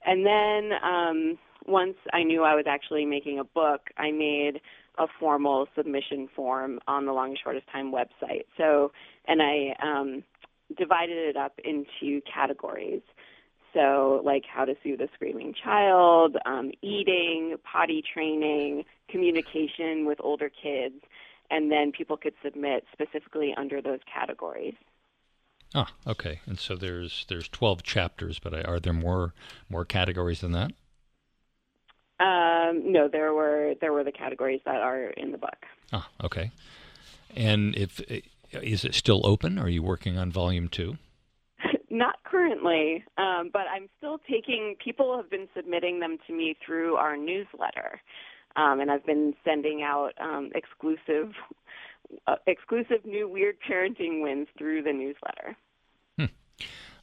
and 0.05 0.27
then 0.27 0.73
um, 0.83 1.39
once 1.71 1.97
I 2.13 2.23
knew 2.23 2.43
I 2.43 2.55
was 2.55 2.65
actually 2.69 3.07
making 3.07 3.39
a 3.39 3.45
book, 3.45 3.89
I 3.97 4.11
made 4.11 4.61
a 4.99 5.07
formal 5.19 5.67
submission 5.77 6.29
form 6.35 6.81
on 6.87 7.07
the 7.07 7.13
Longest 7.13 7.43
Shortest 7.43 7.67
Time 7.73 7.93
website. 7.93 8.45
So, 8.57 8.93
and 9.27 9.41
I 9.41 9.75
um, 9.83 10.25
divided 10.77 11.17
it 11.17 11.37
up 11.37 11.59
into 11.65 12.21
categories. 12.23 13.03
So, 13.73 14.21
like 14.25 14.43
how 14.53 14.65
to 14.65 14.75
soothe 14.83 15.01
a 15.01 15.09
screaming 15.15 15.55
child, 15.55 16.37
um, 16.45 16.73
eating, 16.83 17.55
potty 17.63 18.03
training, 18.13 18.85
communication 19.09 20.07
with 20.07 20.19
older 20.21 20.51
kids, 20.51 20.97
and 21.51 21.71
then 21.71 21.93
people 21.93 22.17
could 22.17 22.35
submit 22.45 22.85
specifically 22.93 23.55
under 23.57 23.81
those 23.81 24.01
categories. 24.13 24.75
Ah, 25.73 25.93
okay. 26.05 26.41
And 26.47 26.59
so 26.59 26.75
there's 26.75 27.25
there's 27.29 27.49
12 27.49 27.85
chapters, 27.85 28.41
but 28.41 28.55
are 28.67 28.81
there 28.81 28.93
more 28.93 29.35
more 29.69 29.85
categories 29.85 30.41
than 30.41 30.53
that? 30.53 30.73
Um, 32.21 32.93
no, 32.93 33.09
there 33.09 33.33
were 33.33 33.75
there 33.81 33.93
were 33.93 34.05
the 34.05 34.13
categories 34.13 34.61
that 34.67 34.77
are 34.77 35.07
in 35.07 35.33
the 35.33 35.39
book. 35.39 35.65
Ah, 35.93 36.09
okay. 36.23 36.51
And 37.35 37.75
if 37.77 38.01
is 38.53 38.85
it 38.85 38.95
still 38.95 39.27
open? 39.27 39.59
Are 39.59 39.69
you 39.69 39.83
working 39.83 40.19
on 40.19 40.31
volume 40.31 40.69
two? 40.69 40.99
Not 41.91 42.17
currently, 42.25 43.05
um, 43.17 43.49
but 43.53 43.63
I'm 43.75 43.89
still 43.97 44.19
taking. 44.31 44.77
People 44.85 45.17
have 45.17 45.31
been 45.31 45.49
submitting 45.57 46.01
them 46.01 46.19
to 46.27 46.33
me 46.35 46.57
through 46.65 46.97
our 46.97 47.17
newsletter, 47.17 48.01
um, 48.57 48.81
and 48.81 48.91
I've 48.91 49.07
been 49.07 49.35
sending 49.43 49.83
out 49.83 50.11
um, 50.21 50.51
exclusive, 50.55 51.33
uh, 52.27 52.37
exclusive 52.47 53.07
new 53.07 53.29
weird 53.29 53.57
parenting 53.69 54.23
wins 54.23 54.49
through 54.59 54.83
the 54.83 54.93
newsletter. 54.93 55.57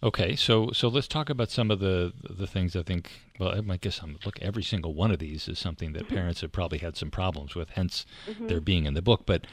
Okay, 0.04 0.36
so 0.36 0.72
so 0.72 0.88
let's 0.88 1.08
talk 1.08 1.30
about 1.30 1.50
some 1.50 1.72
of 1.72 1.80
the 1.80 2.14
the 2.30 2.48
things 2.48 2.76
I 2.76 2.84
think. 2.84 3.12
Well, 3.40 3.60
I 3.70 3.78
guess 3.78 4.00
I'm 4.04 4.18
look. 4.26 4.40
Every 4.42 4.64
single 4.64 4.94
one 4.94 5.12
of 5.12 5.20
these 5.20 5.48
is 5.48 5.58
something 5.58 5.94
that 5.94 6.06
mm-hmm. 6.06 6.16
parents 6.16 6.42
have 6.42 6.52
probably 6.52 6.78
had 6.80 6.96
some 6.96 7.10
problems 7.10 7.56
with. 7.56 7.72
Hence, 7.72 8.06
mm-hmm. 8.28 8.48
they're 8.48 8.62
being 8.62 8.86
in 8.86 8.94
the 8.94 9.02
book. 9.02 9.26
But 9.26 9.48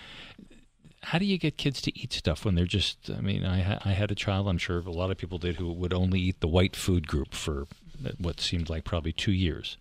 how 1.02 1.18
do 1.18 1.24
you 1.24 1.38
get 1.38 1.56
kids 1.56 1.80
to 1.82 1.98
eat 1.98 2.12
stuff 2.12 2.44
when 2.44 2.54
they're 2.54 2.66
just? 2.66 3.10
I 3.10 3.20
mean, 3.20 3.44
I 3.44 3.80
I 3.84 3.92
had 3.92 4.10
a 4.10 4.14
child. 4.14 4.48
I'm 4.48 4.58
sure 4.58 4.78
a 4.80 4.90
lot 4.90 5.10
of 5.10 5.16
people 5.16 5.38
did 5.38 5.56
who 5.56 5.72
would 5.72 5.94
only 5.94 6.20
eat 6.20 6.40
the 6.40 6.48
white 6.48 6.76
food 6.76 7.06
group 7.06 7.34
for 7.34 7.66
what 8.18 8.40
seemed 8.40 8.68
like 8.68 8.84
probably 8.84 9.12
two 9.12 9.32
years. 9.32 9.78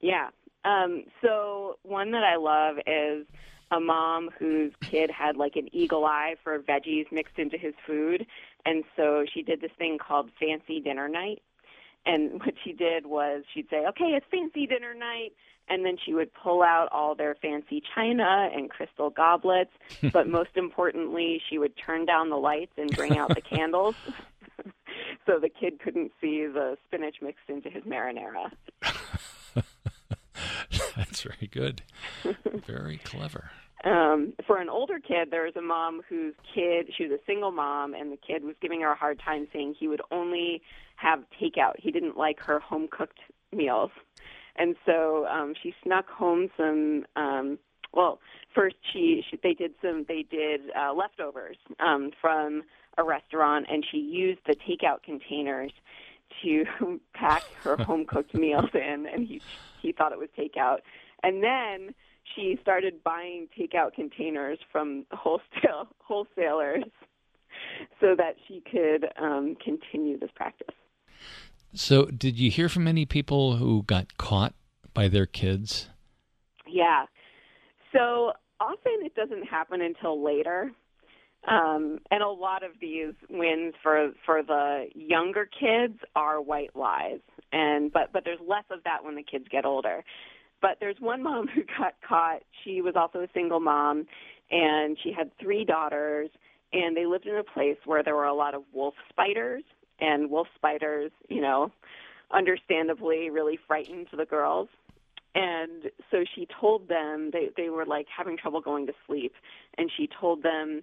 Yeah. 0.00 0.28
Um, 0.64 1.04
so 1.20 1.78
one 1.82 2.12
that 2.12 2.24
I 2.24 2.36
love 2.36 2.76
is 2.86 3.26
a 3.70 3.80
mom 3.80 4.30
whose 4.38 4.72
kid 4.82 5.10
had 5.10 5.36
like 5.36 5.56
an 5.56 5.68
eagle 5.74 6.04
eye 6.04 6.36
for 6.42 6.58
veggies 6.60 7.10
mixed 7.12 7.38
into 7.38 7.58
his 7.58 7.74
food. 7.86 8.26
And 8.66 8.84
so 8.96 9.24
she 9.32 9.42
did 9.42 9.60
this 9.60 9.70
thing 9.78 9.98
called 9.98 10.30
fancy 10.40 10.80
dinner 10.80 11.08
night. 11.08 11.42
And 12.06 12.32
what 12.44 12.54
she 12.64 12.72
did 12.72 13.06
was 13.06 13.44
she'd 13.52 13.68
say, 13.70 13.84
okay, 13.88 14.16
it's 14.16 14.26
fancy 14.30 14.66
dinner 14.66 14.94
night. 14.94 15.32
And 15.66 15.84
then 15.84 15.96
she 16.04 16.12
would 16.12 16.30
pull 16.34 16.62
out 16.62 16.88
all 16.92 17.14
their 17.14 17.34
fancy 17.40 17.82
china 17.94 18.50
and 18.54 18.68
crystal 18.68 19.08
goblets. 19.08 19.70
but 20.12 20.28
most 20.28 20.50
importantly, 20.56 21.40
she 21.48 21.58
would 21.58 21.72
turn 21.76 22.04
down 22.04 22.28
the 22.28 22.36
lights 22.36 22.72
and 22.76 22.94
bring 22.94 23.16
out 23.16 23.34
the 23.34 23.40
candles. 23.56 23.94
so 25.26 25.38
the 25.38 25.48
kid 25.48 25.80
couldn't 25.80 26.12
see 26.20 26.46
the 26.46 26.76
spinach 26.86 27.16
mixed 27.22 27.48
into 27.48 27.70
his 27.70 27.82
marinara. 27.84 28.50
That's 30.96 31.22
very 31.22 31.48
good. 31.50 31.82
Very 32.66 32.98
clever. 32.98 33.50
Um, 33.84 34.32
for 34.46 34.58
an 34.58 34.70
older 34.70 34.98
kid, 34.98 35.28
there 35.30 35.44
was 35.44 35.56
a 35.56 35.62
mom 35.62 36.00
whose 36.08 36.34
kid, 36.54 36.90
she 36.96 37.06
was 37.06 37.12
a 37.12 37.24
single 37.26 37.50
mom, 37.50 37.92
and 37.92 38.10
the 38.10 38.16
kid 38.16 38.42
was 38.42 38.56
giving 38.62 38.80
her 38.80 38.92
a 38.92 38.96
hard 38.96 39.20
time 39.20 39.46
saying 39.52 39.74
he 39.78 39.88
would 39.88 40.00
only 40.10 40.62
have 40.96 41.20
takeout. 41.40 41.74
He 41.78 41.90
didn't 41.90 42.16
like 42.16 42.40
her 42.40 42.58
home 42.58 42.88
cooked 42.90 43.18
meals. 43.52 43.90
And 44.56 44.74
so 44.86 45.26
um, 45.26 45.54
she 45.62 45.74
snuck 45.82 46.08
home 46.08 46.48
some. 46.56 47.04
Um, 47.16 47.58
well, 47.92 48.20
first 48.54 48.76
she, 48.92 49.22
she 49.30 49.38
they 49.42 49.54
did 49.54 49.72
some 49.82 50.04
they 50.08 50.24
did 50.28 50.62
uh, 50.78 50.92
leftovers 50.94 51.56
um, 51.80 52.10
from 52.20 52.62
a 52.96 53.04
restaurant, 53.04 53.66
and 53.70 53.84
she 53.90 53.98
used 53.98 54.40
the 54.46 54.54
takeout 54.54 55.02
containers 55.02 55.72
to 56.42 56.64
pack 57.14 57.42
her 57.64 57.76
home 57.76 58.06
cooked 58.06 58.34
meals 58.34 58.70
in, 58.72 59.06
and 59.12 59.26
he 59.26 59.42
he 59.82 59.92
thought 59.92 60.12
it 60.12 60.18
was 60.18 60.28
takeout. 60.38 60.78
And 61.22 61.42
then 61.42 61.94
she 62.34 62.58
started 62.62 63.02
buying 63.04 63.48
takeout 63.58 63.94
containers 63.94 64.58
from 64.70 65.06
wholesale 65.12 65.88
wholesalers 65.98 66.84
so 68.00 68.14
that 68.16 68.36
she 68.46 68.62
could 68.70 69.06
um, 69.20 69.56
continue 69.62 70.18
this 70.18 70.30
practice. 70.34 70.74
So, 71.72 72.06
did 72.06 72.38
you 72.38 72.50
hear 72.50 72.68
from 72.68 72.86
any 72.86 73.04
people 73.04 73.56
who 73.56 73.82
got 73.82 74.16
caught 74.16 74.54
by 74.92 75.08
their 75.08 75.26
kids? 75.26 75.88
Yeah. 76.66 77.06
So 77.92 78.32
often 78.60 78.92
it 79.00 79.14
doesn't 79.14 79.44
happen 79.44 79.80
until 79.80 80.22
later. 80.22 80.70
Um, 81.46 81.98
and 82.10 82.22
a 82.22 82.28
lot 82.28 82.62
of 82.62 82.70
these 82.80 83.12
wins 83.28 83.74
for 83.82 84.12
for 84.24 84.42
the 84.42 84.86
younger 84.94 85.46
kids 85.46 85.98
are 86.16 86.40
white 86.40 86.74
lies, 86.74 87.20
and 87.52 87.92
but 87.92 88.12
but 88.14 88.24
there's 88.24 88.38
less 88.40 88.64
of 88.70 88.82
that 88.84 89.04
when 89.04 89.14
the 89.14 89.22
kids 89.22 89.44
get 89.50 89.66
older. 89.66 90.02
But 90.64 90.78
there's 90.80 90.96
one 90.98 91.22
mom 91.22 91.46
who 91.54 91.62
got 91.78 91.92
caught. 92.08 92.40
She 92.64 92.80
was 92.80 92.94
also 92.96 93.20
a 93.20 93.28
single 93.34 93.60
mom, 93.60 94.06
and 94.50 94.96
she 95.02 95.12
had 95.12 95.30
three 95.38 95.62
daughters, 95.62 96.30
and 96.72 96.96
they 96.96 97.04
lived 97.04 97.26
in 97.26 97.36
a 97.36 97.44
place 97.44 97.76
where 97.84 98.02
there 98.02 98.14
were 98.14 98.24
a 98.24 98.32
lot 98.32 98.54
of 98.54 98.62
wolf 98.72 98.94
spiders, 99.10 99.62
and 100.00 100.30
wolf 100.30 100.46
spiders, 100.54 101.12
you 101.28 101.42
know, 101.42 101.70
understandably 102.32 103.28
really 103.28 103.58
frightened 103.66 104.06
the 104.16 104.24
girls. 104.24 104.68
And 105.34 105.90
so 106.10 106.24
she 106.34 106.48
told 106.58 106.88
them 106.88 107.30
they 107.30 107.50
they 107.58 107.68
were 107.68 107.84
like 107.84 108.06
having 108.08 108.38
trouble 108.38 108.62
going 108.62 108.86
to 108.86 108.94
sleep, 109.06 109.34
and 109.76 109.90
she 109.94 110.08
told 110.18 110.42
them 110.42 110.82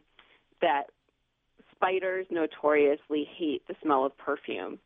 that 0.62 0.92
spiders 1.74 2.28
notoriously 2.30 3.28
hate 3.36 3.68
the 3.68 3.74
smell 3.82 4.06
of 4.06 4.16
perfume. 4.16 4.78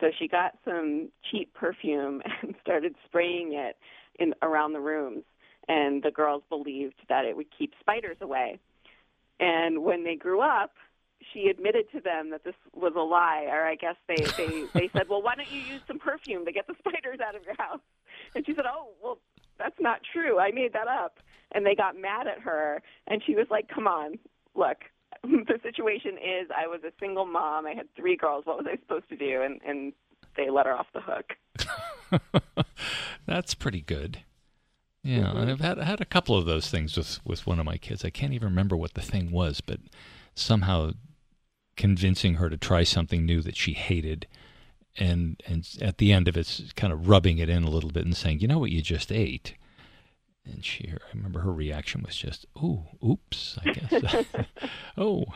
So 0.00 0.06
she 0.18 0.28
got 0.28 0.52
some 0.64 1.10
cheap 1.30 1.52
perfume 1.52 2.22
and 2.42 2.54
started 2.62 2.94
spraying 3.06 3.52
it 3.52 3.76
in 4.20 4.34
around 4.42 4.72
the 4.72 4.80
rooms 4.80 5.24
and 5.68 6.02
the 6.02 6.10
girls 6.10 6.42
believed 6.48 6.96
that 7.08 7.24
it 7.24 7.36
would 7.36 7.46
keep 7.56 7.72
spiders 7.80 8.16
away. 8.20 8.58
And 9.38 9.82
when 9.84 10.04
they 10.04 10.16
grew 10.16 10.40
up, 10.40 10.72
she 11.32 11.48
admitted 11.48 11.90
to 11.92 12.00
them 12.00 12.30
that 12.30 12.44
this 12.44 12.54
was 12.74 12.92
a 12.96 13.00
lie, 13.00 13.46
or 13.48 13.66
I 13.66 13.74
guess 13.74 13.96
they 14.08 14.16
they 14.36 14.64
they 14.74 14.90
said, 14.92 15.08
"Well, 15.08 15.22
why 15.22 15.34
don't 15.36 15.50
you 15.50 15.60
use 15.60 15.82
some 15.86 15.98
perfume 15.98 16.44
to 16.44 16.52
get 16.52 16.66
the 16.66 16.74
spiders 16.78 17.20
out 17.26 17.36
of 17.36 17.44
your 17.44 17.56
house?" 17.58 17.80
And 18.34 18.44
she 18.44 18.54
said, 18.54 18.64
"Oh, 18.66 18.88
well, 19.02 19.18
that's 19.58 19.78
not 19.78 20.00
true. 20.12 20.38
I 20.38 20.50
made 20.50 20.72
that 20.72 20.88
up." 20.88 21.18
And 21.52 21.66
they 21.66 21.74
got 21.74 21.96
mad 21.96 22.26
at 22.26 22.40
her, 22.40 22.82
and 23.06 23.22
she 23.24 23.34
was 23.34 23.46
like, 23.50 23.68
"Come 23.68 23.86
on, 23.86 24.18
look, 24.54 24.78
the 25.22 25.58
situation 25.62 26.12
is 26.12 26.48
I 26.56 26.66
was 26.66 26.80
a 26.84 26.92
single 26.98 27.26
mom. 27.26 27.66
I 27.66 27.74
had 27.74 27.86
three 27.94 28.16
girls. 28.16 28.46
What 28.46 28.56
was 28.56 28.66
I 28.68 28.76
supposed 28.76 29.08
to 29.10 29.16
do? 29.16 29.42
And 29.42 29.60
and 29.66 29.92
they 30.40 30.50
let 30.50 30.66
her 30.66 30.76
off 30.76 30.86
the 30.94 31.02
hook. 31.02 31.36
That's 33.26 33.54
pretty 33.54 33.82
good. 33.82 34.20
Yeah, 35.02 35.24
mm-hmm. 35.24 35.36
and 35.38 35.50
I've 35.50 35.60
had 35.60 35.78
had 35.78 36.00
a 36.00 36.06
couple 36.06 36.36
of 36.36 36.46
those 36.46 36.68
things 36.68 36.96
with 36.96 37.20
with 37.24 37.46
one 37.46 37.58
of 37.58 37.66
my 37.66 37.76
kids. 37.76 38.04
I 38.04 38.10
can't 38.10 38.32
even 38.32 38.48
remember 38.48 38.76
what 38.76 38.94
the 38.94 39.02
thing 39.02 39.30
was, 39.30 39.60
but 39.60 39.80
somehow 40.34 40.92
convincing 41.76 42.34
her 42.34 42.50
to 42.50 42.56
try 42.56 42.82
something 42.82 43.24
new 43.24 43.40
that 43.40 43.56
she 43.56 43.72
hated 43.72 44.26
and 44.96 45.42
and 45.46 45.66
at 45.80 45.98
the 45.98 46.12
end 46.12 46.28
of 46.28 46.36
it 46.36 46.72
kind 46.76 46.92
of 46.92 47.08
rubbing 47.08 47.38
it 47.38 47.48
in 47.48 47.64
a 47.64 47.70
little 47.70 47.90
bit 47.90 48.04
and 48.04 48.16
saying, 48.16 48.40
"You 48.40 48.48
know 48.48 48.58
what 48.58 48.70
you 48.70 48.82
just 48.82 49.12
ate?" 49.12 49.54
And 50.44 50.64
she, 50.64 50.90
I 50.90 51.16
remember 51.16 51.40
her 51.40 51.52
reaction 51.52 52.02
was 52.02 52.16
just, 52.16 52.46
"Oh, 52.56 52.86
oops," 53.04 53.58
I 53.64 53.72
guess. 53.72 54.24
oh, 54.98 55.26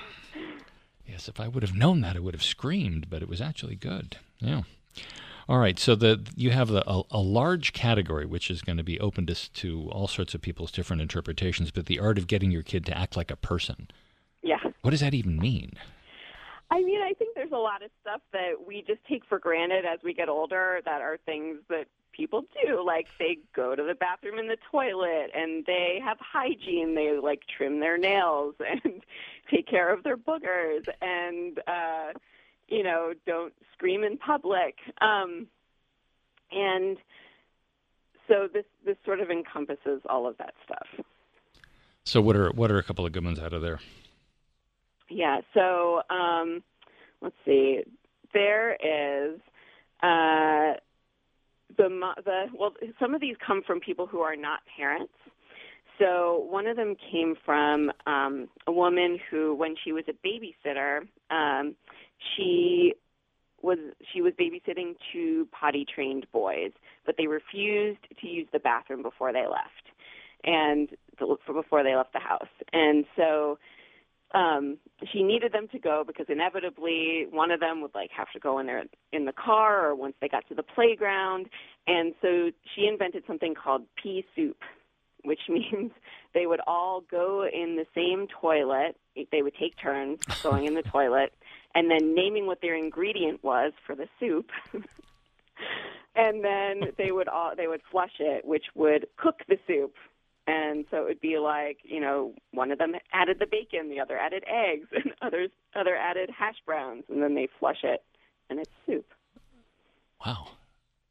yes. 1.07 1.29
If 1.29 1.41
I 1.41 1.49
would 1.49 1.63
have 1.63 1.77
known 1.77 2.01
that, 2.01 2.17
I 2.17 2.21
would 2.21 2.35
have 2.35 2.43
screamed. 2.43 3.09
But 3.09 3.23
it 3.23 3.29
was 3.29 3.41
actually 3.41 3.77
good. 3.77 4.17
Yeah. 4.41 4.63
All 5.49 5.59
right. 5.59 5.79
So 5.79 5.95
the 5.95 6.27
you 6.35 6.51
have 6.51 6.69
the, 6.69 6.89
a, 6.89 7.03
a 7.11 7.19
large 7.19 7.73
category 7.73 8.25
which 8.27 8.51
is 8.51 8.63
going 8.63 8.79
to 8.79 8.85
be 8.85 8.99
open 9.01 9.27
to 9.27 9.53
to 9.53 9.91
all 9.91 10.09
sorts 10.09 10.35
of 10.35 10.41
people's 10.41 10.73
different 10.73 11.03
interpretations. 11.03 11.71
But 11.71 11.87
the 11.87 12.01
art 12.01 12.19
of 12.19 12.27
getting 12.27 12.51
your 12.51 12.63
kid 12.63 12.87
to 12.87 12.97
act 12.97 13.17
like 13.17 13.31
a 13.31 13.37
person. 13.37 13.89
Yeah. 14.43 14.61
What 14.83 14.91
does 14.91 15.01
that 15.01 15.15
even 15.15 15.39
mean? 15.39 15.73
I 16.71 16.83
mean, 16.83 17.03
I 17.03 17.13
think 17.13 17.35
there's 17.35 17.53
a 17.53 17.57
lot 17.57 17.83
of 17.83 17.91
stuff 18.01 18.21
that 18.33 18.55
we 18.67 18.83
just 18.87 19.05
take 19.09 19.25
for 19.27 19.39
granted 19.39 19.85
as 19.85 20.01
we 20.03 20.15
get 20.15 20.29
older 20.29 20.81
that 20.85 21.03
are 21.03 21.19
things 21.25 21.59
that 21.69 21.87
people 22.13 22.45
do. 22.65 22.85
Like 22.85 23.07
they 23.19 23.39
go 23.55 23.75
to 23.75 23.83
the 23.83 23.95
bathroom 23.95 24.39
in 24.39 24.49
the 24.49 24.57
toilet 24.71 25.31
and 25.35 25.65
they 25.67 26.01
have 26.03 26.17
hygiene. 26.21 26.95
They 26.95 27.19
like 27.23 27.43
trim 27.57 27.81
their 27.81 27.99
nails 27.99 28.55
and 28.85 29.03
take 29.51 29.69
care 29.69 29.93
of 29.93 30.03
their 30.05 30.17
boogers 30.17 30.89
and 31.03 31.61
uh 31.67 32.13
you 32.75 32.83
know, 32.83 33.12
don't 33.27 33.53
scream 33.72 34.05
in 34.05 34.16
public. 34.18 34.77
Um 35.01 35.47
and 36.51 36.97
so 38.29 38.49
this 38.53 38.64
this 38.85 38.97
sort 39.05 39.20
of 39.20 39.31
encompasses 39.31 40.01
all 40.09 40.27
of 40.27 40.37
that 40.39 40.55
stuff. 40.64 41.05
So 42.05 42.20
what 42.20 42.37
are 42.37 42.51
what 42.51 42.70
are 42.70 42.79
a 42.79 42.83
couple 42.83 43.07
of 43.07 43.12
good 43.12 43.25
ones 43.25 43.39
out 43.39 43.53
of 43.53 43.62
there? 43.62 43.81
Yeah, 45.11 45.41
so 45.53 46.03
um 46.11 46.62
let's 47.20 47.37
see. 47.45 47.83
There 48.33 48.75
is 48.75 49.41
uh 50.03 50.79
the 51.77 51.89
the 52.25 52.47
well 52.59 52.75
some 53.01 53.14
of 53.14 53.20
these 53.20 53.37
come 53.45 53.62
from 53.66 53.81
people 53.81 54.07
who 54.07 54.20
are 54.20 54.37
not 54.37 54.61
parents 54.77 55.12
so 55.99 56.47
one 56.51 56.66
of 56.66 56.77
them 56.77 56.97
came 57.11 57.35
from 57.45 57.91
um 58.07 58.49
a 58.66 58.72
woman 58.72 59.18
who 59.31 59.55
when 59.55 59.75
she 59.83 59.93
was 59.93 60.05
a 60.09 60.27
babysitter 60.27 61.01
um 61.31 61.75
she 62.37 62.95
was 63.62 63.79
she 64.12 64.20
was 64.20 64.33
babysitting 64.35 64.95
two 65.12 65.49
potty 65.53 65.87
trained 65.87 66.27
boys 66.33 66.72
but 67.07 67.16
they 67.16 67.27
refused 67.27 68.01
to 68.20 68.27
use 68.27 68.47
the 68.53 68.59
bathroom 68.59 69.03
before 69.03 69.33
they 69.33 69.47
left 69.47 69.85
and 70.45 70.91
the, 71.18 71.37
before 71.53 71.83
they 71.83 71.95
left 71.95 72.12
the 72.12 72.20
house. 72.20 72.49
And 72.72 73.05
so 73.16 73.59
um 74.35 74.79
she 75.12 75.22
needed 75.22 75.53
them 75.53 75.68
to 75.68 75.79
go 75.79 76.03
because 76.07 76.27
inevitably 76.29 77.27
one 77.31 77.51
of 77.51 77.61
them 77.61 77.81
would 77.83 77.95
like 77.95 78.11
have 78.11 78.31
to 78.33 78.41
go 78.41 78.59
in 78.59 78.66
there 78.66 78.83
in 79.12 79.25
the 79.27 79.33
car 79.33 79.89
or 79.89 79.95
once 79.95 80.14
they 80.20 80.29
got 80.29 80.47
to 80.49 80.55
the 80.55 80.62
playground. 80.62 81.47
And 81.87 82.14
so 82.20 82.51
she 82.75 82.87
invented 82.87 83.25
something 83.27 83.55
called 83.55 83.83
pea 84.01 84.25
soup 84.35 84.59
which 85.25 85.41
means 85.49 85.91
they 86.35 86.47
would 86.47 86.61
all 86.66 87.03
go 87.11 87.47
in 87.51 87.77
the 87.77 87.87
same 87.95 88.27
toilet. 88.41 88.97
They 89.33 89.43
would 89.43 89.55
take 89.59 89.77
turns 89.79 90.18
going 90.43 90.66
in 90.66 90.75
the 90.75 90.83
toilet 90.83 91.33
and 91.75 91.91
then 91.91 92.14
naming 92.14 92.47
what 92.47 92.61
their 92.61 92.77
ingredient 92.77 93.43
was 93.43 93.72
for 93.87 93.95
the 93.95 94.09
soup. 94.20 94.51
And 96.16 96.45
then 96.45 96.93
they 96.97 97.11
would 97.11 97.29
all 97.29 97.55
they 97.57 97.66
would 97.66 97.83
flush 97.91 98.14
it 98.20 98.45
which 98.45 98.66
would 98.75 99.07
cook 99.16 99.41
the 99.49 99.59
soup. 99.66 99.95
And 100.47 100.85
so 100.91 100.99
it 100.99 101.05
would 101.05 101.20
be 101.20 101.39
like 101.39 101.79
you 101.83 102.01
know 102.01 102.35
one 102.53 102.70
of 102.70 102.79
them 102.79 102.95
added 103.12 103.39
the 103.41 103.47
bacon 103.47 103.89
the 103.89 104.01
other 104.01 104.16
added 104.16 104.45
eggs 104.47 104.89
and 104.93 105.12
others 105.22 105.51
other 105.75 105.97
added 105.97 106.31
hash 106.31 106.57
browns 106.64 107.05
and 107.09 107.22
then 107.22 107.35
they 107.35 107.49
flush 107.59 107.83
it 107.83 108.03
and 108.49 108.61
it's 108.61 108.70
soup. 108.87 109.07
Wow. 110.25 110.49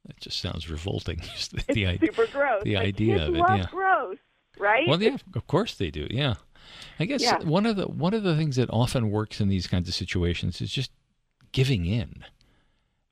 That 0.06 0.20
just 0.20 0.40
sounds 0.40 0.70
revolting 0.70 1.20
just 1.36 1.52
the, 1.52 1.64
it's 1.68 2.02
the 2.02 2.08
super 2.08 2.28
gross. 2.28 2.64
the 2.64 2.78
idea 2.78 3.28
of 3.28 3.36
it 3.36 3.44
yeah. 3.50 3.68
gross 3.70 4.18
right? 4.58 4.88
Well 4.88 5.02
yeah 5.02 5.18
of 5.36 5.48
course 5.48 5.76
they 5.76 5.92
do 5.92 6.08
yeah 6.12 6.36
i 7.00 7.06
guess 7.06 7.22
yeah. 7.22 7.38
one 7.44 7.66
of 7.66 7.76
the 7.76 7.88
one 7.88 8.14
of 8.14 8.24
the 8.24 8.36
things 8.36 8.56
that 8.56 8.70
often 8.70 9.10
works 9.10 9.40
in 9.42 9.50
these 9.50 9.68
kinds 9.68 9.88
of 9.88 9.96
situations 9.96 10.62
is 10.62 10.72
just 10.72 10.92
giving 11.52 11.86
in 11.86 12.24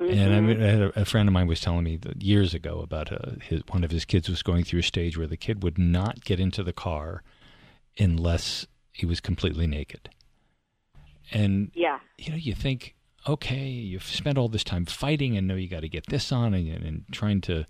Mm-hmm. 0.02 0.20
And 0.20 0.34
I, 0.34 0.38
mm-hmm. 0.38 0.48
mean, 0.48 0.64
I 0.64 0.68
had 0.68 0.82
a, 0.82 1.02
a, 1.02 1.06
friend 1.06 1.30
of 1.30 1.34
mine 1.34 1.46
was 1.46 1.62
telling 1.62 1.84
me 1.84 1.96
that 1.98 2.24
years 2.24 2.56
ago 2.56 2.80
about 2.80 3.12
uh, 3.12 3.34
his, 3.44 3.62
one 3.70 3.84
of 3.84 3.92
his 3.92 4.04
kids 4.04 4.28
was 4.28 4.42
going 4.42 4.64
through 4.64 4.80
a 4.80 4.84
stage 4.84 5.16
where 5.16 5.28
the 5.28 5.38
kid 5.38 5.62
would 5.62 5.78
not 5.78 6.26
get 6.26 6.40
into 6.40 6.64
the 6.64 6.74
car 6.74 7.22
unless 8.00 8.66
he 8.92 9.06
was 9.06 9.20
completely 9.20 9.68
naked. 9.68 10.10
And 11.32 11.72
yeah, 11.76 12.00
you 12.18 12.32
know, 12.32 12.36
you 12.36 12.56
think, 12.56 12.96
okay, 13.28 13.68
you've 13.68 14.04
spent 14.04 14.40
all 14.40 14.50
this 14.50 14.64
time 14.64 14.86
fighting, 14.86 15.38
and 15.38 15.48
know 15.48 15.56
you 15.56 15.70
got 15.70 15.82
to 15.82 15.90
get 15.90 16.08
this 16.08 16.32
on, 16.32 16.54
and, 16.56 16.68
and 16.68 17.06
trying 17.12 17.40
to 17.42 17.66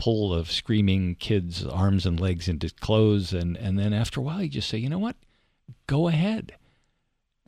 pull 0.00 0.32
of 0.32 0.50
screaming 0.50 1.14
kid's 1.14 1.64
arms 1.64 2.06
and 2.06 2.18
legs 2.18 2.48
into 2.48 2.70
clothes, 2.80 3.32
and 3.34 3.56
and 3.56 3.78
then 3.78 3.92
after 3.92 4.18
a 4.18 4.22
while, 4.22 4.42
you 4.42 4.48
just 4.48 4.68
say, 4.68 4.78
you 4.78 4.88
know 4.88 4.98
what, 4.98 5.16
go 5.86 6.08
ahead. 6.08 6.52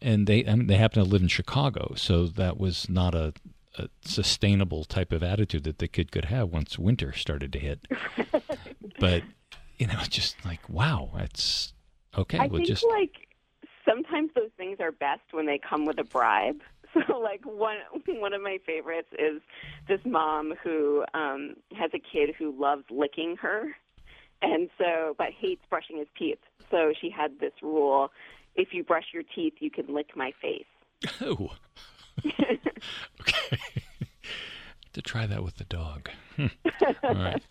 And 0.00 0.26
they 0.26 0.46
I 0.46 0.54
mean, 0.54 0.66
they 0.66 0.76
happen 0.76 1.02
to 1.02 1.08
live 1.08 1.22
in 1.22 1.28
Chicago, 1.28 1.94
so 1.96 2.26
that 2.26 2.58
was 2.58 2.88
not 2.88 3.14
a 3.14 3.32
a 3.78 3.88
sustainable 4.04 4.84
type 4.84 5.12
of 5.12 5.22
attitude 5.22 5.64
that 5.64 5.78
the 5.78 5.88
kid 5.88 6.12
could 6.12 6.26
have 6.26 6.50
once 6.50 6.78
winter 6.78 7.14
started 7.14 7.54
to 7.54 7.58
hit. 7.58 7.80
but 9.00 9.22
you 9.78 9.86
know, 9.86 9.98
just 10.08 10.44
like 10.44 10.68
wow, 10.68 11.10
that's 11.16 11.72
okay. 12.16 12.38
I 12.38 12.48
we'll 12.48 12.58
think 12.58 12.68
just 12.68 12.86
like 12.86 13.28
sometimes 13.88 14.30
those 14.34 14.50
things 14.58 14.76
are 14.78 14.92
best 14.92 15.22
when 15.30 15.46
they 15.46 15.58
come 15.58 15.86
with 15.86 15.98
a 15.98 16.04
bribe. 16.04 16.60
So 17.08 17.18
like 17.18 17.40
one 17.44 17.76
one 18.06 18.32
of 18.32 18.42
my 18.42 18.58
favorites 18.66 19.08
is 19.12 19.40
this 19.88 20.00
mom 20.04 20.54
who 20.62 21.04
um 21.14 21.54
has 21.74 21.90
a 21.94 21.98
kid 21.98 22.34
who 22.38 22.54
loves 22.58 22.84
licking 22.90 23.36
her 23.40 23.68
and 24.42 24.68
so 24.78 25.14
but 25.16 25.28
hates 25.38 25.62
brushing 25.70 25.98
his 25.98 26.08
teeth. 26.18 26.38
So 26.70 26.92
she 27.00 27.10
had 27.10 27.38
this 27.40 27.52
rule 27.62 28.10
if 28.54 28.68
you 28.72 28.84
brush 28.84 29.06
your 29.14 29.22
teeth 29.34 29.54
you 29.60 29.70
can 29.70 29.92
lick 29.92 30.16
my 30.16 30.32
face. 30.40 30.66
Oh. 31.20 31.50
okay. 33.20 33.58
to 34.92 35.02
try 35.02 35.26
that 35.26 35.42
with 35.42 35.56
the 35.56 35.64
dog. 35.64 36.10
Hmm. 36.36 36.46
All 37.02 37.14
right. 37.14 37.42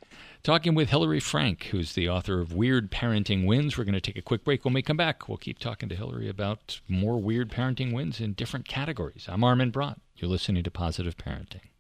Talking 0.44 0.74
with 0.74 0.90
Hillary 0.90 1.20
Frank, 1.20 1.66
who's 1.66 1.94
the 1.94 2.10
author 2.10 2.40
of 2.40 2.52
Weird 2.52 2.90
Parenting 2.90 3.46
Wins. 3.46 3.78
We're 3.78 3.84
going 3.84 3.94
to 3.94 4.02
take 4.02 4.18
a 4.18 4.24
quick 4.24 4.44
break. 4.44 4.66
When 4.66 4.74
we 4.74 4.82
come 4.82 4.98
back, 4.98 5.30
we'll 5.30 5.38
keep 5.38 5.60
talking 5.60 5.88
to 5.90 5.96
Hillary 5.96 6.28
about 6.28 6.82
more 6.88 7.22
weird 7.22 7.52
parenting 7.52 7.94
wins 7.94 8.20
in 8.20 8.34
different 8.34 8.68
categories. 8.68 9.28
I'm 9.30 9.44
Armin 9.44 9.70
Brott. 9.70 10.00
You're 10.16 10.32
listening 10.32 10.64
to 10.64 10.72
Positive 10.72 11.16
Parenting. 11.16 11.71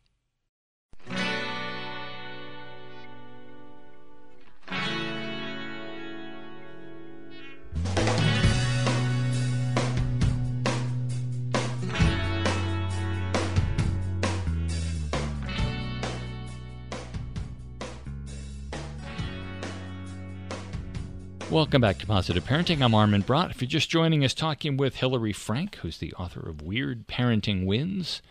Welcome 21.51 21.81
back 21.81 21.97
to 21.97 22.07
Positive 22.07 22.45
Parenting. 22.45 22.81
I'm 22.81 22.95
Armin 22.95 23.23
Brott. 23.23 23.51
If 23.51 23.61
you're 23.61 23.67
just 23.67 23.89
joining 23.89 24.23
us, 24.23 24.33
talking 24.33 24.77
with 24.77 24.95
Hillary 24.95 25.33
Frank, 25.33 25.75
who's 25.75 25.97
the 25.97 26.13
author 26.13 26.39
of 26.47 26.61
Weird 26.61 27.07
Parenting 27.07 27.65
Wins, 27.65 28.21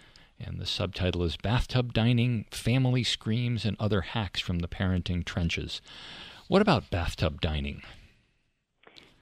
and 0.41 0.59
the 0.59 0.65
subtitle 0.65 1.23
is 1.25 1.37
Bathtub 1.37 1.93
Dining, 1.93 2.47
Family 2.51 3.05
Screams, 3.05 3.67
and 3.67 3.77
Other 3.79 4.01
Hacks 4.01 4.41
from 4.41 4.61
the 4.61 4.69
Parenting 4.69 5.23
Trenches. 5.23 5.83
What 6.49 6.63
about 6.63 6.89
bathtub 6.89 7.43
dining? 7.43 7.83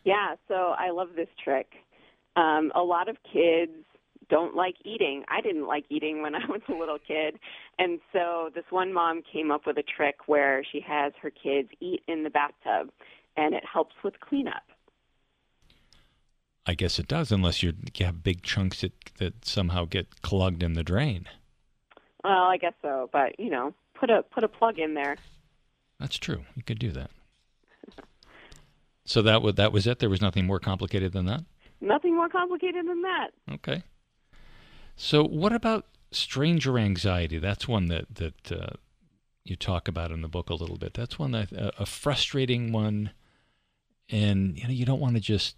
Yeah, 0.04 0.36
so 0.46 0.76
I 0.78 0.90
love 0.90 1.08
this 1.16 1.28
trick. 1.42 1.66
Um, 2.36 2.70
a 2.76 2.82
lot 2.82 3.08
of 3.08 3.16
kids 3.24 3.72
don't 4.30 4.54
like 4.54 4.76
eating. 4.84 5.24
I 5.26 5.40
didn't 5.40 5.66
like 5.66 5.86
eating 5.90 6.22
when 6.22 6.34
I 6.36 6.46
was 6.48 6.60
a 6.68 6.72
little 6.72 6.98
kid. 7.04 7.40
And 7.80 7.98
so 8.12 8.50
this 8.54 8.64
one 8.70 8.92
mom 8.92 9.22
came 9.32 9.50
up 9.50 9.66
with 9.66 9.76
a 9.76 9.82
trick 9.82 10.18
where 10.26 10.62
she 10.70 10.80
has 10.86 11.12
her 11.20 11.30
kids 11.30 11.70
eat 11.80 12.04
in 12.06 12.22
the 12.22 12.30
bathtub 12.30 12.90
and 13.38 13.54
it 13.54 13.64
helps 13.64 13.94
with 14.02 14.18
cleanup. 14.20 14.64
I 16.66 16.74
guess 16.74 16.98
it 16.98 17.08
does, 17.08 17.32
unless 17.32 17.62
you 17.62 17.72
have 18.00 18.22
big 18.22 18.42
chunks 18.42 18.82
that, 18.82 18.92
that 19.18 19.44
somehow 19.46 19.86
get 19.86 20.20
clogged 20.20 20.62
in 20.62 20.74
the 20.74 20.82
drain. 20.82 21.26
Well, 22.24 22.42
I 22.42 22.58
guess 22.58 22.74
so, 22.82 23.08
but 23.10 23.38
you 23.38 23.48
know, 23.48 23.72
put 23.94 24.10
a 24.10 24.22
put 24.22 24.44
a 24.44 24.48
plug 24.48 24.78
in 24.78 24.92
there. 24.92 25.16
That's 25.98 26.18
true. 26.18 26.44
You 26.56 26.62
could 26.62 26.78
do 26.78 26.90
that. 26.90 27.10
so 29.04 29.22
that 29.22 29.40
was 29.40 29.54
that 29.54 29.72
was 29.72 29.86
it. 29.86 30.00
There 30.00 30.10
was 30.10 30.20
nothing 30.20 30.44
more 30.44 30.58
complicated 30.58 31.12
than 31.12 31.24
that. 31.26 31.44
Nothing 31.80 32.16
more 32.16 32.28
complicated 32.28 32.86
than 32.86 33.02
that. 33.02 33.28
Okay. 33.52 33.84
So 34.96 35.24
what 35.24 35.52
about 35.52 35.86
stranger 36.10 36.76
anxiety? 36.76 37.38
That's 37.38 37.68
one 37.68 37.86
that 37.86 38.16
that 38.16 38.52
uh, 38.52 38.76
you 39.44 39.56
talk 39.56 39.88
about 39.88 40.10
in 40.10 40.20
the 40.20 40.28
book 40.28 40.50
a 40.50 40.54
little 40.54 40.76
bit. 40.76 40.92
That's 40.92 41.18
one 41.18 41.30
that 41.30 41.52
uh, 41.56 41.70
a 41.78 41.86
frustrating 41.86 42.72
one 42.72 43.12
and 44.10 44.58
you 44.58 44.64
know 44.64 44.70
you 44.70 44.84
don't 44.84 45.00
want 45.00 45.14
to 45.14 45.20
just 45.20 45.56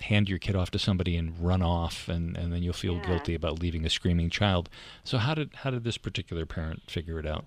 hand 0.00 0.28
your 0.28 0.38
kid 0.38 0.56
off 0.56 0.70
to 0.72 0.78
somebody 0.78 1.16
and 1.16 1.38
run 1.38 1.62
off 1.62 2.08
and, 2.08 2.36
and 2.36 2.52
then 2.52 2.62
you'll 2.62 2.72
feel 2.72 2.94
yeah. 2.94 3.06
guilty 3.06 3.34
about 3.34 3.60
leaving 3.60 3.84
a 3.84 3.90
screaming 3.90 4.28
child 4.28 4.68
so 5.04 5.18
how 5.18 5.34
did 5.34 5.50
how 5.56 5.70
did 5.70 5.84
this 5.84 5.96
particular 5.96 6.44
parent 6.44 6.82
figure 6.88 7.18
it 7.18 7.26
out 7.26 7.44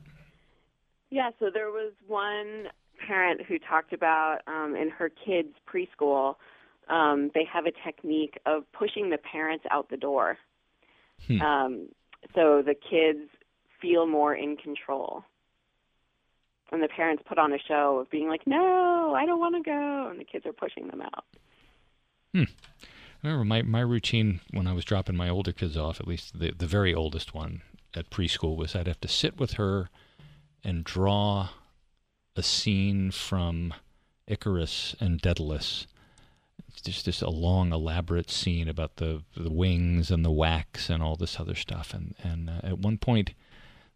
yeah 1.10 1.30
so 1.40 1.50
there 1.54 1.72
was 1.72 1.92
one 2.08 2.68
parent 3.06 3.42
who 3.46 3.60
talked 3.60 3.94
about 3.94 4.40
um, 4.48 4.76
in 4.76 4.90
her 4.90 5.10
kids 5.10 5.50
preschool 5.68 6.36
um, 6.90 7.32
they 7.34 7.44
have 7.44 7.66
a 7.66 7.72
technique 7.86 8.40
of 8.46 8.64
pushing 8.72 9.10
the 9.10 9.18
parents 9.18 9.66
out 9.70 9.90
the 9.90 9.98
door 9.98 10.38
hmm. 11.28 11.42
um, 11.42 11.90
so 12.34 12.64
the 12.66 12.76
kids 12.76 13.30
feel 13.82 14.08
more 14.08 14.34
in 14.34 14.56
control 14.56 15.24
and 16.72 16.82
the 16.82 16.88
parents 16.88 17.24
put 17.28 17.38
on 17.38 17.54
a 17.54 17.60
show 17.60 18.00
of 18.00 18.10
being 18.10 18.28
like, 18.28 18.46
"No, 18.46 19.14
I 19.16 19.26
don't 19.26 19.40
want 19.40 19.56
to 19.56 19.62
go," 19.62 20.08
and 20.10 20.20
the 20.20 20.26
kids 20.26 20.46
are 20.46 20.54
pushing 20.54 20.88
them 20.88 21.02
out. 21.02 21.26
Hmm. 22.34 22.44
I 23.24 23.28
remember 23.28 23.46
my, 23.46 23.62
my 23.64 23.80
routine 23.82 24.42
when 24.52 24.68
I 24.68 24.74
was 24.74 24.86
dropping 24.86 25.18
my 25.18 25.28
older 25.28 25.52
kids 25.52 25.76
off, 25.76 26.00
at 26.00 26.08
least 26.08 26.40
the 26.40 26.52
the 26.52 26.68
very 26.68 26.94
oldest 26.94 27.34
one 27.34 27.62
at 27.96 28.10
preschool, 28.10 28.56
was 28.56 28.76
I'd 28.76 28.88
have 28.88 29.02
to 29.02 29.08
sit 29.08 29.40
with 29.40 29.54
her 29.54 29.90
and 30.64 30.84
draw 30.84 31.50
a 32.36 32.44
scene 32.44 33.12
from 33.12 33.74
Icarus 34.28 34.96
and 35.00 35.20
Daedalus. 35.20 35.88
It's 36.68 36.82
just 36.82 37.06
this 37.06 37.22
a 37.22 37.30
long, 37.30 37.72
elaborate 37.72 38.30
scene 38.30 38.68
about 38.68 38.98
the 38.98 39.24
the 39.36 39.52
wings 39.52 40.12
and 40.12 40.24
the 40.24 40.32
wax 40.32 40.90
and 40.90 41.02
all 41.02 41.16
this 41.16 41.40
other 41.40 41.56
stuff. 41.56 41.94
And 41.94 42.14
and 42.24 42.50
uh, 42.50 42.60
at 42.64 42.80
one 42.80 42.98
point, 42.98 43.32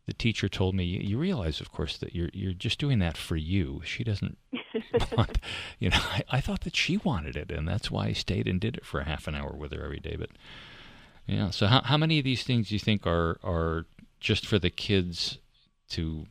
the 0.06 0.14
teacher 0.14 0.50
told 0.50 0.76
me, 0.76 0.84
you 0.84 1.18
realize, 1.18 1.62
of 1.62 1.72
course, 1.72 1.98
that 1.98 2.16
you're 2.16 2.30
you're 2.34 2.54
just 2.54 2.80
doing 2.80 3.00
that 3.00 3.18
for 3.18 3.36
you. 3.36 3.82
She 3.86 4.04
doesn't 4.04 4.38
want, 5.18 5.38
you 5.80 5.90
know. 5.90 6.00
I, 6.00 6.24
I 6.32 6.42
thought 6.42 6.62
that 6.62 6.76
she 6.76 6.98
wanted 6.98 7.36
it, 7.36 7.52
and 7.52 7.68
that's 7.68 7.92
why 7.92 8.08
I 8.08 8.14
stayed 8.14 8.48
and 8.48 8.60
did 8.60 8.76
it 8.78 8.86
for 8.86 9.00
a 9.00 9.06
half 9.06 9.28
an 9.28 9.36
hour 9.36 9.54
with 9.54 9.72
her 9.74 9.84
every 9.84 10.00
day. 10.00 10.16
But 10.18 10.30
yeah, 11.28 11.52
so 11.52 11.68
how 11.68 11.82
how 11.82 11.98
many 11.98 12.18
of 12.18 12.26
these 12.26 12.44
things 12.44 12.70
do 12.70 12.76
you 12.76 12.80
think 12.80 13.06
are 13.06 13.38
are 13.44 13.86
just 14.20 14.46
for 14.46 14.60
the 14.60 14.70
kids 14.70 15.38
to 15.90 16.26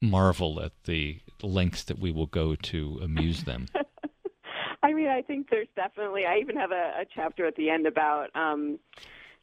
marvel 0.00 0.60
at 0.60 0.72
the 0.84 1.20
lengths 1.42 1.84
that 1.84 1.98
we 1.98 2.10
will 2.10 2.26
go 2.26 2.54
to 2.54 2.98
amuse 3.02 3.44
them? 3.44 3.66
I 4.84 4.92
mean, 4.92 5.08
I 5.08 5.22
think 5.22 5.48
there's 5.50 5.68
definitely. 5.76 6.26
I 6.26 6.38
even 6.38 6.56
have 6.56 6.72
a, 6.72 6.92
a 7.00 7.04
chapter 7.14 7.46
at 7.46 7.56
the 7.56 7.70
end 7.70 7.86
about. 7.86 8.34
Um, 8.34 8.78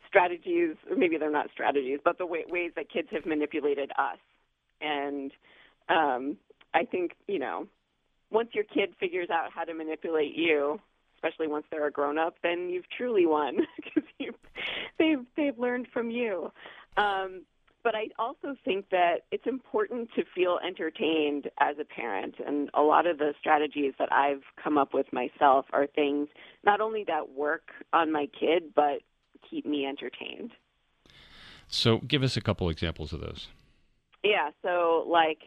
strategies, 0.09 0.75
or 0.89 0.97
maybe 0.97 1.17
they're 1.17 1.31
not 1.31 1.49
strategies, 1.53 1.99
but 2.03 2.17
the 2.17 2.25
way, 2.25 2.43
ways 2.49 2.71
that 2.75 2.91
kids 2.91 3.07
have 3.11 3.25
manipulated 3.25 3.91
us. 3.97 4.17
And 4.81 5.31
um, 5.87 6.37
I 6.73 6.83
think, 6.83 7.11
you 7.27 7.39
know, 7.39 7.67
once 8.31 8.49
your 8.53 8.63
kid 8.63 8.93
figures 8.99 9.29
out 9.29 9.51
how 9.53 9.63
to 9.63 9.73
manipulate 9.73 10.35
you, 10.35 10.79
especially 11.15 11.47
once 11.47 11.65
they're 11.69 11.87
a 11.87 11.91
grown 11.91 12.17
up, 12.17 12.35
then 12.43 12.69
you've 12.69 12.89
truly 12.89 13.25
won 13.25 13.57
because 13.75 14.03
they've 14.97 15.25
they've 15.35 15.59
learned 15.59 15.87
from 15.93 16.09
you. 16.09 16.51
Um, 16.97 17.43
but 17.83 17.95
I 17.95 18.09
also 18.19 18.55
think 18.65 18.89
that 18.89 19.21
it's 19.31 19.47
important 19.47 20.09
to 20.15 20.23
feel 20.35 20.59
entertained 20.65 21.49
as 21.59 21.77
a 21.79 21.85
parent, 21.85 22.35
and 22.45 22.69
a 22.73 22.81
lot 22.81 23.07
of 23.07 23.17
the 23.17 23.33
strategies 23.39 23.93
that 23.99 24.11
I've 24.11 24.43
come 24.61 24.77
up 24.77 24.93
with 24.93 25.11
myself 25.13 25.65
are 25.71 25.87
things 25.87 26.27
not 26.65 26.81
only 26.81 27.05
that 27.05 27.29
work 27.31 27.69
on 27.93 28.11
my 28.11 28.27
kid, 28.37 28.73
but 28.75 28.99
keep 29.49 29.65
me 29.65 29.85
entertained. 29.85 30.51
So, 31.67 31.99
give 31.99 32.23
us 32.23 32.35
a 32.35 32.41
couple 32.41 32.69
examples 32.69 33.13
of 33.13 33.19
those. 33.19 33.47
Yeah, 34.23 34.49
so 34.61 35.05
like 35.07 35.39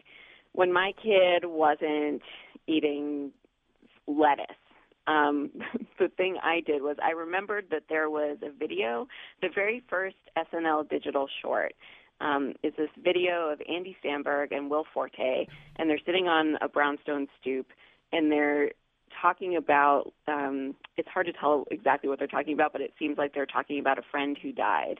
when 0.53 0.71
my 0.71 0.93
kid 1.01 1.45
wasn't 1.45 2.21
eating 2.67 3.31
lettuce, 4.07 4.45
um, 5.07 5.51
the 5.99 6.09
thing 6.15 6.37
I 6.41 6.61
did 6.61 6.81
was 6.81 6.97
I 7.03 7.11
remembered 7.11 7.65
that 7.71 7.83
there 7.89 8.09
was 8.09 8.37
a 8.41 8.51
video, 8.51 9.07
the 9.41 9.49
very 9.53 9.83
first 9.89 10.15
SNL 10.37 10.89
digital 10.89 11.27
short. 11.41 11.73
Um, 12.21 12.53
is 12.63 12.73
this 12.77 12.89
video 13.03 13.49
of 13.49 13.61
Andy 13.67 13.97
Samberg 14.05 14.55
and 14.55 14.69
Will 14.69 14.85
Forte, 14.93 15.45
and 15.75 15.89
they're 15.89 15.99
sitting 16.05 16.27
on 16.27 16.57
a 16.61 16.69
brownstone 16.69 17.27
stoop, 17.41 17.67
and 18.13 18.31
they're 18.31 18.69
talking 19.21 19.55
about 19.55 20.13
um, 20.27 20.75
it's 20.97 21.09
hard 21.09 21.25
to 21.27 21.33
tell 21.33 21.65
exactly 21.71 22.09
what 22.09 22.19
they're 22.19 22.27
talking 22.27 22.53
about, 22.53 22.71
but 22.73 22.81
it 22.81 22.93
seems 22.99 23.17
like 23.17 23.33
they're 23.33 23.45
talking 23.45 23.79
about 23.79 23.97
a 23.97 24.03
friend 24.11 24.37
who 24.41 24.51
died, 24.51 24.99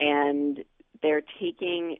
and 0.00 0.64
they're 1.02 1.22
taking 1.40 1.96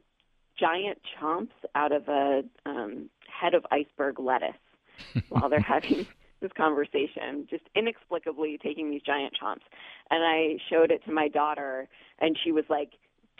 giant 0.59 0.99
chomps 1.19 1.49
out 1.75 1.91
of 1.91 2.07
a 2.07 2.43
um, 2.65 3.09
head 3.27 3.53
of 3.53 3.65
iceberg 3.71 4.19
lettuce 4.19 4.55
while 5.29 5.49
they're 5.49 5.59
having 5.59 6.05
this 6.41 6.51
conversation, 6.55 7.47
just 7.49 7.63
inexplicably 7.75 8.59
taking 8.61 8.91
these 8.91 9.01
giant 9.01 9.33
chomps. 9.41 9.63
And 10.09 10.23
I 10.23 10.57
showed 10.69 10.91
it 10.91 11.03
to 11.05 11.11
my 11.11 11.27
daughter, 11.27 11.87
and 12.19 12.37
she 12.43 12.51
was 12.51 12.65
like, 12.69 12.91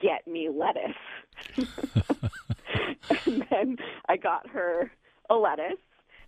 "Get 0.01 0.28
me 0.28 0.49
lettuce." 0.49 0.97
and 3.26 3.45
then 3.49 3.78
I 4.07 4.17
got 4.17 4.49
her 4.49 4.91
a 5.30 5.36
lettuce 5.36 5.80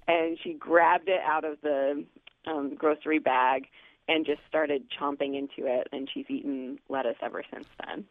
and 0.07 0.37
she 0.43 0.53
grabbed 0.53 1.09
it 1.09 1.21
out 1.25 1.43
of 1.43 1.59
the 1.61 2.03
um, 2.47 2.75
grocery 2.75 3.19
bag 3.19 3.67
and 4.07 4.25
just 4.25 4.41
started 4.47 4.83
chomping 4.89 5.37
into 5.37 5.67
it, 5.67 5.87
and 5.91 6.09
she's 6.13 6.25
eaten 6.29 6.79
lettuce 6.89 7.17
ever 7.21 7.43
since 7.51 7.67
then. 7.85 8.05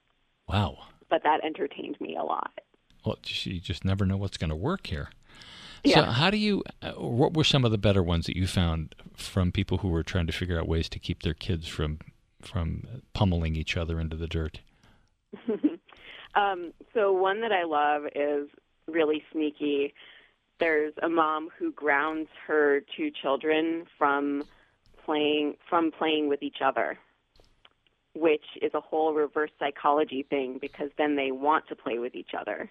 Wow! 0.48 0.78
But 1.08 1.22
that 1.22 1.44
entertained 1.44 2.00
me 2.00 2.16
a 2.16 2.24
lot. 2.24 2.52
Well, 3.04 3.18
you 3.24 3.60
just 3.60 3.84
never 3.84 4.06
know 4.06 4.16
what's 4.16 4.36
going 4.36 4.50
to 4.50 4.56
work 4.56 4.86
here. 4.86 5.10
So, 5.86 6.00
yeah. 6.00 6.12
how 6.12 6.30
do 6.30 6.38
you? 6.38 6.62
Uh, 6.80 6.92
what 6.92 7.34
were 7.34 7.44
some 7.44 7.64
of 7.64 7.70
the 7.70 7.78
better 7.78 8.02
ones 8.02 8.26
that 8.26 8.36
you 8.36 8.46
found 8.46 8.94
from 9.14 9.52
people 9.52 9.78
who 9.78 9.88
were 9.88 10.02
trying 10.02 10.26
to 10.26 10.32
figure 10.32 10.58
out 10.58 10.66
ways 10.66 10.88
to 10.90 10.98
keep 10.98 11.22
their 11.22 11.34
kids 11.34 11.68
from 11.68 11.98
from 12.40 12.86
pummeling 13.12 13.54
each 13.54 13.76
other 13.76 14.00
into 14.00 14.16
the 14.16 14.26
dirt? 14.26 14.60
um, 16.34 16.72
so, 16.94 17.12
one 17.12 17.42
that 17.42 17.52
I 17.52 17.64
love 17.64 18.04
is 18.14 18.48
really 18.86 19.22
sneaky 19.30 19.92
there's 20.60 20.94
a 21.02 21.08
mom 21.08 21.48
who 21.58 21.72
grounds 21.72 22.28
her 22.46 22.82
two 22.96 23.10
children 23.10 23.84
from 23.98 24.42
playing 25.04 25.54
from 25.68 25.90
playing 25.90 26.28
with 26.28 26.42
each 26.42 26.58
other 26.64 26.98
which 28.14 28.44
is 28.62 28.72
a 28.74 28.80
whole 28.80 29.12
reverse 29.12 29.50
psychology 29.58 30.24
thing 30.28 30.58
because 30.60 30.90
then 30.96 31.16
they 31.16 31.32
want 31.32 31.66
to 31.68 31.76
play 31.76 31.98
with 31.98 32.14
each 32.14 32.30
other. 32.38 32.70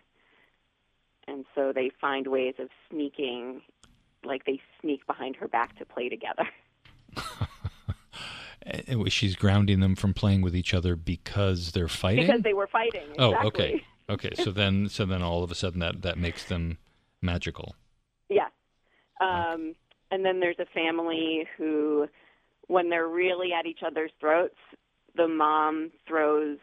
And 1.27 1.45
so 1.53 1.71
they 1.73 1.91
find 2.01 2.27
ways 2.27 2.55
of 2.59 2.69
sneaking 2.89 3.61
like 4.23 4.45
they 4.45 4.61
sneak 4.81 5.05
behind 5.05 5.35
her 5.37 5.47
back 5.47 5.77
to 5.79 5.85
play 5.85 6.09
together. 6.09 6.47
Eh, 8.65 8.81
eh, 8.87 9.09
she's 9.09 9.35
grounding 9.35 9.81
them 9.81 9.93
from 9.93 10.13
playing 10.13 10.41
with 10.41 10.55
each 10.55 10.73
other 10.73 10.95
because 10.95 11.73
they're 11.73 11.89
fighting? 11.89 12.27
Because 12.27 12.43
they 12.43 12.53
were 12.53 12.67
fighting 12.67 13.09
oh, 13.19 13.31
exactly. 13.31 13.35
oh 13.41 13.47
okay. 13.47 13.85
Okay 14.09 14.41
so 14.41 14.51
then 14.51 14.87
so 14.87 15.05
then 15.05 15.21
all 15.21 15.43
of 15.43 15.51
a 15.51 15.55
sudden 15.55 15.81
that 15.81 16.01
that 16.03 16.17
makes 16.17 16.45
them 16.45 16.77
magical. 17.23 17.75
Yes. 18.29 18.51
Um, 19.21 19.75
and 20.11 20.23
then 20.25 20.39
there's 20.39 20.59
a 20.59 20.65
family 20.73 21.47
who, 21.57 22.07
when 22.67 22.89
they're 22.89 23.07
really 23.07 23.53
at 23.53 23.65
each 23.65 23.79
other's 23.85 24.11
throats, 24.19 24.57
the 25.15 25.27
mom 25.27 25.91
throws 26.07 26.57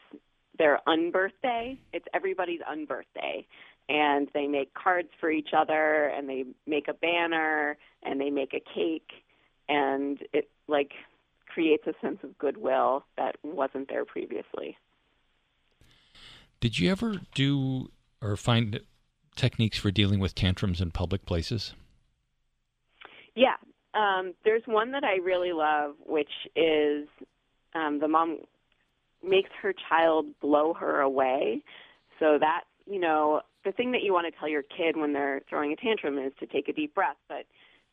their 0.59 0.81
unbirthday. 0.87 1.79
It's 1.93 2.07
everybody's 2.13 2.61
unbirthday. 2.61 3.47
And 3.89 4.29
they 4.35 4.47
make 4.47 4.73
cards 4.75 5.09
for 5.19 5.31
each 5.31 5.51
other, 5.57 6.07
and 6.07 6.29
they 6.29 6.45
make 6.67 6.87
a 6.87 6.93
banner, 6.95 7.77
and 8.05 8.21
they 8.21 8.31
make 8.31 8.55
a 8.55 8.61
cake, 8.61 9.11
and 9.69 10.19
it 10.33 10.49
like 10.69 10.93
creates 11.47 11.87
a 11.89 11.95
sense 12.01 12.19
of 12.23 12.39
goodwill 12.39 13.05
that 13.17 13.35
wasn't 13.43 13.89
there 13.89 14.05
previously. 14.05 14.77
Did 16.61 16.79
you 16.79 16.91
ever 16.91 17.21
do 17.35 17.91
or 18.23 18.37
find 18.37 18.81
techniques 19.41 19.79
for 19.79 19.91
dealing 19.91 20.21
with 20.21 20.35
tantrums 20.35 20.81
in 20.81 20.91
public 20.91 21.25
places? 21.25 21.73
Yeah, 23.35 23.57
um, 23.95 24.35
there's 24.45 24.63
one 24.67 24.93
that 24.93 25.03
I 25.03 25.17
really 25.17 25.53
love, 25.53 25.95
which 26.05 26.31
is 26.55 27.09
um, 27.75 28.01
the 28.01 28.09
mom 28.09 28.39
makes 29.27 29.51
her 29.63 29.73
child 29.89 30.27
blow 30.41 30.75
her 30.75 31.01
away. 31.01 31.63
So 32.19 32.37
that, 32.39 32.65
you 32.87 33.01
know, 33.01 33.41
the 33.65 33.73
thing 33.73 33.93
that 33.93 34.03
you 34.03 34.13
want 34.13 34.33
to 34.33 34.39
tell 34.39 34.49
your 34.49 34.63
kid 34.63 34.97
when 34.97 35.13
they're 35.13 35.41
throwing 35.49 35.73
a 35.73 35.77
tantrum 35.77 36.19
is 36.19 36.33
to 36.41 36.47
take 36.47 36.69
a 36.69 36.73
deep 36.73 36.95
breath, 36.95 37.17
but 37.29 37.47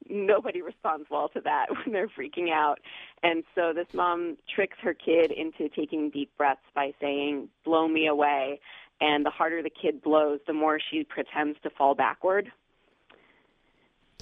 nobody 0.09 0.61
responds 0.71 1.07
well 1.09 1.29
to 1.29 1.41
that 1.41 1.67
when 1.69 1.93
they're 1.93 2.09
freaking 2.09 2.51
out. 2.51 2.79
And 3.23 3.43
so 3.55 3.73
this 3.73 3.87
mom 3.93 4.37
tricks 4.53 4.77
her 4.81 4.93
kid 4.93 5.31
into 5.31 5.69
taking 5.73 6.09
deep 6.09 6.31
breaths 6.37 6.61
by 6.75 6.93
saying, 6.99 7.49
blow 7.65 7.87
me 7.87 8.07
away. 8.07 8.59
And 8.99 9.25
the 9.25 9.29
harder 9.29 9.61
the 9.61 9.69
kid 9.69 10.01
blows, 10.01 10.39
the 10.47 10.53
more 10.53 10.79
she 10.79 11.03
pretends 11.03 11.57
to 11.63 11.69
fall 11.69 11.93
backward. 11.93 12.51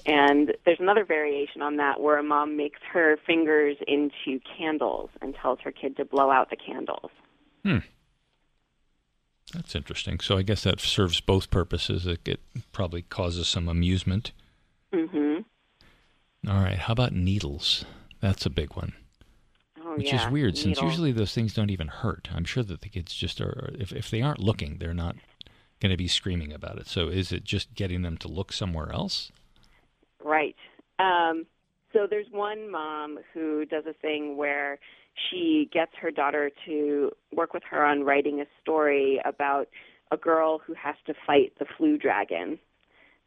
And 0.04 0.52
there's 0.64 0.78
another 0.78 1.04
variation 1.04 1.62
on 1.62 1.76
that 1.76 2.00
where 2.00 2.18
a 2.18 2.22
mom 2.22 2.56
makes 2.56 2.80
her 2.92 3.16
fingers 3.26 3.76
into 3.88 4.40
candles 4.56 5.10
and 5.20 5.34
tells 5.34 5.58
her 5.60 5.72
kid 5.72 5.96
to 5.96 6.04
blow 6.04 6.30
out 6.30 6.50
the 6.50 6.56
candles. 6.56 7.10
Hmm. 7.64 7.78
That's 9.52 9.74
interesting. 9.74 10.20
So 10.20 10.36
I 10.36 10.42
guess 10.42 10.62
that 10.62 10.80
serves 10.80 11.20
both 11.20 11.50
purposes. 11.50 12.06
It, 12.06 12.26
it 12.26 12.40
probably 12.72 13.02
causes 13.02 13.48
some 13.48 13.68
amusement. 13.68 14.32
Mm-hmm. 14.92 16.50
All 16.50 16.60
right. 16.62 16.78
How 16.78 16.92
about 16.92 17.12
needles? 17.12 17.84
That's 18.20 18.46
a 18.46 18.50
big 18.50 18.76
one. 18.76 18.92
Oh, 19.96 19.98
Which 19.98 20.12
yeah. 20.12 20.26
is 20.26 20.32
weird, 20.32 20.58
since 20.58 20.80
usually 20.82 21.12
those 21.12 21.32
things 21.32 21.54
don't 21.54 21.70
even 21.70 21.88
hurt. 21.88 22.28
I'm 22.34 22.44
sure 22.44 22.62
that 22.62 22.82
the 22.82 22.88
kids 22.90 23.14
just 23.14 23.40
are. 23.40 23.70
If 23.78 23.92
if 23.92 24.10
they 24.10 24.20
aren't 24.20 24.40
looking, 24.40 24.76
they're 24.78 24.92
not 24.92 25.16
going 25.80 25.90
to 25.90 25.96
be 25.96 26.08
screaming 26.08 26.52
about 26.52 26.78
it. 26.78 26.86
So 26.86 27.08
is 27.08 27.32
it 27.32 27.44
just 27.44 27.74
getting 27.74 28.02
them 28.02 28.18
to 28.18 28.28
look 28.28 28.52
somewhere 28.52 28.92
else? 28.92 29.32
Right. 30.22 30.54
Um, 30.98 31.46
so 31.92 32.06
there's 32.08 32.26
one 32.30 32.70
mom 32.70 33.18
who 33.32 33.64
does 33.64 33.84
a 33.88 33.94
thing 33.94 34.36
where 34.36 34.78
she 35.30 35.70
gets 35.72 35.92
her 36.00 36.10
daughter 36.10 36.50
to 36.66 37.10
work 37.34 37.54
with 37.54 37.62
her 37.70 37.84
on 37.84 38.04
writing 38.04 38.40
a 38.40 38.46
story 38.60 39.20
about 39.24 39.68
a 40.12 40.16
girl 40.18 40.58
who 40.58 40.74
has 40.74 40.96
to 41.06 41.14
fight 41.26 41.52
the 41.58 41.64
flu 41.76 41.96
dragon. 41.96 42.58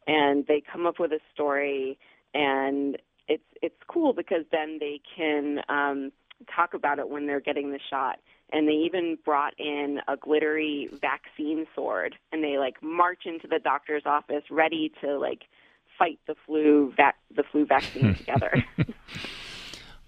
And 0.06 0.46
they 0.48 0.62
come 0.72 0.86
up 0.86 1.00
with 1.00 1.12
a 1.12 1.20
story 1.34 1.98
and 2.34 2.98
it's 3.28 3.44
it's 3.62 3.76
cool 3.88 4.14
because 4.14 4.44
then 4.52 4.78
they 4.80 5.00
can 5.16 5.60
um 5.70 6.12
talk 6.56 6.74
about 6.74 7.00
it 7.00 7.10
when 7.10 7.28
they're 7.28 7.40
getting 7.42 7.72
the 7.72 7.80
shot. 7.90 8.20
And 8.52 8.68
they 8.68 8.74
even 8.74 9.18
brought 9.24 9.54
in 9.60 10.00
a 10.08 10.18
glittery 10.18 10.90
vaccine 11.00 11.68
sword 11.76 12.16
and 12.32 12.44
they 12.44 12.58
like 12.58 12.82
march 12.82 13.24
into 13.26 13.48
the 13.48 13.60
doctor's 13.60 14.04
office 14.06 14.44
ready 14.50 14.92
to 15.02 15.20
like 15.20 15.44
fight 16.00 16.20
the 16.26 16.36
flu 16.46 16.92
vac- 16.98 17.20
the 17.36 17.44
flu 17.52 17.66
vaccine 17.66 18.16
together. 18.18 18.64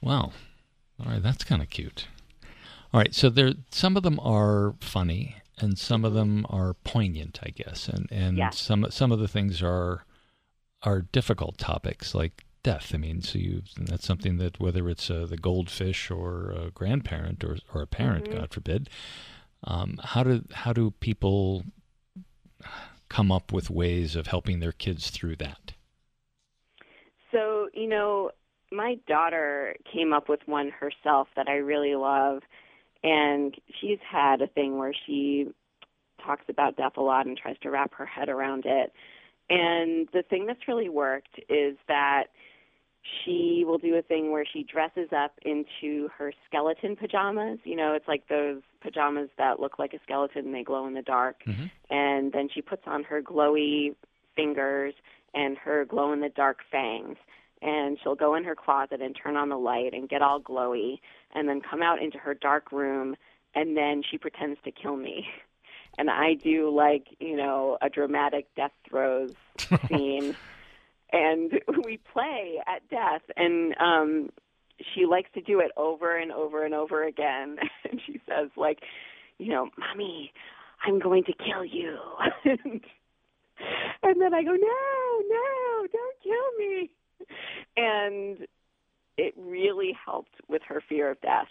Wow. 0.01 0.31
All 0.99 1.11
right, 1.11 1.21
that's 1.21 1.43
kind 1.43 1.61
of 1.61 1.69
cute. 1.69 2.07
All 2.93 2.99
right, 2.99 3.13
so 3.13 3.29
there 3.29 3.53
some 3.71 3.95
of 3.95 4.03
them 4.03 4.19
are 4.19 4.75
funny 4.81 5.37
and 5.59 5.77
some 5.77 6.03
of 6.03 6.13
mm-hmm. 6.13 6.41
them 6.41 6.45
are 6.49 6.73
poignant, 6.73 7.39
I 7.43 7.49
guess. 7.49 7.87
And 7.87 8.07
and 8.11 8.37
Yeah. 8.37 8.49
some 8.49 8.87
some 8.89 9.11
of 9.11 9.19
the 9.19 9.27
things 9.27 9.61
are 9.61 10.05
are 10.83 11.01
difficult 11.01 11.57
topics 11.57 12.15
like 12.15 12.43
death. 12.63 12.91
I 12.93 12.97
mean, 12.97 13.21
so 13.21 13.39
you 13.39 13.63
that's 13.77 14.05
something 14.05 14.37
that 14.37 14.59
whether 14.59 14.89
it's 14.89 15.09
uh, 15.09 15.25
the 15.29 15.37
goldfish 15.37 16.11
or 16.11 16.51
a 16.51 16.71
grandparent 16.71 17.43
or 17.43 17.57
or 17.73 17.81
a 17.81 17.87
parent, 17.87 18.25
Mhm. 18.25 18.33
God 18.33 18.53
forbid, 18.53 18.89
um, 19.63 19.99
how 20.03 20.23
do 20.23 20.43
how 20.53 20.73
do 20.73 20.91
people 20.91 21.63
come 23.09 23.31
up 23.31 23.51
with 23.51 23.69
ways 23.69 24.15
of 24.15 24.27
helping 24.27 24.59
their 24.59 24.71
kids 24.71 25.09
through 25.09 25.35
that? 25.37 25.73
So, 27.31 27.69
you 27.73 27.87
know, 27.87 28.31
my 28.71 28.95
daughter 29.07 29.75
came 29.91 30.13
up 30.13 30.29
with 30.29 30.41
one 30.45 30.69
herself 30.69 31.27
that 31.35 31.47
I 31.47 31.55
really 31.55 31.95
love. 31.95 32.41
And 33.03 33.55
she's 33.79 33.99
had 34.09 34.41
a 34.41 34.47
thing 34.47 34.77
where 34.77 34.93
she 35.05 35.47
talks 36.23 36.45
about 36.47 36.77
death 36.77 36.97
a 36.97 37.01
lot 37.01 37.25
and 37.25 37.35
tries 37.35 37.57
to 37.63 37.69
wrap 37.71 37.93
her 37.95 38.05
head 38.05 38.29
around 38.29 38.65
it. 38.65 38.93
And 39.49 40.07
the 40.13 40.23
thing 40.29 40.45
that's 40.45 40.67
really 40.67 40.87
worked 40.87 41.39
is 41.49 41.77
that 41.87 42.25
she 43.01 43.63
will 43.65 43.77
do 43.77 43.95
a 43.95 44.01
thing 44.01 44.31
where 44.31 44.45
she 44.45 44.63
dresses 44.63 45.09
up 45.15 45.33
into 45.43 46.09
her 46.17 46.31
skeleton 46.47 46.95
pajamas. 46.95 47.59
You 47.63 47.75
know, 47.75 47.93
it's 47.93 48.07
like 48.07 48.27
those 48.27 48.61
pajamas 48.81 49.29
that 49.37 49.59
look 49.59 49.79
like 49.79 49.93
a 49.93 49.99
skeleton 50.03 50.45
and 50.45 50.55
they 50.55 50.63
glow 50.63 50.87
in 50.87 50.93
the 50.93 51.01
dark. 51.01 51.37
Mm-hmm. 51.45 51.65
And 51.89 52.31
then 52.31 52.47
she 52.53 52.61
puts 52.61 52.83
on 52.85 53.03
her 53.03 53.21
glowy 53.21 53.95
fingers 54.35 54.93
and 55.33 55.57
her 55.57 55.85
glow 55.85 56.13
in 56.13 56.21
the 56.21 56.29
dark 56.29 56.59
fangs. 56.71 57.17
And 57.61 57.97
she'll 58.01 58.15
go 58.15 58.35
in 58.35 58.43
her 58.43 58.55
closet 58.55 59.01
and 59.01 59.15
turn 59.15 59.35
on 59.35 59.49
the 59.49 59.57
light 59.57 59.93
and 59.93 60.09
get 60.09 60.21
all 60.21 60.41
glowy 60.41 60.99
and 61.33 61.47
then 61.47 61.61
come 61.61 61.81
out 61.81 62.01
into 62.01 62.17
her 62.17 62.33
dark 62.33 62.71
room 62.71 63.15
and 63.53 63.75
then 63.75 64.01
she 64.09 64.17
pretends 64.17 64.59
to 64.63 64.71
kill 64.71 64.95
me. 64.95 65.27
And 65.97 66.09
I 66.09 66.35
do 66.35 66.73
like, 66.73 67.07
you 67.19 67.35
know, 67.35 67.77
a 67.81 67.89
dramatic 67.89 68.47
death 68.55 68.71
throes 68.87 69.33
scene. 69.89 70.37
And 71.11 71.51
we 71.85 71.99
play 72.13 72.57
at 72.67 72.87
death 72.89 73.21
and 73.35 73.75
um 73.79 74.29
she 74.95 75.05
likes 75.05 75.29
to 75.33 75.41
do 75.41 75.59
it 75.59 75.71
over 75.77 76.17
and 76.17 76.31
over 76.31 76.65
and 76.65 76.73
over 76.73 77.03
again. 77.03 77.57
And 77.89 77.99
she 78.05 78.21
says 78.27 78.49
like, 78.55 78.79
you 79.37 79.49
know, 79.49 79.69
"Mommy, 79.77 80.31
I'm 80.85 80.99
going 80.99 81.23
to 81.25 81.33
kill 81.33 81.65
you." 81.65 81.97
and, 82.45 82.81
then 84.21 84.33
I 84.33 84.43
go, 84.43 84.51
"No, 84.51 85.21
no, 85.29 85.87
don't 85.91 86.17
kill 86.23 86.57
me." 86.57 86.89
And 87.75 88.47
it 89.17 89.33
really 89.37 89.97
helped 90.05 90.35
with 90.47 90.61
her 90.67 90.81
fear 90.87 91.11
of 91.11 91.19
death. 91.21 91.47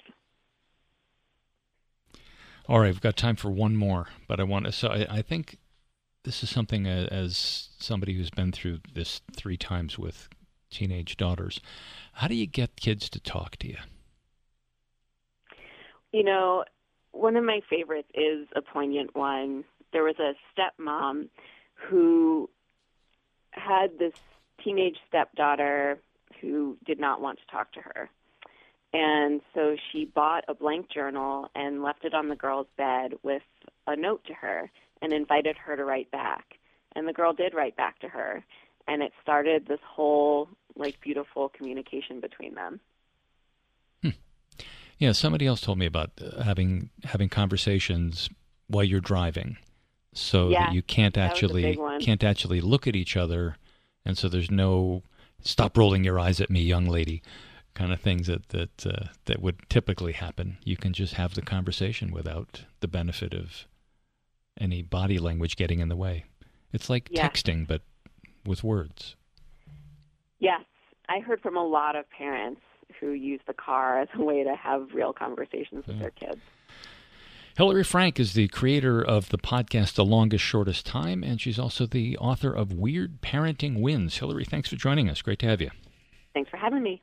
All 2.69 2.81
right, 2.81 2.87
we've 2.87 3.01
got 3.01 3.17
time 3.17 3.37
for 3.37 3.51
one 3.51 3.77
more, 3.77 4.07
but 4.29 4.41
I 4.41 4.45
want 4.45 4.67
to. 4.67 4.73
So 4.73 4.89
I, 4.89 5.07
I 5.11 5.23
think 5.23 5.59
this 6.25 6.43
is 6.43 6.51
something 6.51 6.87
uh, 6.87 7.09
as 7.11 7.69
somebody 7.79 8.15
who's 8.15 8.31
been 8.31 8.53
through 8.53 8.81
this 8.95 9.21
three 9.35 9.57
times 9.57 9.99
with 9.99 10.29
teenage 10.71 11.17
daughters. 11.17 11.61
How 12.15 12.29
do 12.29 12.35
you 12.35 12.47
get 12.47 12.77
kids 12.77 13.09
to 13.11 13.21
talk 13.21 13.57
to 13.57 13.69
you? 13.69 13.79
You 16.13 16.25
know, 16.25 16.65
one 17.13 17.37
of 17.37 17.45
my 17.45 17.61
favorites 17.69 18.09
is 18.15 18.47
a 18.55 18.63
poignant 18.63 19.15
one. 19.15 19.65
There 19.93 20.05
was 20.05 20.17
a 20.19 20.35
stepmom 20.53 21.29
who 21.75 22.51
had 23.53 23.99
this 23.99 24.15
teenage 24.63 24.97
stepdaughter 25.09 25.99
who 26.41 26.77
did 26.85 27.01
not 27.01 27.21
want 27.21 27.39
to 27.39 27.47
talk 27.51 27.73
to 27.73 27.81
her. 27.81 28.09
And 28.93 29.41
so 29.55 29.77
she 29.91 30.05
bought 30.05 30.45
a 30.49 30.55
blank 30.55 30.91
journal 30.91 31.49
and 31.55 31.83
left 31.83 32.05
it 32.05 32.13
on 32.13 32.29
the 32.29 32.37
girl's 32.37 32.67
bed 32.77 33.15
with 33.23 33.43
a 33.87 33.97
note 33.97 34.25
to 34.27 34.35
her 34.35 34.71
and 35.03 35.13
invited 35.13 35.57
her 35.57 35.77
to 35.77 35.85
write 35.85 36.11
back. 36.11 36.59
And 36.95 37.07
the 37.07 37.13
girl 37.13 37.33
did 37.33 37.55
write 37.55 37.77
back 37.77 37.99
to 38.01 38.09
her. 38.09 38.45
And 38.89 39.03
it 39.03 39.13
started 39.23 39.67
this 39.67 39.81
whole, 39.87 40.49
like, 40.77 41.01
beautiful 41.01 41.49
communication 41.51 42.21
between 42.21 42.55
them. 42.55 42.81
Yeah, 45.01 45.13
somebody 45.13 45.47
else 45.47 45.63
told 45.63 45.79
me 45.79 45.87
about 45.87 46.11
uh, 46.21 46.43
having 46.43 46.91
having 47.05 47.31
conversations 47.31 48.29
while 48.69 48.85
you're 48.85 49.01
driving, 49.01 49.57
so 50.13 50.51
Yeah, 50.51 50.67
that 50.67 50.75
you 50.75 50.83
can't 50.83 51.15
that 51.15 51.33
was 51.33 51.43
a 51.43 51.45
actually 51.45 51.79
can't 52.01 52.23
actually 52.23 52.61
look 52.61 52.87
at 52.87 52.95
each 52.95 53.17
other, 53.17 53.57
and 54.05 54.19
so 54.19 54.29
there's 54.29 54.51
no 54.51 55.03
stop 55.41 55.79
rolling 55.79 56.05
your 56.05 56.21
eyes 56.21 56.39
at 56.39 56.51
me, 56.51 56.61
young 56.61 56.85
lady, 56.85 57.23
kind 57.73 57.95
of 57.95 58.01
things 58.01 58.27
that 58.27 58.51
that 58.51 58.87
uh, 58.87 59.07
that 59.25 59.41
would 59.41 59.71
typically 59.71 60.13
happen. 60.13 60.59
You 60.65 60.77
can 60.77 60.93
just 60.93 61.15
have 61.15 61.35
the 61.35 61.41
conversation 61.41 62.13
without 62.13 62.65
the 62.81 62.89
benefit 62.89 63.33
of 63.33 63.67
any 64.59 64.83
body 64.83 65.19
language 65.19 65.57
getting 65.57 65.81
in 65.81 65.89
the 65.89 65.97
way. 65.97 66.25
It's 66.73 66.89
like 66.89 67.09
Yeah. 67.11 67.29
texting, 67.29 67.67
but 67.67 67.83
with 68.45 68.65
words. 68.65 69.17
Yes, 70.39 70.63
I 71.09 71.21
heard 71.21 71.41
from 71.43 71.57
a 71.57 71.65
lot 71.65 71.97
of 71.97 72.09
parents 72.11 72.61
who 72.99 73.11
use 73.13 73.41
the 73.47 73.55
car 73.55 74.01
as 74.01 74.09
a 74.15 74.23
way 74.23 74.43
to 74.45 74.55
have 74.55 74.89
real 74.95 75.13
conversations 75.13 75.87
with 75.87 75.99
their 75.99 76.11
kids. 76.11 76.41
Hillary 77.57 77.85
Frank 77.85 78.19
is 78.19 78.33
the 78.35 78.49
creator 78.49 79.03
of 79.03 79.29
the 79.29 79.37
podcast 79.39 79.95
The 79.95 80.05
Longest 80.05 80.45
Shortest 80.45 80.87
Time, 80.87 81.23
and 81.23 81.41
she's 81.41 81.59
also 81.59 81.85
the 81.85 82.17
author 82.19 82.53
of 82.53 82.73
Weird 82.73 83.21
Parenting 83.21 83.81
Wins. 83.81 84.17
Hillary, 84.19 84.45
thanks 84.45 84.69
for 84.71 84.77
joining 84.77 85.09
us. 85.11 85.21
Great 85.21 85.41
to 85.41 85.47
have 85.47 85.61
you. 85.61 85.71
Thanks 86.33 86.49
for 86.49 86.57
having 86.57 86.83
me. 86.83 87.03